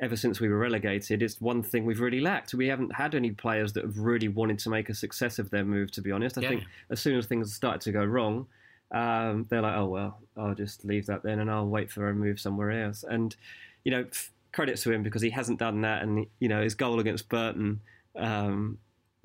ever 0.00 0.16
since 0.16 0.40
we 0.40 0.48
were 0.48 0.58
relegated, 0.58 1.22
it's 1.22 1.40
one 1.40 1.62
thing 1.62 1.84
we've 1.84 2.00
really 2.00 2.20
lacked. 2.20 2.54
We 2.54 2.68
haven't 2.68 2.94
had 2.94 3.14
any 3.14 3.30
players 3.32 3.72
that 3.72 3.84
have 3.84 3.98
really 3.98 4.28
wanted 4.28 4.58
to 4.60 4.70
make 4.70 4.88
a 4.88 4.94
success 4.94 5.38
of 5.38 5.50
their 5.50 5.64
move, 5.64 5.90
to 5.92 6.02
be 6.02 6.12
honest. 6.12 6.38
I 6.38 6.42
yeah. 6.42 6.48
think 6.50 6.64
as 6.90 7.00
soon 7.00 7.18
as 7.18 7.26
things 7.26 7.52
started 7.52 7.80
to 7.82 7.92
go 7.92 8.04
wrong, 8.04 8.46
um, 8.92 9.46
they're 9.50 9.62
like, 9.62 9.76
oh, 9.76 9.86
well, 9.86 10.20
I'll 10.36 10.54
just 10.54 10.84
leave 10.84 11.06
that 11.06 11.22
then 11.22 11.40
and 11.40 11.50
I'll 11.50 11.66
wait 11.66 11.90
for 11.90 12.08
a 12.08 12.14
move 12.14 12.40
somewhere 12.40 12.70
else. 12.84 13.04
And, 13.08 13.34
you 13.84 13.90
know, 13.90 14.04
f- 14.10 14.30
credit 14.52 14.76
to 14.78 14.92
him 14.92 15.02
because 15.02 15.22
he 15.22 15.30
hasn't 15.30 15.58
done 15.58 15.82
that. 15.82 16.02
And, 16.02 16.26
you 16.38 16.48
know, 16.48 16.62
his 16.62 16.74
goal 16.74 17.00
against 17.00 17.28
Burton, 17.28 17.80
um, 18.16 18.78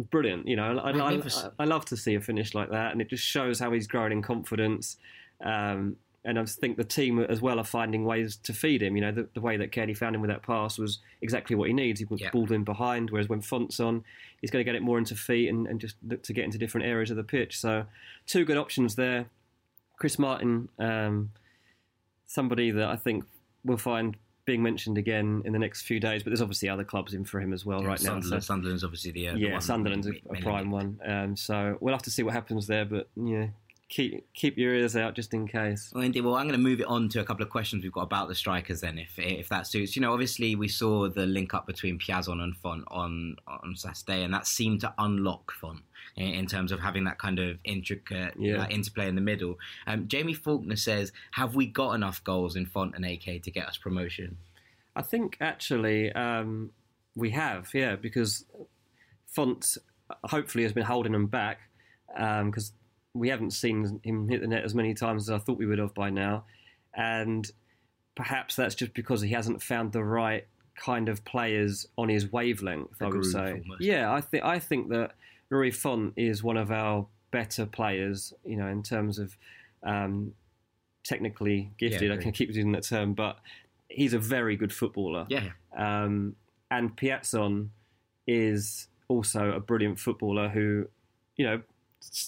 brilliant. 0.09 0.47
You 0.47 0.55
know, 0.55 0.79
I, 0.79 0.91
I. 0.91 1.11
I 1.59 1.65
love 1.65 1.85
to 1.85 1.97
see 1.97 2.15
a 2.15 2.21
finish 2.21 2.53
like 2.53 2.71
that, 2.71 2.91
and 2.91 3.01
it 3.01 3.09
just 3.09 3.23
shows 3.23 3.59
how 3.59 3.71
he's 3.71 3.87
growing 3.87 4.11
in 4.11 4.21
confidence. 4.21 4.97
Um, 5.43 5.97
and 6.25 6.39
I 6.39 6.45
think 6.45 6.77
the 6.77 6.83
team 6.83 7.19
as 7.19 7.41
well 7.41 7.59
are 7.59 7.63
finding 7.65 8.05
ways 8.05 8.37
to 8.43 8.53
feed 8.53 8.81
him. 8.81 8.95
You 8.95 9.01
know, 9.01 9.11
the, 9.11 9.27
the 9.33 9.41
way 9.41 9.57
that 9.57 9.71
Kelly 9.71 9.93
found 9.93 10.15
him 10.15 10.21
with 10.21 10.29
that 10.29 10.41
pass 10.41 10.77
was 10.77 10.99
exactly 11.21 11.55
what 11.55 11.67
he 11.67 11.73
needs. 11.73 11.99
He 11.99 12.07
Yeah. 12.11 12.29
balled 12.31 12.51
in 12.51 12.63
behind, 12.63 13.09
whereas 13.09 13.27
when 13.27 13.41
Fonte's 13.41 13.79
on, 13.79 14.03
he's 14.39 14.49
going 14.51 14.61
to 14.65 14.69
get 14.69 14.75
it 14.75 14.81
more 14.81 14.97
into 14.97 15.15
feet 15.15 15.49
and, 15.49 15.67
and 15.67 15.81
just 15.81 15.95
look 16.07 16.23
to 16.23 16.33
get 16.33 16.45
into 16.45 16.57
different 16.57 16.87
areas 16.87 17.11
of 17.11 17.17
the 17.17 17.23
pitch. 17.23 17.59
So, 17.59 17.85
two 18.25 18.45
good 18.45 18.57
options 18.57 18.95
there. 18.95 19.25
Chris 19.97 20.17
Martin, 20.17 20.69
um, 20.79 21.31
somebody 22.25 22.71
that 22.71 22.87
I 22.89 22.95
think 22.95 23.25
we'll 23.63 23.77
find 23.77 24.15
being 24.45 24.61
mentioned 24.61 24.97
again 24.97 25.41
in 25.45 25.53
the 25.53 25.59
next 25.59 25.83
few 25.83 25.99
days, 25.99 26.21
but 26.23 26.29
there's 26.31 26.41
obviously 26.41 26.67
other 26.67 26.83
clubs 26.83 27.13
in 27.13 27.23
for 27.23 27.39
him 27.39 27.53
as 27.53 27.65
well 27.65 27.81
Yeah, 27.81 27.87
right 27.87 27.99
now. 28.01 28.09
Sunderland, 28.19 28.43
So, 28.43 28.45
Sunderland's 28.45 28.83
obviously 28.83 29.11
the, 29.11 29.27
uh, 29.29 29.33
the 29.33 29.39
yeah, 29.39 29.51
one 29.53 29.61
Sunderland's 29.61 30.07
a, 30.07 30.11
a 30.29 30.41
prime 30.41 30.69
one. 30.69 30.99
Um, 31.05 31.35
so 31.37 31.77
we'll 31.79 31.93
have 31.93 32.01
to 32.03 32.11
see 32.11 32.23
what 32.23 32.33
happens 32.33 32.67
there, 32.67 32.83
but 32.83 33.07
yeah, 33.15 33.47
keep 33.93 34.33
keep 34.33 34.57
your 34.57 34.73
ears 34.73 34.95
out 34.95 35.13
just 35.13 35.33
in 35.33 35.47
case. 35.47 35.91
Well, 35.93 36.03
indeed. 36.03 36.21
Well, 36.21 36.35
I'm 36.35 36.47
going 36.47 36.59
to 36.59 36.63
move 36.63 36.79
it 36.79 36.87
on 36.87 37.09
to 37.09 37.19
a 37.19 37.23
couple 37.23 37.43
of 37.43 37.49
questions 37.49 37.83
we've 37.83 37.91
got 37.91 38.01
about 38.01 38.27
the 38.27 38.35
strikers. 38.35 38.81
Then, 38.81 38.97
if 38.97 39.17
if 39.17 39.49
that 39.49 39.67
suits, 39.67 39.95
you 39.95 40.01
know, 40.01 40.11
obviously 40.13 40.55
we 40.55 40.67
saw 40.67 41.07
the 41.09 41.25
link 41.25 41.53
up 41.53 41.67
between 41.67 41.99
Piazon 41.99 42.41
and 42.41 42.55
Fonte 42.57 42.85
on 42.89 43.35
on 43.47 43.75
Saturday, 43.75 44.23
and 44.23 44.33
that 44.33 44.47
seemed 44.47 44.81
to 44.81 44.93
unlock 44.97 45.51
Fonte 45.53 45.83
in, 46.15 46.27
in 46.33 46.45
terms 46.47 46.71
of 46.71 46.79
having 46.79 47.03
that 47.03 47.19
kind 47.19 47.39
of 47.39 47.57
intricate 47.63 48.33
Yeah. 48.37 48.57
like, 48.59 48.71
interplay 48.73 49.07
in 49.07 49.15
the 49.15 49.21
middle. 49.21 49.57
Um, 49.85 50.07
Jamie 50.07 50.33
Faulkner 50.33 50.75
says, 50.75 51.11
"Have 51.31 51.55
we 51.55 51.67
got 51.67 51.91
enough 51.93 52.23
goals 52.23 52.55
in 52.55 52.65
Fonte 52.65 52.95
and 52.95 53.05
AK 53.05 53.43
to 53.43 53.51
get 53.51 53.67
us 53.67 53.77
promotion?" 53.77 54.37
I 54.95 55.01
think 55.01 55.37
actually 55.41 56.11
um, 56.13 56.71
we 57.15 57.31
have, 57.31 57.69
yeah, 57.73 57.95
because 57.95 58.45
Fonte 59.27 59.77
hopefully 60.25 60.63
has 60.63 60.73
been 60.73 60.83
holding 60.83 61.13
them 61.13 61.27
back 61.27 61.59
because 62.15 62.73
we 63.13 63.29
haven't 63.29 63.51
seen 63.51 63.99
him 64.03 64.27
hit 64.27 64.41
the 64.41 64.47
net 64.47 64.63
as 64.63 64.73
many 64.73 64.93
times 64.93 65.23
as 65.23 65.29
I 65.29 65.37
thought 65.37 65.57
we 65.57 65.65
would 65.65 65.79
have 65.79 65.93
by 65.93 66.09
now, 66.09 66.45
and 66.93 67.49
perhaps 68.15 68.55
that's 68.55 68.75
just 68.75 68.93
because 68.93 69.21
he 69.21 69.31
hasn't 69.31 69.61
found 69.61 69.91
the 69.91 70.03
right 70.03 70.47
kind 70.75 71.09
of 71.09 71.23
players 71.23 71.87
on 71.97 72.09
his 72.09 72.31
wavelength. 72.31 73.01
I 73.01 73.07
would 73.07 73.25
say, 73.25 73.61
almost. 73.63 73.81
yeah, 73.81 74.11
I 74.11 74.21
think 74.21 74.43
I 74.43 74.59
think 74.59 74.89
that 74.89 75.11
Rui 75.49 75.71
Fonte 75.71 76.13
is 76.17 76.43
one 76.43 76.57
of 76.57 76.71
our 76.71 77.05
better 77.31 77.65
players, 77.65 78.33
you 78.45 78.57
know, 78.57 78.67
in 78.67 78.83
terms 78.83 79.19
of 79.19 79.37
um, 79.83 80.33
technically 81.03 81.71
gifted. 81.77 82.09
I 82.09 82.13
agreed. 82.13 82.23
can 82.23 82.31
keep 82.31 82.49
using 82.49 82.71
that 82.71 82.83
term, 82.83 83.13
but 83.13 83.37
he's 83.89 84.13
a 84.13 84.19
very 84.19 84.55
good 84.55 84.73
footballer. 84.73 85.25
Yeah, 85.29 85.49
Um, 85.75 86.35
and 86.71 86.95
Piazon 86.95 87.69
is 88.25 88.87
also 89.07 89.51
a 89.51 89.59
brilliant 89.59 89.99
footballer 89.99 90.49
who, 90.49 90.87
you 91.35 91.45
know, 91.45 91.61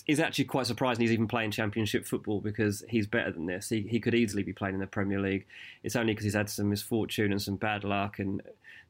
is 0.07 0.19
actually 0.19 0.45
quite 0.45 0.65
surprising 0.67 1.01
he's 1.01 1.11
even 1.11 1.27
playing 1.27 1.51
championship 1.51 2.05
football 2.05 2.39
because 2.39 2.83
he's 2.89 3.07
better 3.07 3.31
than 3.31 3.45
this. 3.45 3.69
He, 3.69 3.81
he 3.81 3.99
could 3.99 4.15
easily 4.15 4.43
be 4.43 4.53
playing 4.53 4.75
in 4.75 4.81
the 4.81 4.87
Premier 4.87 5.19
League. 5.19 5.45
It's 5.83 5.95
only 5.95 6.13
because 6.13 6.23
he's 6.23 6.33
had 6.33 6.49
some 6.49 6.69
misfortune 6.69 7.31
and 7.31 7.41
some 7.41 7.55
bad 7.55 7.83
luck 7.83 8.19
and 8.19 8.41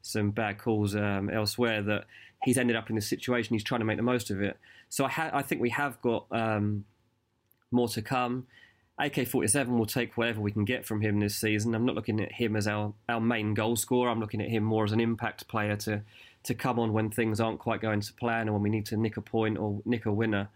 some 0.02 0.30
bad 0.30 0.58
calls 0.58 0.94
um, 0.94 1.28
elsewhere 1.30 1.82
that 1.82 2.04
he's 2.44 2.58
ended 2.58 2.76
up 2.76 2.88
in 2.88 2.96
this 2.96 3.08
situation. 3.08 3.54
He's 3.54 3.64
trying 3.64 3.80
to 3.80 3.84
make 3.84 3.96
the 3.96 4.02
most 4.02 4.30
of 4.30 4.40
it. 4.40 4.56
So 4.88 5.04
I, 5.04 5.08
ha- 5.08 5.30
I 5.32 5.42
think 5.42 5.60
we 5.60 5.70
have 5.70 6.00
got 6.00 6.26
um, 6.30 6.84
more 7.70 7.88
to 7.88 8.02
come. 8.02 8.46
AK 8.98 9.26
47 9.26 9.76
will 9.76 9.84
take 9.84 10.16
whatever 10.16 10.40
we 10.40 10.52
can 10.52 10.64
get 10.64 10.86
from 10.86 11.02
him 11.02 11.20
this 11.20 11.36
season. 11.36 11.74
I'm 11.74 11.84
not 11.84 11.94
looking 11.94 12.20
at 12.20 12.32
him 12.32 12.56
as 12.56 12.66
our, 12.66 12.94
our 13.08 13.20
main 13.20 13.52
goal 13.52 13.76
scorer. 13.76 14.10
I'm 14.10 14.20
looking 14.20 14.40
at 14.40 14.48
him 14.48 14.62
more 14.62 14.84
as 14.84 14.92
an 14.92 15.00
impact 15.00 15.48
player 15.48 15.76
to, 15.76 16.00
to 16.44 16.54
come 16.54 16.78
on 16.78 16.92
when 16.94 17.10
things 17.10 17.38
aren't 17.38 17.58
quite 17.58 17.82
going 17.82 18.00
to 18.00 18.12
plan 18.14 18.48
or 18.48 18.52
when 18.52 18.62
we 18.62 18.70
need 18.70 18.86
to 18.86 18.96
nick 18.96 19.18
a 19.18 19.20
point 19.20 19.58
or 19.58 19.82
nick 19.84 20.06
a 20.06 20.12
winner. 20.12 20.48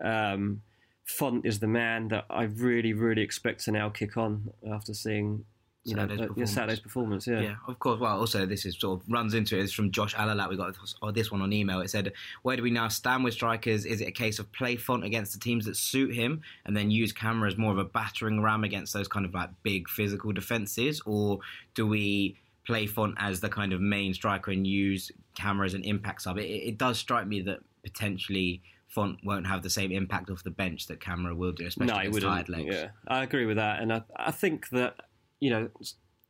Um, 0.00 0.62
Fonte 1.04 1.44
is 1.44 1.58
the 1.58 1.66
man 1.66 2.08
that 2.08 2.26
I 2.30 2.44
really, 2.44 2.92
really 2.92 3.22
expect 3.22 3.64
to 3.64 3.72
now 3.72 3.88
kick 3.88 4.16
on 4.16 4.52
after 4.70 4.94
seeing 4.94 5.44
you 5.84 5.96
Saturday's 5.96 6.18
know 6.20 6.26
performance. 6.28 6.52
Saturday's 6.52 6.80
performance. 6.80 7.26
Yeah. 7.26 7.40
Yeah, 7.40 7.54
of 7.66 7.78
course. 7.80 7.98
Well, 7.98 8.20
also 8.20 8.46
this 8.46 8.64
is 8.64 8.78
sort 8.78 9.00
of 9.00 9.08
runs 9.10 9.34
into 9.34 9.58
it. 9.58 9.64
It's 9.64 9.72
from 9.72 9.90
Josh 9.90 10.14
Alalat. 10.14 10.48
We 10.48 10.56
got 10.56 10.74
this, 10.80 10.94
this 11.12 11.32
one 11.32 11.42
on 11.42 11.52
email. 11.52 11.80
It 11.80 11.90
said, 11.90 12.12
"Where 12.42 12.56
do 12.56 12.62
we 12.62 12.70
now 12.70 12.86
stand 12.86 13.24
with 13.24 13.34
strikers? 13.34 13.84
Is 13.84 14.00
it 14.00 14.06
a 14.06 14.12
case 14.12 14.38
of 14.38 14.52
play 14.52 14.76
Fonte 14.76 15.04
against 15.04 15.32
the 15.32 15.40
teams 15.40 15.64
that 15.66 15.76
suit 15.76 16.14
him, 16.14 16.42
and 16.64 16.76
then 16.76 16.92
use 16.92 17.12
Kamara 17.12 17.48
as 17.48 17.58
more 17.58 17.72
of 17.72 17.78
a 17.78 17.84
battering 17.84 18.40
ram 18.40 18.62
against 18.62 18.92
those 18.92 19.08
kind 19.08 19.26
of 19.26 19.34
like 19.34 19.50
big 19.64 19.88
physical 19.88 20.32
defenses, 20.32 21.02
or 21.04 21.40
do 21.74 21.86
we?" 21.86 22.36
Play 22.64 22.86
Fonte 22.86 23.16
as 23.18 23.40
the 23.40 23.48
kind 23.48 23.72
of 23.72 23.80
main 23.80 24.14
striker 24.14 24.52
and 24.52 24.64
use 24.64 25.10
Kamara 25.36 25.66
as 25.66 25.74
an 25.74 25.82
impact 25.82 26.22
sub. 26.22 26.38
It, 26.38 26.44
it 26.44 26.78
does 26.78 26.96
strike 26.96 27.26
me 27.26 27.40
that 27.40 27.58
potentially 27.82 28.62
Fonte 28.92 29.20
won't 29.24 29.46
have 29.46 29.62
the 29.62 29.70
same 29.70 29.90
impact 29.90 30.28
off 30.28 30.44
the 30.44 30.50
bench 30.50 30.86
that 30.88 31.00
Kamara 31.00 31.34
will 31.34 31.52
do, 31.52 31.66
especially 31.66 31.94
no, 31.94 32.00
against 32.00 32.20
tired 32.20 32.48
legs. 32.50 32.74
Yeah, 32.74 32.88
I 33.08 33.22
agree 33.22 33.46
with 33.46 33.56
that, 33.56 33.80
and 33.80 33.90
I, 33.90 34.02
I 34.14 34.30
think 34.30 34.68
that 34.68 34.96
you 35.40 35.48
know 35.48 35.70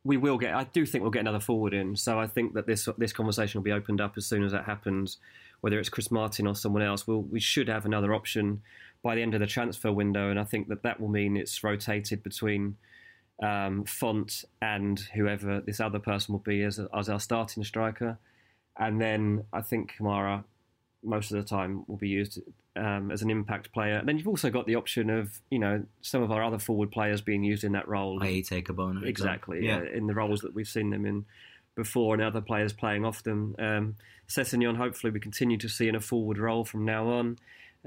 we 0.05 0.15
will 0.15 0.37
get. 0.37 0.55
I 0.55 0.63
do 0.63 0.85
think 0.85 1.01
we'll 1.01 1.11
get 1.11 1.21
another 1.21 1.41
forward 1.41 1.73
in. 1.73 1.97
So 1.97 2.19
I 2.19 2.27
think 2.27 2.53
that 2.53 2.65
this 2.65 2.87
this 2.97 3.11
conversation 3.11 3.59
will 3.59 3.65
be 3.65 3.73
opened 3.73 3.99
up 3.99 4.13
as 4.15 4.25
soon 4.25 4.43
as 4.43 4.53
that 4.53 4.63
happens. 4.63 5.17
Whether 5.59 5.77
it's 5.77 5.89
Chris 5.89 6.09
Martin 6.09 6.47
or 6.47 6.55
someone 6.55 6.81
else, 6.81 7.05
we'll, 7.05 7.21
we 7.21 7.39
should 7.39 7.67
have 7.69 7.85
another 7.85 8.13
option 8.13 8.61
by 9.01 9.15
the 9.15 9.21
end 9.21 9.33
of 9.33 9.41
the 9.41 9.47
transfer 9.47 9.91
window, 9.91 10.29
and 10.29 10.39
I 10.39 10.45
think 10.45 10.69
that 10.69 10.83
that 10.83 11.01
will 11.01 11.09
mean 11.09 11.35
it's 11.35 11.63
rotated 11.63 12.23
between 12.23 12.77
um, 13.41 13.83
Fonte 13.83 14.45
and 14.61 14.99
whoever 15.13 15.59
this 15.59 15.81
other 15.81 15.99
person 15.99 16.33
will 16.33 16.39
be 16.39 16.63
as, 16.63 16.79
as 16.97 17.09
our 17.09 17.19
starting 17.19 17.65
striker, 17.65 18.17
and 18.77 19.01
then 19.01 19.43
I 19.51 19.61
think 19.61 19.95
Kamara 19.99 20.45
most 21.03 21.31
of 21.31 21.37
the 21.37 21.43
time 21.43 21.83
will 21.87 21.97
be 21.97 22.09
used 22.09 22.39
um, 22.75 23.11
as 23.11 23.21
an 23.21 23.29
impact 23.29 23.71
player. 23.73 23.95
And 23.95 24.07
then 24.07 24.17
you've 24.17 24.27
also 24.27 24.49
got 24.49 24.65
the 24.65 24.75
option 24.75 25.09
of 25.09 25.39
you 25.49 25.59
know 25.59 25.83
some 26.01 26.23
of 26.23 26.31
our 26.31 26.43
other 26.43 26.59
forward 26.59 26.91
players 26.91 27.21
being 27.21 27.43
used 27.43 27.63
in 27.63 27.73
that 27.73 27.87
role. 27.87 28.21
I.e., 28.23 28.43
Kebano. 28.43 29.05
Exactly, 29.05 29.65
yeah. 29.65 29.81
in 29.93 30.07
the 30.07 30.13
roles 30.13 30.41
that 30.41 30.53
we've 30.53 30.67
seen 30.67 30.89
them 30.89 31.05
in 31.05 31.25
before, 31.75 32.13
and 32.13 32.23
other 32.23 32.41
players 32.41 32.73
playing 32.73 33.05
off 33.05 33.23
them. 33.23 33.55
Um, 33.59 33.95
hopefully, 34.75 35.11
we 35.11 35.19
continue 35.19 35.57
to 35.57 35.69
see 35.69 35.87
in 35.87 35.95
a 35.95 36.01
forward 36.01 36.37
role 36.37 36.65
from 36.65 36.85
now 36.85 37.07
on. 37.07 37.37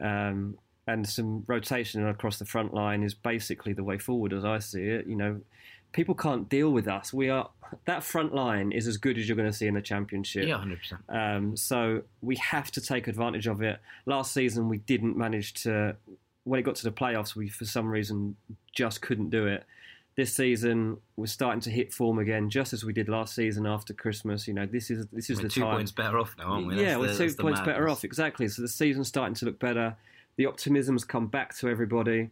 Um, 0.01 0.59
and 0.89 1.09
some 1.09 1.43
rotation 1.49 2.07
across 2.07 2.39
the 2.39 2.45
front 2.45 2.73
line 2.73 3.03
is 3.03 3.13
basically 3.13 3.73
the 3.73 3.83
way 3.83 3.99
forward, 3.99 4.33
as 4.33 4.45
I 4.45 4.61
see 4.61 4.83
it. 4.83 5.07
You 5.07 5.17
know, 5.17 5.41
people 5.97 6.15
can't 6.15 6.49
deal 6.49 6.71
with 6.71 6.87
us. 6.87 7.13
We 7.13 7.31
are 7.31 7.49
that 7.87 8.05
front 8.05 8.33
line 8.33 8.71
is 8.71 8.87
as 8.87 8.97
good 8.99 9.19
as 9.19 9.27
you're 9.29 9.37
going 9.37 9.51
to 9.51 9.57
see 9.57 9.67
in 9.67 9.75
the 9.75 9.83
championship. 9.83 10.47
Yeah, 10.47 10.59
hundred 10.59 10.79
percent. 10.79 11.01
Um, 11.09 11.57
so 11.57 12.03
we 12.21 12.37
have 12.37 12.71
to 12.73 12.81
take 12.81 13.09
advantage 13.09 13.49
of 13.49 13.63
it. 13.63 13.81
Last 14.05 14.33
season, 14.33 14.69
we 14.69 14.79
didn't 14.79 15.17
manage 15.17 15.55
to. 15.65 15.97
When 16.45 16.61
it 16.61 16.63
got 16.63 16.77
to 16.77 16.85
the 16.85 16.93
playoffs, 16.93 17.35
we 17.35 17.49
for 17.49 17.65
some 17.65 17.89
reason 17.89 18.37
just 18.73 19.01
couldn't 19.03 19.31
do 19.31 19.47
it. 19.49 19.65
This 20.17 20.33
season, 20.33 20.99
we're 21.17 21.27
starting 21.27 21.61
to 21.63 21.71
hit 21.71 21.93
form 21.93 22.19
again, 22.19 22.49
just 22.51 22.73
as 22.73 22.85
we 22.85 22.93
did 22.93 23.09
last 23.09 23.35
season 23.35 23.67
after 23.67 23.93
Christmas. 23.93 24.47
You 24.47 24.55
know, 24.55 24.65
this 24.67 24.91
is 24.91 25.07
this 25.13 25.29
is 25.29 25.39
We're 25.39 25.43
the 25.45 25.49
two 25.49 25.61
time. 25.63 25.75
points 25.77 25.91
better 25.93 26.19
off 26.19 26.37
now, 26.39 26.45
aren't 26.53 26.67
we? 26.69 26.77
Yeah, 26.77 26.91
That's 26.91 27.01
we're 27.01 27.15
the- 27.27 27.29
two 27.35 27.43
points 27.43 27.61
better 27.61 27.89
off. 27.89 28.05
Exactly. 28.05 28.47
So 28.49 28.63
the 28.63 28.69
season's 28.69 29.09
starting 29.09 29.35
to 29.35 29.45
look 29.47 29.59
better. 29.59 29.97
The 30.37 30.47
optimism's 30.47 31.05
come 31.05 31.27
back 31.27 31.57
to 31.59 31.69
everybody, 31.69 32.31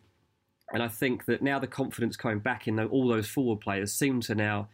and 0.73 0.83
I 0.83 0.89
think 0.89 1.27
that 1.27 1.43
now 1.43 1.59
the 1.59 1.67
confidence 1.67 2.17
coming 2.17 2.39
back 2.39 2.67
in 2.67 2.81
all 2.81 3.09
those 3.09 3.29
forward 3.29 3.61
players 3.61 3.93
seem 3.93 4.21
to 4.23 4.35
now 4.35 4.69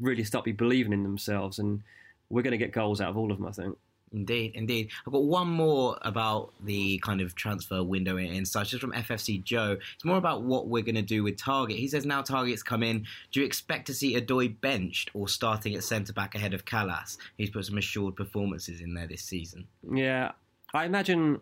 really 0.00 0.24
start 0.24 0.44
be 0.44 0.52
believing 0.52 0.92
in 0.92 1.02
themselves, 1.02 1.58
and 1.58 1.82
we're 2.30 2.42
going 2.42 2.52
to 2.52 2.58
get 2.58 2.72
goals 2.72 3.00
out 3.00 3.10
of 3.10 3.16
all 3.16 3.30
of 3.30 3.38
them. 3.38 3.46
I 3.46 3.52
think. 3.52 3.78
Indeed, 4.12 4.52
indeed. 4.54 4.90
I've 5.06 5.12
got 5.12 5.24
one 5.24 5.48
more 5.48 5.98
about 6.02 6.52
the 6.62 6.98
kind 6.98 7.20
of 7.20 7.34
transfer 7.34 7.82
window 7.82 8.18
and 8.18 8.46
such. 8.46 8.70
Just 8.70 8.82
from 8.82 8.92
FFC 8.92 9.42
Joe. 9.42 9.78
It's 9.94 10.04
more 10.04 10.18
about 10.18 10.42
what 10.42 10.68
we're 10.68 10.82
going 10.82 10.96
to 10.96 11.02
do 11.02 11.22
with 11.22 11.36
Targett. 11.36 11.78
He 11.78 11.88
says 11.88 12.04
now 12.04 12.22
Targett's 12.22 12.62
come 12.62 12.82
in. 12.82 13.06
Do 13.30 13.40
you 13.40 13.46
expect 13.46 13.86
to 13.86 13.94
see 13.94 14.20
Odoi 14.20 14.54
benched 14.60 15.10
or 15.14 15.28
starting 15.28 15.74
at 15.74 15.82
centre 15.82 16.12
back 16.12 16.34
ahead 16.34 16.52
of 16.52 16.64
Kalas? 16.64 17.16
He's 17.38 17.50
put 17.50 17.64
some 17.64 17.78
assured 17.78 18.16
performances 18.16 18.80
in 18.80 18.94
there 18.94 19.06
this 19.06 19.22
season. 19.22 19.66
Yeah, 19.90 20.32
I 20.74 20.84
imagine 20.84 21.40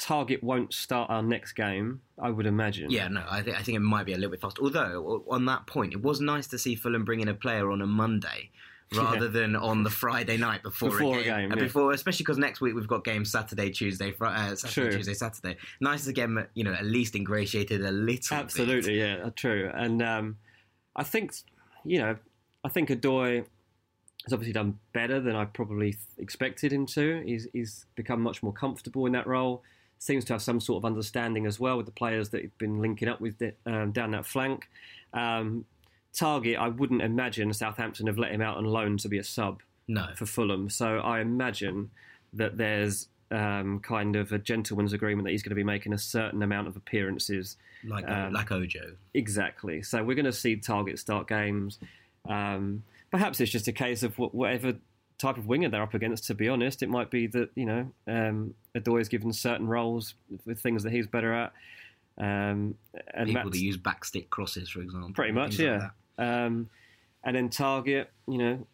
Targett 0.00 0.42
won't 0.42 0.74
start 0.74 1.08
our 1.10 1.22
next 1.22 1.52
game. 1.52 2.00
I 2.18 2.30
would 2.30 2.46
imagine. 2.46 2.90
Yeah, 2.90 3.08
no, 3.08 3.24
I, 3.28 3.42
th- 3.42 3.56
I 3.56 3.62
think 3.62 3.76
it 3.76 3.80
might 3.80 4.04
be 4.06 4.12
a 4.12 4.16
little 4.16 4.30
bit 4.30 4.40
fast. 4.40 4.58
Although, 4.58 5.24
on 5.30 5.46
that 5.46 5.66
point, 5.66 5.94
it 5.94 6.02
was 6.02 6.20
nice 6.20 6.46
to 6.48 6.58
see 6.58 6.74
Fulham 6.74 7.04
bring 7.04 7.20
in 7.20 7.28
a 7.28 7.34
player 7.34 7.70
on 7.70 7.80
a 7.80 7.86
Monday 7.86 8.50
rather 8.94 9.24
Yeah. 9.26 9.30
than 9.32 9.56
on 9.56 9.82
the 9.84 9.90
Friday 9.90 10.36
night 10.36 10.62
before, 10.62 10.90
Before 10.90 11.16
a 11.16 11.20
a 11.20 11.24
game. 11.24 11.34
game, 11.48 11.52
Uh, 11.52 11.56
yeah. 11.56 11.62
Before, 11.62 11.92
especially 11.92 12.24
because 12.24 12.38
next 12.38 12.60
week 12.60 12.74
we've 12.74 12.86
got 12.86 13.04
games 13.04 13.30
Saturday, 13.30 13.70
Tuesday, 13.70 14.12
Fri- 14.12 14.28
uh, 14.28 14.54
Saturday, 14.54 14.88
True. 14.90 14.96
Tuesday, 14.98 15.14
Saturday. 15.14 15.56
Nice 15.80 16.04
to 16.04 16.12
get 16.12 16.28
you 16.54 16.62
know, 16.64 16.72
at 16.74 16.84
least 16.84 17.14
ingratiated 17.16 17.80
a 17.80 17.90
little. 17.90 18.06
bit. 18.06 18.32
Absolutely, 18.32 18.98
yeah, 18.98 19.16
uh, 19.24 19.30
true. 19.34 19.70
And 19.74 20.02
um, 20.02 20.36
I 20.94 21.04
think, 21.04 21.32
you 21.84 21.98
know, 22.00 22.16
I 22.64 22.68
think 22.68 22.90
Odoi 22.90 23.44
has 24.24 24.32
obviously 24.32 24.52
done 24.52 24.78
better 24.92 25.20
than 25.20 25.36
I 25.36 25.44
probably 25.46 25.92
th- 25.92 26.02
expected 26.18 26.72
him 26.72 26.84
to. 26.86 27.22
He's, 27.24 27.46
he's 27.52 27.86
become 27.94 28.20
much 28.20 28.42
more 28.42 28.52
comfortable 28.52 29.06
in 29.06 29.12
that 29.12 29.26
role. 29.26 29.62
Seems 29.98 30.24
to 30.26 30.34
have 30.34 30.42
some 30.42 30.60
sort 30.60 30.82
of 30.82 30.84
understanding 30.84 31.46
as 31.46 31.58
well 31.58 31.76
with 31.76 31.86
the 31.86 31.92
players 31.92 32.28
that 32.30 32.42
he's 32.42 32.50
been 32.58 32.80
linking 32.80 33.08
up 33.08 33.20
with 33.20 33.42
um, 33.64 33.92
down 33.92 34.10
that 34.12 34.26
flank. 34.26 34.68
Um, 35.12 35.64
Targett, 36.14 36.58
I 36.58 36.68
wouldn't 36.68 37.02
imagine 37.02 37.52
Southampton 37.52 38.06
have 38.06 38.18
let 38.18 38.32
him 38.32 38.40
out 38.40 38.56
on 38.56 38.64
loan 38.64 38.96
to 38.98 39.08
be 39.08 39.18
a 39.18 39.24
sub 39.24 39.62
No, 39.86 40.08
for 40.16 40.26
Fulham. 40.26 40.70
So 40.70 40.98
I 40.98 41.20
imagine 41.20 41.90
that 42.32 42.56
there's 42.56 43.08
um, 43.30 43.80
kind 43.80 44.16
of 44.16 44.32
a 44.32 44.38
gentleman's 44.38 44.92
agreement 44.92 45.24
that 45.26 45.32
he's 45.32 45.42
going 45.42 45.50
to 45.50 45.56
be 45.56 45.64
making 45.64 45.92
a 45.92 45.98
certain 45.98 46.42
amount 46.42 46.68
of 46.68 46.76
appearances. 46.76 47.56
like 47.84 48.08
Um, 48.08 48.32
like 48.32 48.50
Ojo. 48.50 48.96
Exactly. 49.14 49.82
So 49.82 50.02
we're 50.02 50.14
going 50.14 50.26
to 50.26 50.32
see 50.32 50.56
Targett 50.56 50.98
start 50.98 51.28
games. 51.28 51.78
Um, 52.28 52.82
perhaps 53.10 53.40
it's 53.40 53.50
just 53.50 53.68
a 53.68 53.72
case 53.72 54.02
of 54.02 54.18
whatever 54.18 54.74
type 55.18 55.38
of 55.38 55.46
winger 55.46 55.68
they're 55.68 55.82
up 55.82 55.94
against. 55.94 56.26
To 56.26 56.34
be 56.34 56.48
honest, 56.48 56.82
it 56.82 56.88
might 56.88 57.10
be 57.10 57.26
that 57.28 57.50
you 57.54 57.66
know 57.66 57.90
um, 58.06 58.54
Odoi 58.74 59.00
is 59.00 59.08
given 59.08 59.32
certain 59.32 59.66
roles 59.66 60.14
with 60.44 60.60
things 60.60 60.82
that 60.82 60.92
he's 60.92 61.06
better 61.06 61.32
at. 61.32 61.52
Um, 62.18 62.76
and 63.12 63.28
People 63.28 63.50
that 63.50 63.58
use 63.58 63.76
backstick 63.76 64.30
crosses, 64.30 64.70
for 64.70 64.80
example. 64.80 65.12
Pretty 65.14 65.32
much, 65.32 65.56
things 65.56 65.82
like 65.82 65.90
yeah. 66.18 66.46
um, 66.46 66.70
and 67.24 67.36
then 67.36 67.48
Targett, 67.48 68.06
you 68.28 68.38
know, 68.38 68.66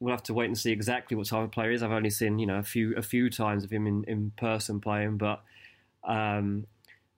we'll 0.00 0.12
have 0.12 0.22
to 0.24 0.34
wait 0.34 0.46
and 0.46 0.58
see 0.58 0.72
exactly 0.72 1.16
what 1.16 1.26
type 1.26 1.44
of 1.44 1.52
player 1.52 1.68
he 1.68 1.76
is. 1.76 1.82
I've 1.82 1.92
only 1.92 2.10
seen, 2.10 2.38
you 2.38 2.46
know, 2.46 2.58
a 2.58 2.62
few 2.62 2.94
a 2.96 3.02
few 3.02 3.30
times 3.30 3.62
of 3.62 3.70
him 3.70 3.86
in, 3.86 4.04
in 4.04 4.32
person 4.36 4.80
playing, 4.80 5.18
but 5.18 5.42
um, 6.04 6.66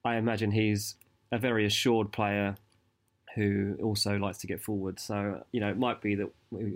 I 0.05 0.17
imagine 0.17 0.51
he's 0.51 0.97
a 1.31 1.39
very 1.39 1.65
assured 1.65 2.13
player 2.13 2.57
who 3.35 3.77
also 3.83 4.17
likes 4.19 4.39
to 4.39 4.47
get 4.47 4.61
forward. 4.63 5.01
So, 5.01 5.43
you 5.53 5.61
know, 5.61 5.69
it 5.71 5.79
might 5.79 6.01
be 6.03 6.15
that 6.17 6.31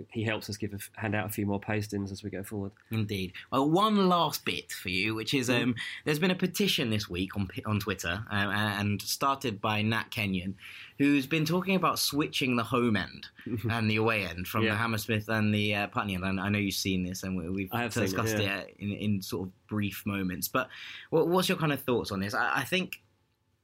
he 0.09 0.23
helps 0.23 0.49
us 0.49 0.57
give 0.57 0.73
a 0.73 0.99
hand 0.99 1.13
out 1.13 1.27
a 1.27 1.29
few 1.29 1.45
more 1.45 1.59
pastings 1.59 2.11
as 2.11 2.23
we 2.23 2.31
go 2.31 2.41
forward. 2.43 2.71
Indeed. 2.89 3.33
Well, 3.51 3.69
one 3.69 4.09
last 4.09 4.43
bit 4.43 4.71
for 4.71 4.89
you, 4.89 5.13
which 5.13 5.35
is 5.35 5.51
um, 5.51 5.75
there's 6.03 6.17
been 6.17 6.31
a 6.31 6.35
petition 6.35 6.89
this 6.89 7.07
week 7.07 7.35
on 7.37 7.47
on 7.65 7.79
Twitter, 7.79 8.23
um, 8.31 8.49
and 8.49 9.01
started 9.01 9.61
by 9.61 9.83
Nat 9.83 10.05
Kenyon, 10.09 10.55
who's 10.97 11.27
been 11.27 11.45
talking 11.45 11.75
about 11.75 11.99
switching 11.99 12.55
the 12.55 12.63
home 12.63 12.95
end 12.95 13.27
and 13.69 13.89
the 13.89 13.97
away 13.97 14.25
end 14.25 14.47
from 14.47 14.63
Yeah. 14.63 14.71
the 14.71 14.77
Hammersmith 14.77 15.29
and 15.29 15.53
the 15.53 15.75
uh, 15.75 15.87
Putney 15.87 16.15
end. 16.15 16.23
And 16.23 16.39
I 16.39 16.49
know 16.49 16.57
you've 16.59 16.73
seen 16.73 17.03
this, 17.03 17.21
and 17.21 17.37
we- 17.37 17.49
we've 17.49 17.91
discussed 17.91 18.35
it, 18.35 18.41
yeah. 18.41 18.61
uh, 18.61 18.63
in, 18.79 18.91
in 18.93 19.21
sort 19.21 19.47
of 19.47 19.67
brief 19.67 20.01
moments. 20.07 20.47
But 20.47 20.69
what, 21.11 21.27
what's 21.27 21.49
your 21.49 21.57
kind 21.59 21.71
of 21.71 21.81
thoughts 21.81 22.11
on 22.11 22.19
this? 22.19 22.33
I, 22.33 22.61
I 22.61 22.63
think. 22.63 23.01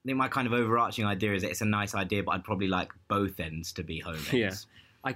I 0.03 0.07
think 0.07 0.17
my 0.17 0.27
kind 0.27 0.47
of 0.47 0.53
overarching 0.53 1.05
idea 1.05 1.33
is 1.33 1.43
that 1.43 1.51
it's 1.51 1.61
a 1.61 1.65
nice 1.65 1.95
idea, 1.95 2.23
but 2.23 2.31
I'd 2.35 2.43
probably 2.43 2.67
like 2.67 2.91
both 3.07 3.39
ends 3.39 3.71
to 3.73 3.83
be 3.83 3.99
home 3.99 4.15
ends. 4.15 4.33
Yeah. 4.33 4.51
I, 5.05 5.15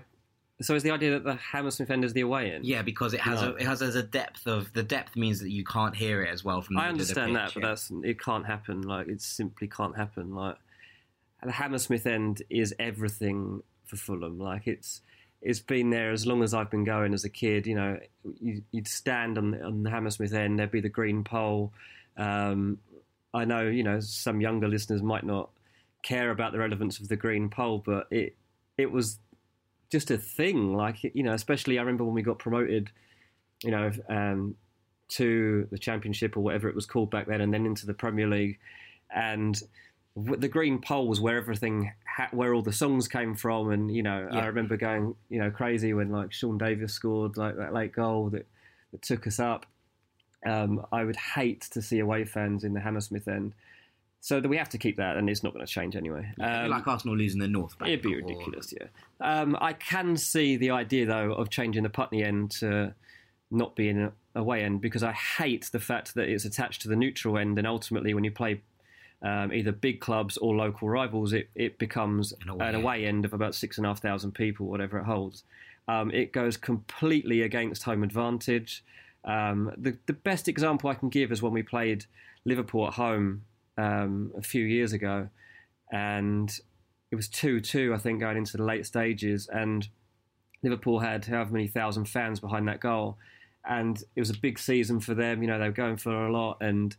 so 0.62 0.76
is 0.76 0.84
the 0.84 0.92
idea 0.92 1.12
that 1.12 1.24
the 1.26 1.36
Hammersmith 1.36 1.92
end 1.92 2.06
is 2.06 2.14
the 2.14 2.22
away 2.22 2.52
end? 2.52 2.66
Yeah, 2.66 2.84
because 2.84 3.14
it 3.14 3.20
has 3.20 3.42
No. 3.42 3.50
a, 3.52 3.56
it 3.56 3.64
has 3.64 3.82
a 3.82 4.02
depth 4.04 4.48
of 4.48 4.72
the 4.74 4.84
depth 4.84 5.16
means 5.18 5.42
that 5.42 5.52
you 5.52 5.66
can't 5.66 5.96
hear 5.96 6.24
it 6.24 6.30
as 6.30 6.44
well 6.44 6.62
from 6.62 6.76
the 6.76 6.82
I 6.82 6.86
of 6.86 6.88
the 6.90 7.02
understand 7.02 7.36
that, 7.36 7.46
pitch, 7.48 7.54
but 7.56 7.64
that's 7.64 7.92
it 8.04 8.20
can't 8.22 8.46
happen. 8.46 8.82
Like 8.82 9.08
it 9.10 9.22
simply 9.22 9.68
can't 9.68 9.96
happen. 9.98 10.34
Like 10.34 10.56
the 11.44 11.52
Hammersmith 11.52 12.08
end 12.08 12.42
is 12.50 12.74
everything 12.80 13.62
for 13.86 13.98
Fulham. 13.98 14.40
Like 14.40 14.68
it's 14.68 15.02
it's 15.42 15.60
been 15.60 15.90
there 15.90 16.12
as 16.12 16.26
long 16.26 16.42
as 16.44 16.54
I've 16.54 16.72
been 16.72 16.86
going 16.86 17.14
as 17.14 17.26
a 17.26 17.30
kid. 17.30 17.68
You 17.68 17.76
know, 17.76 18.00
you, 18.42 18.64
you'd 18.72 18.88
stand 18.88 19.38
on 19.38 19.52
the, 19.52 19.62
on 19.64 19.84
the 19.84 19.90
Hammersmith 19.90 20.34
end. 20.34 20.58
There'd 20.58 20.72
be 20.72 20.82
the 20.82 20.90
green 20.90 21.24
pole. 21.26 21.74
Um, 22.18 22.80
I 23.34 23.46
know 23.46 23.62
you 23.68 23.84
know 23.84 24.00
some 24.00 24.42
younger 24.42 24.68
listeners 24.68 25.02
might 25.02 25.24
not 25.24 25.50
care 26.04 26.32
about 26.32 26.52
the 26.54 26.60
relevance 26.60 27.00
of 27.00 27.08
the 27.10 27.16
green 27.16 27.50
pole, 27.50 27.84
but 27.86 28.08
it 28.12 28.36
it 28.78 28.92
was 28.92 29.20
just 29.92 30.12
a 30.12 30.18
thing. 30.18 30.76
Like 30.76 31.04
you 31.04 31.24
know, 31.24 31.34
especially 31.34 31.78
I 31.78 31.82
remember 31.82 32.04
when 32.04 32.14
we 32.14 32.22
got 32.22 32.40
promoted. 32.40 32.92
You 33.64 33.72
know, 33.72 33.92
um, 34.08 34.56
to 35.10 35.68
the 35.72 35.80
championship 35.80 36.38
or 36.38 36.42
whatever 36.42 36.70
it 36.70 36.76
was 36.76 36.86
called 36.86 37.10
back 37.10 37.26
then, 37.28 37.42
and 37.42 37.52
then 37.52 37.66
into 37.66 37.88
the 37.88 37.94
Premier 37.94 38.28
League. 38.28 38.60
And 39.10 39.60
the 40.16 40.48
green 40.48 40.80
pole 40.80 41.08
was 41.08 41.20
where 41.20 41.38
everything, 41.38 41.92
ha- 42.08 42.30
where 42.32 42.54
all 42.54 42.62
the 42.62 42.72
songs 42.74 43.08
came 43.08 43.34
from. 43.36 43.72
And 43.72 43.96
you 43.96 44.04
know, 44.04 44.28
Yeah. 44.32 44.40
I 44.42 44.46
remember 44.46 44.78
going, 44.78 45.16
you 45.30 45.40
know, 45.40 45.50
crazy 45.50 45.94
when 45.94 46.12
like 46.12 46.34
Sean 46.34 46.58
Davis 46.60 46.94
scored 46.94 47.36
like 47.38 47.56
that 47.58 47.74
late 47.74 47.94
goal 47.94 48.30
that 48.30 48.46
that 48.92 49.02
took 49.02 49.26
us 49.26 49.40
up. 49.40 49.66
Um, 50.48 50.86
I 50.92 51.04
would 51.04 51.16
hate 51.16 51.62
to 51.72 51.82
see 51.82 52.00
away 52.00 52.26
fans 52.26 52.64
in 52.64 52.74
the 52.74 52.80
Hammersmith 52.80 53.28
end. 53.28 53.54
So 54.20 54.42
that 54.42 54.50
we 54.50 54.58
have 54.58 54.70
to 54.70 54.78
keep 54.78 54.98
that, 54.98 55.16
and 55.16 55.30
it's 55.30 55.44
not 55.44 55.54
going 55.54 55.66
to 55.66 55.72
change 55.72 55.96
anyway. 55.96 56.28
Um, 56.42 56.70
like 56.70 56.88
Arsenal 56.88 57.16
losing 57.16 57.40
the 57.40 57.48
North. 57.48 57.78
Bank 57.78 57.90
It'd 57.92 58.02
be 58.02 58.16
or- 58.16 58.18
ridiculous, 58.18 58.74
yeah. 58.78 58.88
Um, 59.22 59.56
I 59.62 59.74
can 59.74 60.18
see 60.18 60.58
the 60.58 60.72
idea 60.72 61.06
though 61.06 61.34
of 61.34 61.50
changing 61.50 61.84
the 61.84 61.90
Putney 61.90 62.24
end 62.24 62.52
to 62.60 62.94
not 63.52 63.76
being 63.76 64.02
a 64.02 64.12
away 64.36 64.64
end 64.64 64.82
because 64.82 65.04
I 65.04 65.14
hate 65.14 65.70
the 65.72 65.80
fact 65.80 66.14
that 66.16 66.30
it's 66.30 66.46
attached 66.46 66.82
to 66.84 66.88
the 66.88 66.96
neutral 66.96 67.38
end, 67.38 67.58
and 67.58 67.68
ultimately 67.68 68.14
when 68.14 68.24
you 68.24 68.32
play 68.32 68.62
um, 69.22 69.52
either 69.54 69.72
big 69.72 70.00
clubs 70.00 70.38
or 70.38 70.56
local 70.56 70.90
rivals, 70.90 71.34
it, 71.34 71.50
it 71.56 71.78
becomes 71.80 72.34
An 72.34 72.50
an 72.50 72.50
away 72.50 72.74
away, 72.74 73.06
end 73.06 73.26
of 73.26 73.34
about 73.34 73.56
six 73.56 73.78
and 73.78 73.86
a 73.86 73.90
half 73.90 74.02
thousand 74.02 74.34
people, 74.34 74.68
whatever 74.68 75.00
it 75.00 75.06
holds. 75.06 75.44
Um, 75.88 76.12
it 76.12 76.34
goes 76.34 76.58
completely 76.58 77.42
against 77.42 77.84
home 77.84 78.04
advantage. 78.04 78.84
Um, 79.28 79.72
the 79.78 79.96
the 80.08 80.14
best 80.14 80.48
example 80.48 80.90
I 80.90 80.94
can 80.96 81.10
give 81.10 81.32
is 81.32 81.42
when 81.42 81.54
we 81.54 81.62
played 81.62 82.06
Liverpool 82.46 82.88
at 82.88 82.94
home 82.94 83.44
um, 83.78 84.32
a 84.38 84.42
few 84.42 84.64
years 84.66 84.94
ago, 84.94 85.30
and 85.92 86.50
it 87.12 87.16
was 87.16 87.28
2 87.28 87.60
2, 87.62 87.94
I 87.94 87.98
think, 87.98 88.20
going 88.20 88.38
into 88.38 88.58
the 88.58 88.64
late 88.64 88.86
stages. 88.86 89.48
And 89.48 89.88
Liverpool 90.64 91.00
had 91.00 91.26
however 91.26 91.54
many 91.54 91.68
thousand 91.68 92.06
fans 92.06 92.40
behind 92.40 92.68
that 92.68 92.80
goal. 92.80 93.18
And 93.70 94.02
it 94.16 94.20
was 94.22 94.30
a 94.30 94.38
big 94.38 94.60
season 94.60 95.00
for 95.02 95.14
them. 95.14 95.42
You 95.42 95.48
know, 95.48 95.60
they 95.60 95.66
were 95.68 95.72
going 95.74 95.98
for 95.98 96.26
a 96.26 96.32
lot. 96.32 96.58
And 96.62 96.96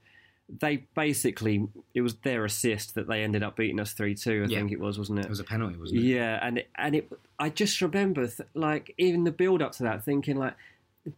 they 0.49 0.85
basically, 0.95 1.67
it 1.95 2.01
was 2.01 2.15
their 2.17 2.45
assist 2.47 2.95
that 2.95 3.07
they 3.07 3.23
ended 3.23 3.43
up 3.43 3.57
beating 3.57 3.81
us 3.81 3.93
3 3.93 4.15
2, 4.15 4.45
I 4.45 4.51
Yeah. 4.51 4.59
think 4.59 4.73
it 4.73 4.81
was, 4.81 4.99
wasn't 4.99 5.19
it? 5.21 5.27
It 5.27 5.31
was 5.31 5.41
a 5.41 5.45
penalty, 5.45 5.77
wasn't 5.77 6.01
it? 6.01 6.05
Yeah, 6.05 6.39
and 6.43 6.59
it, 6.59 6.69
and 6.77 6.95
it, 6.95 7.13
I 7.39 7.51
just 7.51 7.81
remember, 7.83 8.27
th- 8.27 8.49
like 8.55 8.95
even 8.97 9.25
the 9.25 9.31
build 9.31 9.61
up 9.61 9.73
to 9.73 9.83
that, 9.85 10.05
thinking 10.05 10.37
like, 10.37 10.55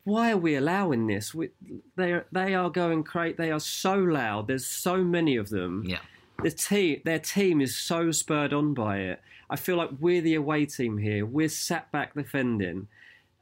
why 0.05 0.33
are 0.33 0.37
we 0.37 0.57
allowing 0.57 1.07
this? 1.07 1.35
We, 1.35 1.51
they 1.97 2.13
are 2.13 2.27
they 2.33 2.55
are 2.55 2.71
going 2.71 3.05
crazy. 3.05 3.37
They 3.37 3.51
are 3.51 3.61
so 3.61 3.95
loud. 3.95 4.49
There's 4.49 4.67
so 4.67 4.99
many 4.99 5.37
of 5.37 5.49
them. 5.51 5.85
Yeah. 5.87 6.01
The 6.43 6.51
team, 6.51 7.03
their 7.05 7.19
team 7.19 7.61
is 7.61 7.77
so 7.77 8.11
spurred 8.13 8.53
on 8.53 8.75
by 8.75 8.99
it. 8.99 9.21
I 9.51 9.57
feel 9.57 9.77
like 9.77 9.91
we're 10.01 10.23
the 10.23 10.35
away 10.35 10.67
team 10.67 10.99
here. 10.99 11.27
We're 11.27 11.49
sat 11.49 11.91
back 11.93 12.15
defending, 12.15 12.89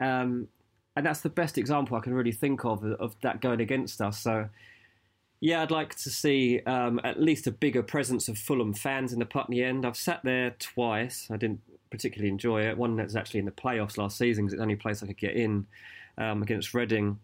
um, 0.01 0.49
and 0.97 1.07
that's 1.07 1.21
the 1.21 1.29
best 1.29 1.59
example 1.59 1.97
I 1.97 2.01
can 2.01 2.15
really 2.15 2.33
think 2.33 2.65
of 2.65 2.85
of 2.85 3.15
that 3.23 3.41
going 3.41 3.61
against 3.61 4.01
us. 4.01 4.21
So. 4.21 4.49
Yeah, 5.41 5.63
I'd 5.63 5.71
like 5.71 5.95
to 5.95 6.11
see 6.11 6.63
um, 6.67 7.01
at 7.05 7.23
least 7.23 7.47
a 7.47 7.53
bigger 7.53 7.81
presence 7.81 8.27
of 8.27 8.37
Fulham 8.37 8.75
fans 8.75 9.13
in 9.13 9.21
the 9.21 9.25
Putney 9.25 9.63
end. 9.63 9.87
I've 9.87 9.97
sat 9.97 10.19
there 10.25 10.57
twice. 10.59 11.29
I 11.31 11.37
didn't 11.37 11.61
particularly 11.93 12.29
enjoy 12.29 12.63
it. 12.63 12.77
One 12.77 12.97
that's 12.97 13.15
actually 13.15 13.39
in 13.39 13.47
the 13.47 13.53
playoffs 13.53 13.97
last 13.99 14.19
season 14.19 14.47
because 14.47 14.55
it's 14.55 14.59
the 14.59 14.65
only 14.65 14.75
place 14.75 15.01
I 15.01 15.07
could 15.07 15.17
get 15.17 15.37
in 15.37 15.65
um, 16.19 16.43
against 16.43 16.75
Reading. 16.75 17.19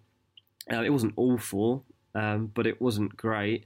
Uh, 0.73 0.83
it 0.83 0.91
wasn't 0.91 1.13
awful, 1.17 1.85
um, 2.15 2.51
but 2.55 2.67
it 2.67 2.81
wasn't 2.81 3.17
great. 3.17 3.65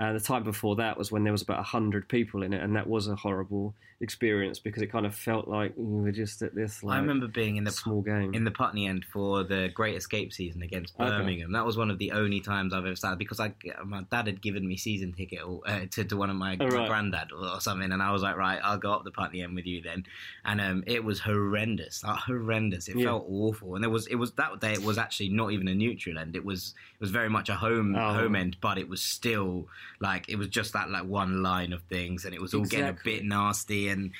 Uh, 0.00 0.12
the 0.14 0.20
time 0.20 0.44
before 0.44 0.76
that 0.76 0.96
was 0.96 1.12
when 1.12 1.24
there 1.24 1.32
was 1.32 1.42
about 1.42 1.58
100 1.58 2.08
people 2.08 2.42
in 2.42 2.54
it, 2.54 2.62
and 2.62 2.74
that 2.74 2.86
was 2.86 3.08
a 3.08 3.16
horrible 3.16 3.74
experience 4.00 4.58
because 4.58 4.82
it 4.82 4.86
kind 4.86 5.04
of 5.04 5.14
felt 5.14 5.46
like 5.46 5.74
you 5.76 5.84
were 5.84 6.10
just 6.12 6.40
at 6.42 6.54
this 6.54 6.82
like, 6.82 6.96
I 6.96 7.00
remember 7.00 7.28
being 7.28 7.56
in 7.56 7.64
the 7.64 7.70
small 7.70 8.00
game. 8.00 8.32
in 8.34 8.44
the 8.44 8.50
Putney 8.50 8.86
end 8.86 9.04
for 9.04 9.44
the 9.44 9.68
Great 9.74 9.94
Escape 9.96 10.32
season 10.32 10.62
against 10.62 10.94
Okay. 10.98 11.08
Birmingham. 11.08 11.52
That 11.52 11.66
was 11.66 11.76
one 11.76 11.90
of 11.90 11.98
the 11.98 12.12
only 12.12 12.40
times 12.40 12.72
I've 12.72 12.84
ever 12.86 12.96
sat 12.96 13.18
because 13.18 13.40
I 13.40 13.52
my 13.84 14.02
dad 14.10 14.26
had 14.26 14.40
given 14.40 14.66
me 14.66 14.76
season 14.76 15.12
ticket 15.12 15.40
uh, 15.66 15.80
to, 15.90 16.04
to 16.04 16.16
one 16.16 16.30
of 16.30 16.36
my, 16.36 16.56
Oh, 16.60 16.66
my 16.66 16.86
granddad 16.88 17.32
or 17.32 17.60
something, 17.60 17.92
and 17.92 18.02
I 18.02 18.10
was 18.12 18.22
like, 18.22 18.36
right, 18.36 18.58
I'll 18.62 18.78
go 18.78 18.92
up 18.92 19.04
the 19.04 19.10
Putney 19.10 19.42
end 19.42 19.54
with 19.54 19.66
you 19.66 19.82
then. 19.82 20.04
And 20.44 20.60
um, 20.60 20.84
it 20.86 21.04
was 21.04 21.20
horrendous, 21.20 22.02
like, 22.02 22.18
horrendous. 22.20 22.88
It 22.88 22.96
Yeah. 22.96 23.06
felt 23.06 23.26
awful, 23.28 23.74
and 23.74 23.84
there 23.84 23.90
was 23.90 24.06
it 24.06 24.14
was 24.16 24.32
that 24.32 24.60
day. 24.60 24.72
It 24.72 24.82
was 24.82 24.96
actually 24.98 25.28
not 25.28 25.52
even 25.52 25.68
a 25.68 25.74
neutral 25.74 26.18
end. 26.18 26.36
It 26.36 26.44
was 26.44 26.74
it 26.94 27.00
was 27.00 27.10
very 27.10 27.28
much 27.28 27.48
a 27.48 27.54
home 27.54 27.94
Oh. 27.96 28.14
home 28.14 28.34
end, 28.34 28.56
but 28.60 28.78
it 28.78 28.88
was 28.88 29.02
still 29.02 29.68
like 30.00 30.28
it 30.28 30.36
was 30.36 30.48
just 30.48 30.72
that 30.72 30.90
like 30.90 31.04
one 31.04 31.42
line 31.42 31.72
of 31.72 31.82
things, 31.82 32.24
and 32.24 32.34
it 32.34 32.40
was 32.40 32.54
all 32.54 32.64
getting 32.64 32.88
a 32.88 32.96
bit 33.04 33.24
nasty 33.24 33.88
and 33.90 34.12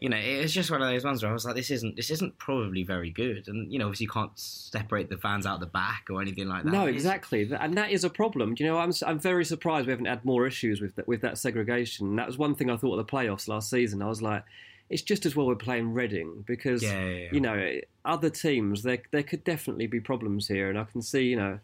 you 0.00 0.08
know, 0.08 0.16
it 0.16 0.42
was 0.42 0.52
just 0.52 0.70
one 0.70 0.80
of 0.80 0.88
those 0.88 1.04
ones 1.04 1.22
where 1.22 1.30
I 1.30 1.32
was 1.32 1.44
like, 1.44 1.56
this 1.56 1.70
isn't 1.70 1.96
this 1.96 2.10
isn't 2.10 2.38
probably 2.38 2.84
very 2.84 3.10
good, 3.10 3.48
and 3.48 3.72
you 3.72 3.78
know, 3.78 3.86
obviously 3.86 4.04
you 4.04 4.10
can't 4.10 4.30
separate 4.38 5.08
the 5.08 5.16
fans 5.16 5.46
out 5.46 5.60
the 5.60 5.66
back 5.66 6.06
or 6.10 6.22
anything 6.22 6.48
like 6.48 6.64
that. 6.64 6.70
No, 6.70 6.86
exactly, 6.86 7.50
and 7.58 7.76
that 7.76 7.90
is 7.90 8.04
a 8.04 8.10
problem. 8.10 8.54
Do 8.54 8.64
you 8.64 8.70
know, 8.70 8.78
I'm 8.78 8.92
I'm 9.06 9.18
very 9.18 9.44
surprised 9.44 9.86
we 9.86 9.90
haven't 9.90 10.06
had 10.06 10.24
more 10.24 10.46
issues 10.46 10.80
with 10.80 10.94
that, 10.96 11.08
with 11.08 11.20
that 11.22 11.38
segregation. 11.38 12.16
That 12.16 12.26
was 12.26 12.38
one 12.38 12.54
thing 12.54 12.70
I 12.70 12.76
thought 12.76 12.98
of 12.98 13.06
the 13.06 13.12
playoffs 13.12 13.48
last 13.48 13.70
season. 13.70 14.02
I 14.02 14.06
was 14.06 14.22
like, 14.22 14.44
it's 14.88 15.02
just 15.02 15.26
as 15.26 15.34
well 15.34 15.46
we're 15.46 15.56
playing 15.56 15.92
Reading 15.92 16.44
because 16.46 16.82
Yeah, 16.82 17.04
yeah, 17.04 17.16
yeah. 17.16 17.28
you 17.32 17.40
know 17.40 17.80
other 18.04 18.30
teams 18.30 18.82
there 18.82 18.98
there 19.10 19.24
could 19.24 19.42
definitely 19.42 19.88
be 19.88 20.00
problems 20.00 20.46
here, 20.46 20.68
and 20.68 20.78
I 20.78 20.84
can 20.84 21.02
see 21.02 21.24
you 21.24 21.36
know 21.36 21.58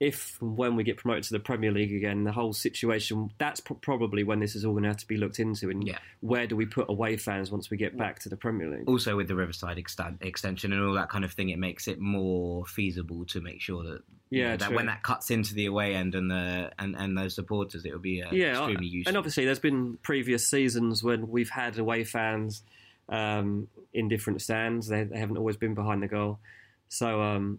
if 0.00 0.38
and 0.40 0.56
when 0.56 0.76
we 0.76 0.82
get 0.82 0.96
promoted 0.96 1.22
to 1.24 1.34
the 1.34 1.38
Premier 1.38 1.70
League 1.70 1.92
again, 1.92 2.24
the 2.24 2.32
whole 2.32 2.54
situation 2.54 3.30
that's 3.36 3.60
pro- 3.60 3.76
probably 3.76 4.24
when 4.24 4.40
this 4.40 4.56
is 4.56 4.64
all 4.64 4.72
going 4.72 4.84
to 4.84 4.88
have 4.88 4.96
to 4.96 5.06
be 5.06 5.18
looked 5.18 5.38
into. 5.38 5.68
And 5.68 5.86
Yeah. 5.86 5.98
where 6.20 6.46
do 6.46 6.56
we 6.56 6.64
put 6.64 6.88
away 6.88 7.18
fans 7.18 7.50
once 7.50 7.68
we 7.70 7.76
get 7.76 7.98
back 7.98 8.18
to 8.20 8.30
the 8.30 8.36
Premier 8.36 8.68
League? 8.70 8.88
Also, 8.88 9.14
with 9.14 9.28
the 9.28 9.34
Riverside 9.36 9.76
extension 9.76 10.72
and 10.72 10.82
all 10.82 10.94
that 10.94 11.10
kind 11.10 11.22
of 11.24 11.32
thing, 11.32 11.50
it 11.50 11.58
makes 11.58 11.86
it 11.86 12.00
more 12.00 12.64
feasible 12.64 13.26
to 13.26 13.42
make 13.42 13.60
sure 13.60 13.82
that 13.84 14.02
you 14.30 14.40
Yeah, 14.40 14.50
know, 14.52 14.56
that 14.56 14.72
when 14.72 14.86
that 14.86 15.02
cuts 15.02 15.30
into 15.30 15.52
the 15.54 15.66
away 15.66 15.94
end 15.94 16.14
and 16.14 16.30
the 16.30 16.70
and, 16.78 16.96
and 16.96 17.18
those 17.18 17.34
supporters, 17.34 17.84
it 17.84 17.92
will 17.92 17.98
be 17.98 18.22
uh, 18.22 18.32
yeah, 18.32 18.52
extremely 18.52 18.86
I- 18.86 18.90
useful. 18.90 19.10
And 19.10 19.16
obviously, 19.18 19.44
there's 19.44 19.58
been 19.58 19.98
previous 20.02 20.48
seasons 20.48 21.02
when 21.04 21.28
we've 21.28 21.50
had 21.50 21.78
away 21.78 22.04
fans 22.04 22.62
um, 23.10 23.68
in 23.92 24.08
different 24.08 24.40
stands. 24.40 24.88
They, 24.88 25.04
they 25.04 25.18
haven't 25.18 25.36
always 25.36 25.58
been 25.58 25.74
behind 25.74 26.02
the 26.02 26.08
goal. 26.08 26.38
So 26.88 27.20
um, 27.20 27.58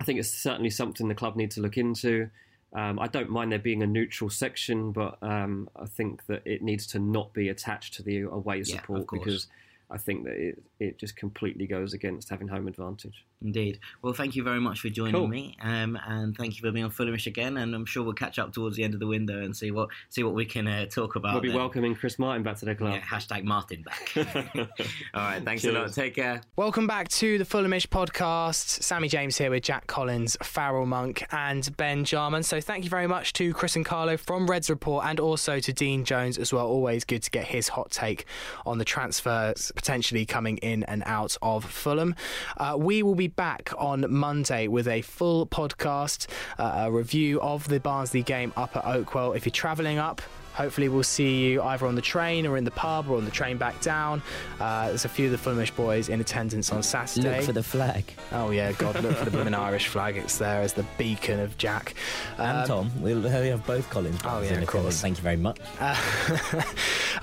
I 0.00 0.04
think 0.04 0.18
it's 0.18 0.30
certainly 0.30 0.70
something 0.70 1.08
the 1.08 1.14
club 1.14 1.36
need 1.36 1.50
to 1.52 1.60
look 1.60 1.76
into. 1.76 2.30
Um, 2.72 2.98
I 2.98 3.08
don't 3.08 3.30
mind 3.30 3.52
there 3.52 3.58
being 3.58 3.82
a 3.82 3.86
neutral 3.86 4.30
section, 4.30 4.92
but 4.92 5.18
um, 5.22 5.68
I 5.76 5.86
think 5.86 6.26
that 6.26 6.42
it 6.44 6.62
needs 6.62 6.86
to 6.88 6.98
not 6.98 7.32
be 7.32 7.48
attached 7.48 7.94
to 7.94 8.02
the 8.02 8.20
away 8.20 8.62
support 8.64 9.06
course. 9.06 9.24
because 9.24 9.46
I 9.90 9.98
think 9.98 10.24
that 10.24 10.34
it, 10.34 10.62
it 10.78 10.98
just 10.98 11.16
completely 11.16 11.66
goes 11.66 11.94
against 11.94 12.28
having 12.28 12.46
home 12.48 12.68
advantage. 12.68 13.24
Indeed. 13.42 13.80
Well, 14.02 14.12
thank 14.12 14.36
you 14.36 14.42
very 14.42 14.60
much 14.60 14.80
for 14.80 14.88
joining 14.88 15.14
Cool. 15.14 15.26
me, 15.26 15.56
um, 15.62 15.98
and 16.06 16.36
thank 16.36 16.56
you 16.56 16.60
for 16.60 16.70
being 16.70 16.84
on 16.84 16.90
Fulhamish 16.90 17.26
again. 17.26 17.56
And 17.56 17.74
I'm 17.74 17.86
sure 17.86 18.02
we'll 18.02 18.12
catch 18.12 18.38
up 18.38 18.52
towards 18.52 18.76
the 18.76 18.84
end 18.84 18.94
of 18.94 19.00
the 19.00 19.06
window 19.06 19.42
and 19.42 19.56
see 19.56 19.70
what 19.70 19.88
see 20.10 20.22
what 20.22 20.34
we 20.34 20.44
can 20.44 20.66
uh, 20.66 20.86
talk 20.86 21.16
about. 21.16 21.32
we'll 21.34 21.42
be 21.42 21.48
then. 21.48 21.56
welcoming 21.56 21.94
Chris 21.94 22.18
Martin 22.18 22.42
back 22.42 22.56
to 22.58 22.66
the 22.66 22.74
club. 22.74 22.94
Yeah, 22.94 23.00
hashtag 23.00 23.44
Martin 23.44 23.82
back. 23.82 24.12
All 25.14 25.20
right, 25.20 25.42
thanks 25.42 25.64
a 25.64 25.72
lot. 25.72 25.92
Take 25.92 26.14
care. 26.14 26.42
Welcome 26.56 26.86
back 26.86 27.08
to 27.08 27.38
the 27.38 27.44
Fulhamish 27.44 27.86
podcast. 27.88 28.82
Sammy 28.82 29.08
James 29.08 29.38
here 29.38 29.50
with 29.50 29.62
Jack 29.62 29.86
Collins, 29.86 30.36
Farrell 30.42 30.86
Monk, 30.86 31.24
and 31.32 31.74
Ben 31.76 32.04
Jarman. 32.04 32.42
So 32.42 32.60
thank 32.60 32.84
you 32.84 32.90
very 32.90 33.06
much 33.06 33.32
to 33.34 33.52
Chris 33.54 33.74
and 33.74 33.84
Carlo 33.84 34.16
from 34.16 34.46
Reds 34.46 34.70
Report 34.70 35.04
and 35.06 35.18
also 35.18 35.58
to 35.60 35.72
Dean 35.72 36.04
Jones 36.04 36.38
as 36.38 36.52
well. 36.52 36.66
Always 36.66 37.04
good 37.04 37.22
to 37.22 37.30
get 37.30 37.46
his 37.46 37.68
hot 37.68 37.90
take 37.90 38.26
on 38.66 38.78
the 38.78 38.84
transfers 38.84 39.72
potentially 39.80 40.26
coming 40.26 40.58
in 40.58 40.82
and 40.82 41.02
out 41.06 41.38
of 41.40 41.64
Fulham. 41.64 42.14
Uh, 42.58 42.76
we 42.78 43.02
will 43.02 43.14
be 43.14 43.28
back 43.28 43.72
on 43.78 44.04
Monday 44.10 44.68
with 44.68 44.86
a 44.86 45.00
full 45.00 45.46
podcast, 45.46 46.26
uh, 46.58 46.84
a 46.84 46.92
review 46.92 47.40
of 47.40 47.66
the 47.66 47.80
Barnsley 47.80 48.22
game 48.22 48.52
up 48.58 48.76
at 48.76 48.84
Oakwell. 48.84 49.34
If 49.34 49.46
you're 49.46 49.52
travelling 49.52 49.96
up, 49.96 50.20
Hopefully, 50.60 50.90
we'll 50.90 51.02
see 51.02 51.38
you 51.46 51.62
either 51.62 51.86
on 51.86 51.94
the 51.94 52.02
train 52.02 52.46
or 52.46 52.58
in 52.58 52.64
the 52.64 52.70
pub 52.70 53.08
or 53.08 53.16
on 53.16 53.24
the 53.24 53.30
train 53.30 53.56
back 53.56 53.80
down. 53.80 54.22
Uh, 54.60 54.88
there's 54.88 55.06
a 55.06 55.08
few 55.08 55.32
of 55.32 55.32
the 55.32 55.38
Fulhamish 55.50 55.74
boys 55.74 56.10
in 56.10 56.20
attendance 56.20 56.70
on 56.70 56.82
Saturday. 56.82 57.38
Look 57.38 57.46
for 57.46 57.52
the 57.52 57.62
flag. 57.62 58.04
Oh 58.32 58.50
yeah, 58.50 58.72
God, 58.72 59.02
look 59.02 59.16
for 59.16 59.24
the 59.24 59.30
blooming 59.30 59.54
Irish 59.54 59.88
flag. 59.88 60.18
It's 60.18 60.36
there 60.36 60.60
as 60.60 60.74
the 60.74 60.84
beacon 60.98 61.40
of 61.40 61.56
Jack. 61.56 61.94
And 62.36 62.58
Um, 62.58 62.66
Tom, 62.66 62.90
we'll 63.00 63.22
we 63.22 63.48
have 63.48 63.66
both 63.66 63.88
Collins. 63.88 64.20
Oh, 64.20 64.28
brothers 64.28 64.50
yeah, 64.50 64.56
in 64.58 64.62
of 64.64 64.68
course. 64.68 65.00
Thank 65.00 65.16
you 65.16 65.22
very 65.22 65.38
much. 65.38 65.58
uh, 65.80 65.96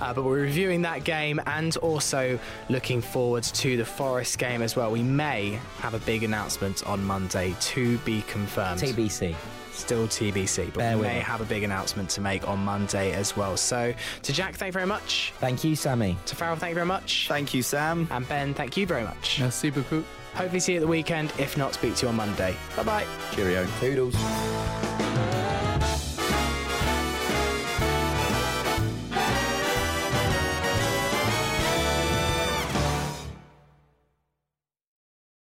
but 0.00 0.24
we're 0.24 0.40
reviewing 0.40 0.82
that 0.82 1.04
game 1.04 1.40
and 1.46 1.76
also 1.76 2.40
looking 2.68 3.00
forward 3.00 3.44
to 3.44 3.76
the 3.76 3.84
Forest 3.84 4.38
game 4.38 4.62
as 4.62 4.74
well. 4.74 4.90
We 4.90 5.04
may 5.04 5.60
have 5.78 5.94
a 5.94 6.00
big 6.00 6.24
announcement 6.24 6.84
on 6.88 7.04
Monday 7.04 7.54
to 7.60 7.98
be 7.98 8.22
confirmed. 8.22 8.80
TBC. 8.80 9.36
Still 9.78 10.06
TBC, 10.08 10.66
but 10.66 10.78
Bear 10.78 10.96
we 10.96 11.04
may 11.04 11.20
have 11.20 11.40
a 11.40 11.44
big 11.44 11.62
announcement 11.62 12.10
to 12.10 12.20
make 12.20 12.46
on 12.48 12.58
Monday 12.58 13.12
as 13.12 13.36
well. 13.36 13.56
So 13.56 13.94
to 14.22 14.32
Jack, 14.32 14.56
thank 14.56 14.68
you 14.68 14.72
very 14.72 14.86
much. 14.86 15.32
Thank 15.38 15.62
you, 15.64 15.76
Sammy. 15.76 16.16
To 16.26 16.36
Farrell, 16.36 16.56
thank 16.56 16.70
you 16.70 16.74
very 16.74 16.86
much. 16.86 17.26
Thank 17.28 17.54
you, 17.54 17.62
Sam. 17.62 18.08
and 18.10 18.28
Ben, 18.28 18.54
thank 18.54 18.76
you 18.76 18.86
very 18.86 19.04
much. 19.04 19.38
Merci 19.40 19.70
beaucoup. 19.70 20.04
Hopefully 20.34 20.60
see 20.60 20.72
you 20.72 20.78
at 20.78 20.82
the 20.82 20.86
weekend. 20.86 21.32
If 21.38 21.56
not, 21.56 21.74
speak 21.74 21.94
to 21.96 22.06
you 22.06 22.10
on 22.10 22.16
Monday. 22.16 22.56
Bye 22.76 22.82
bye. 22.82 23.06
Cheerio. 23.32 23.66
Toodles. 23.80 24.14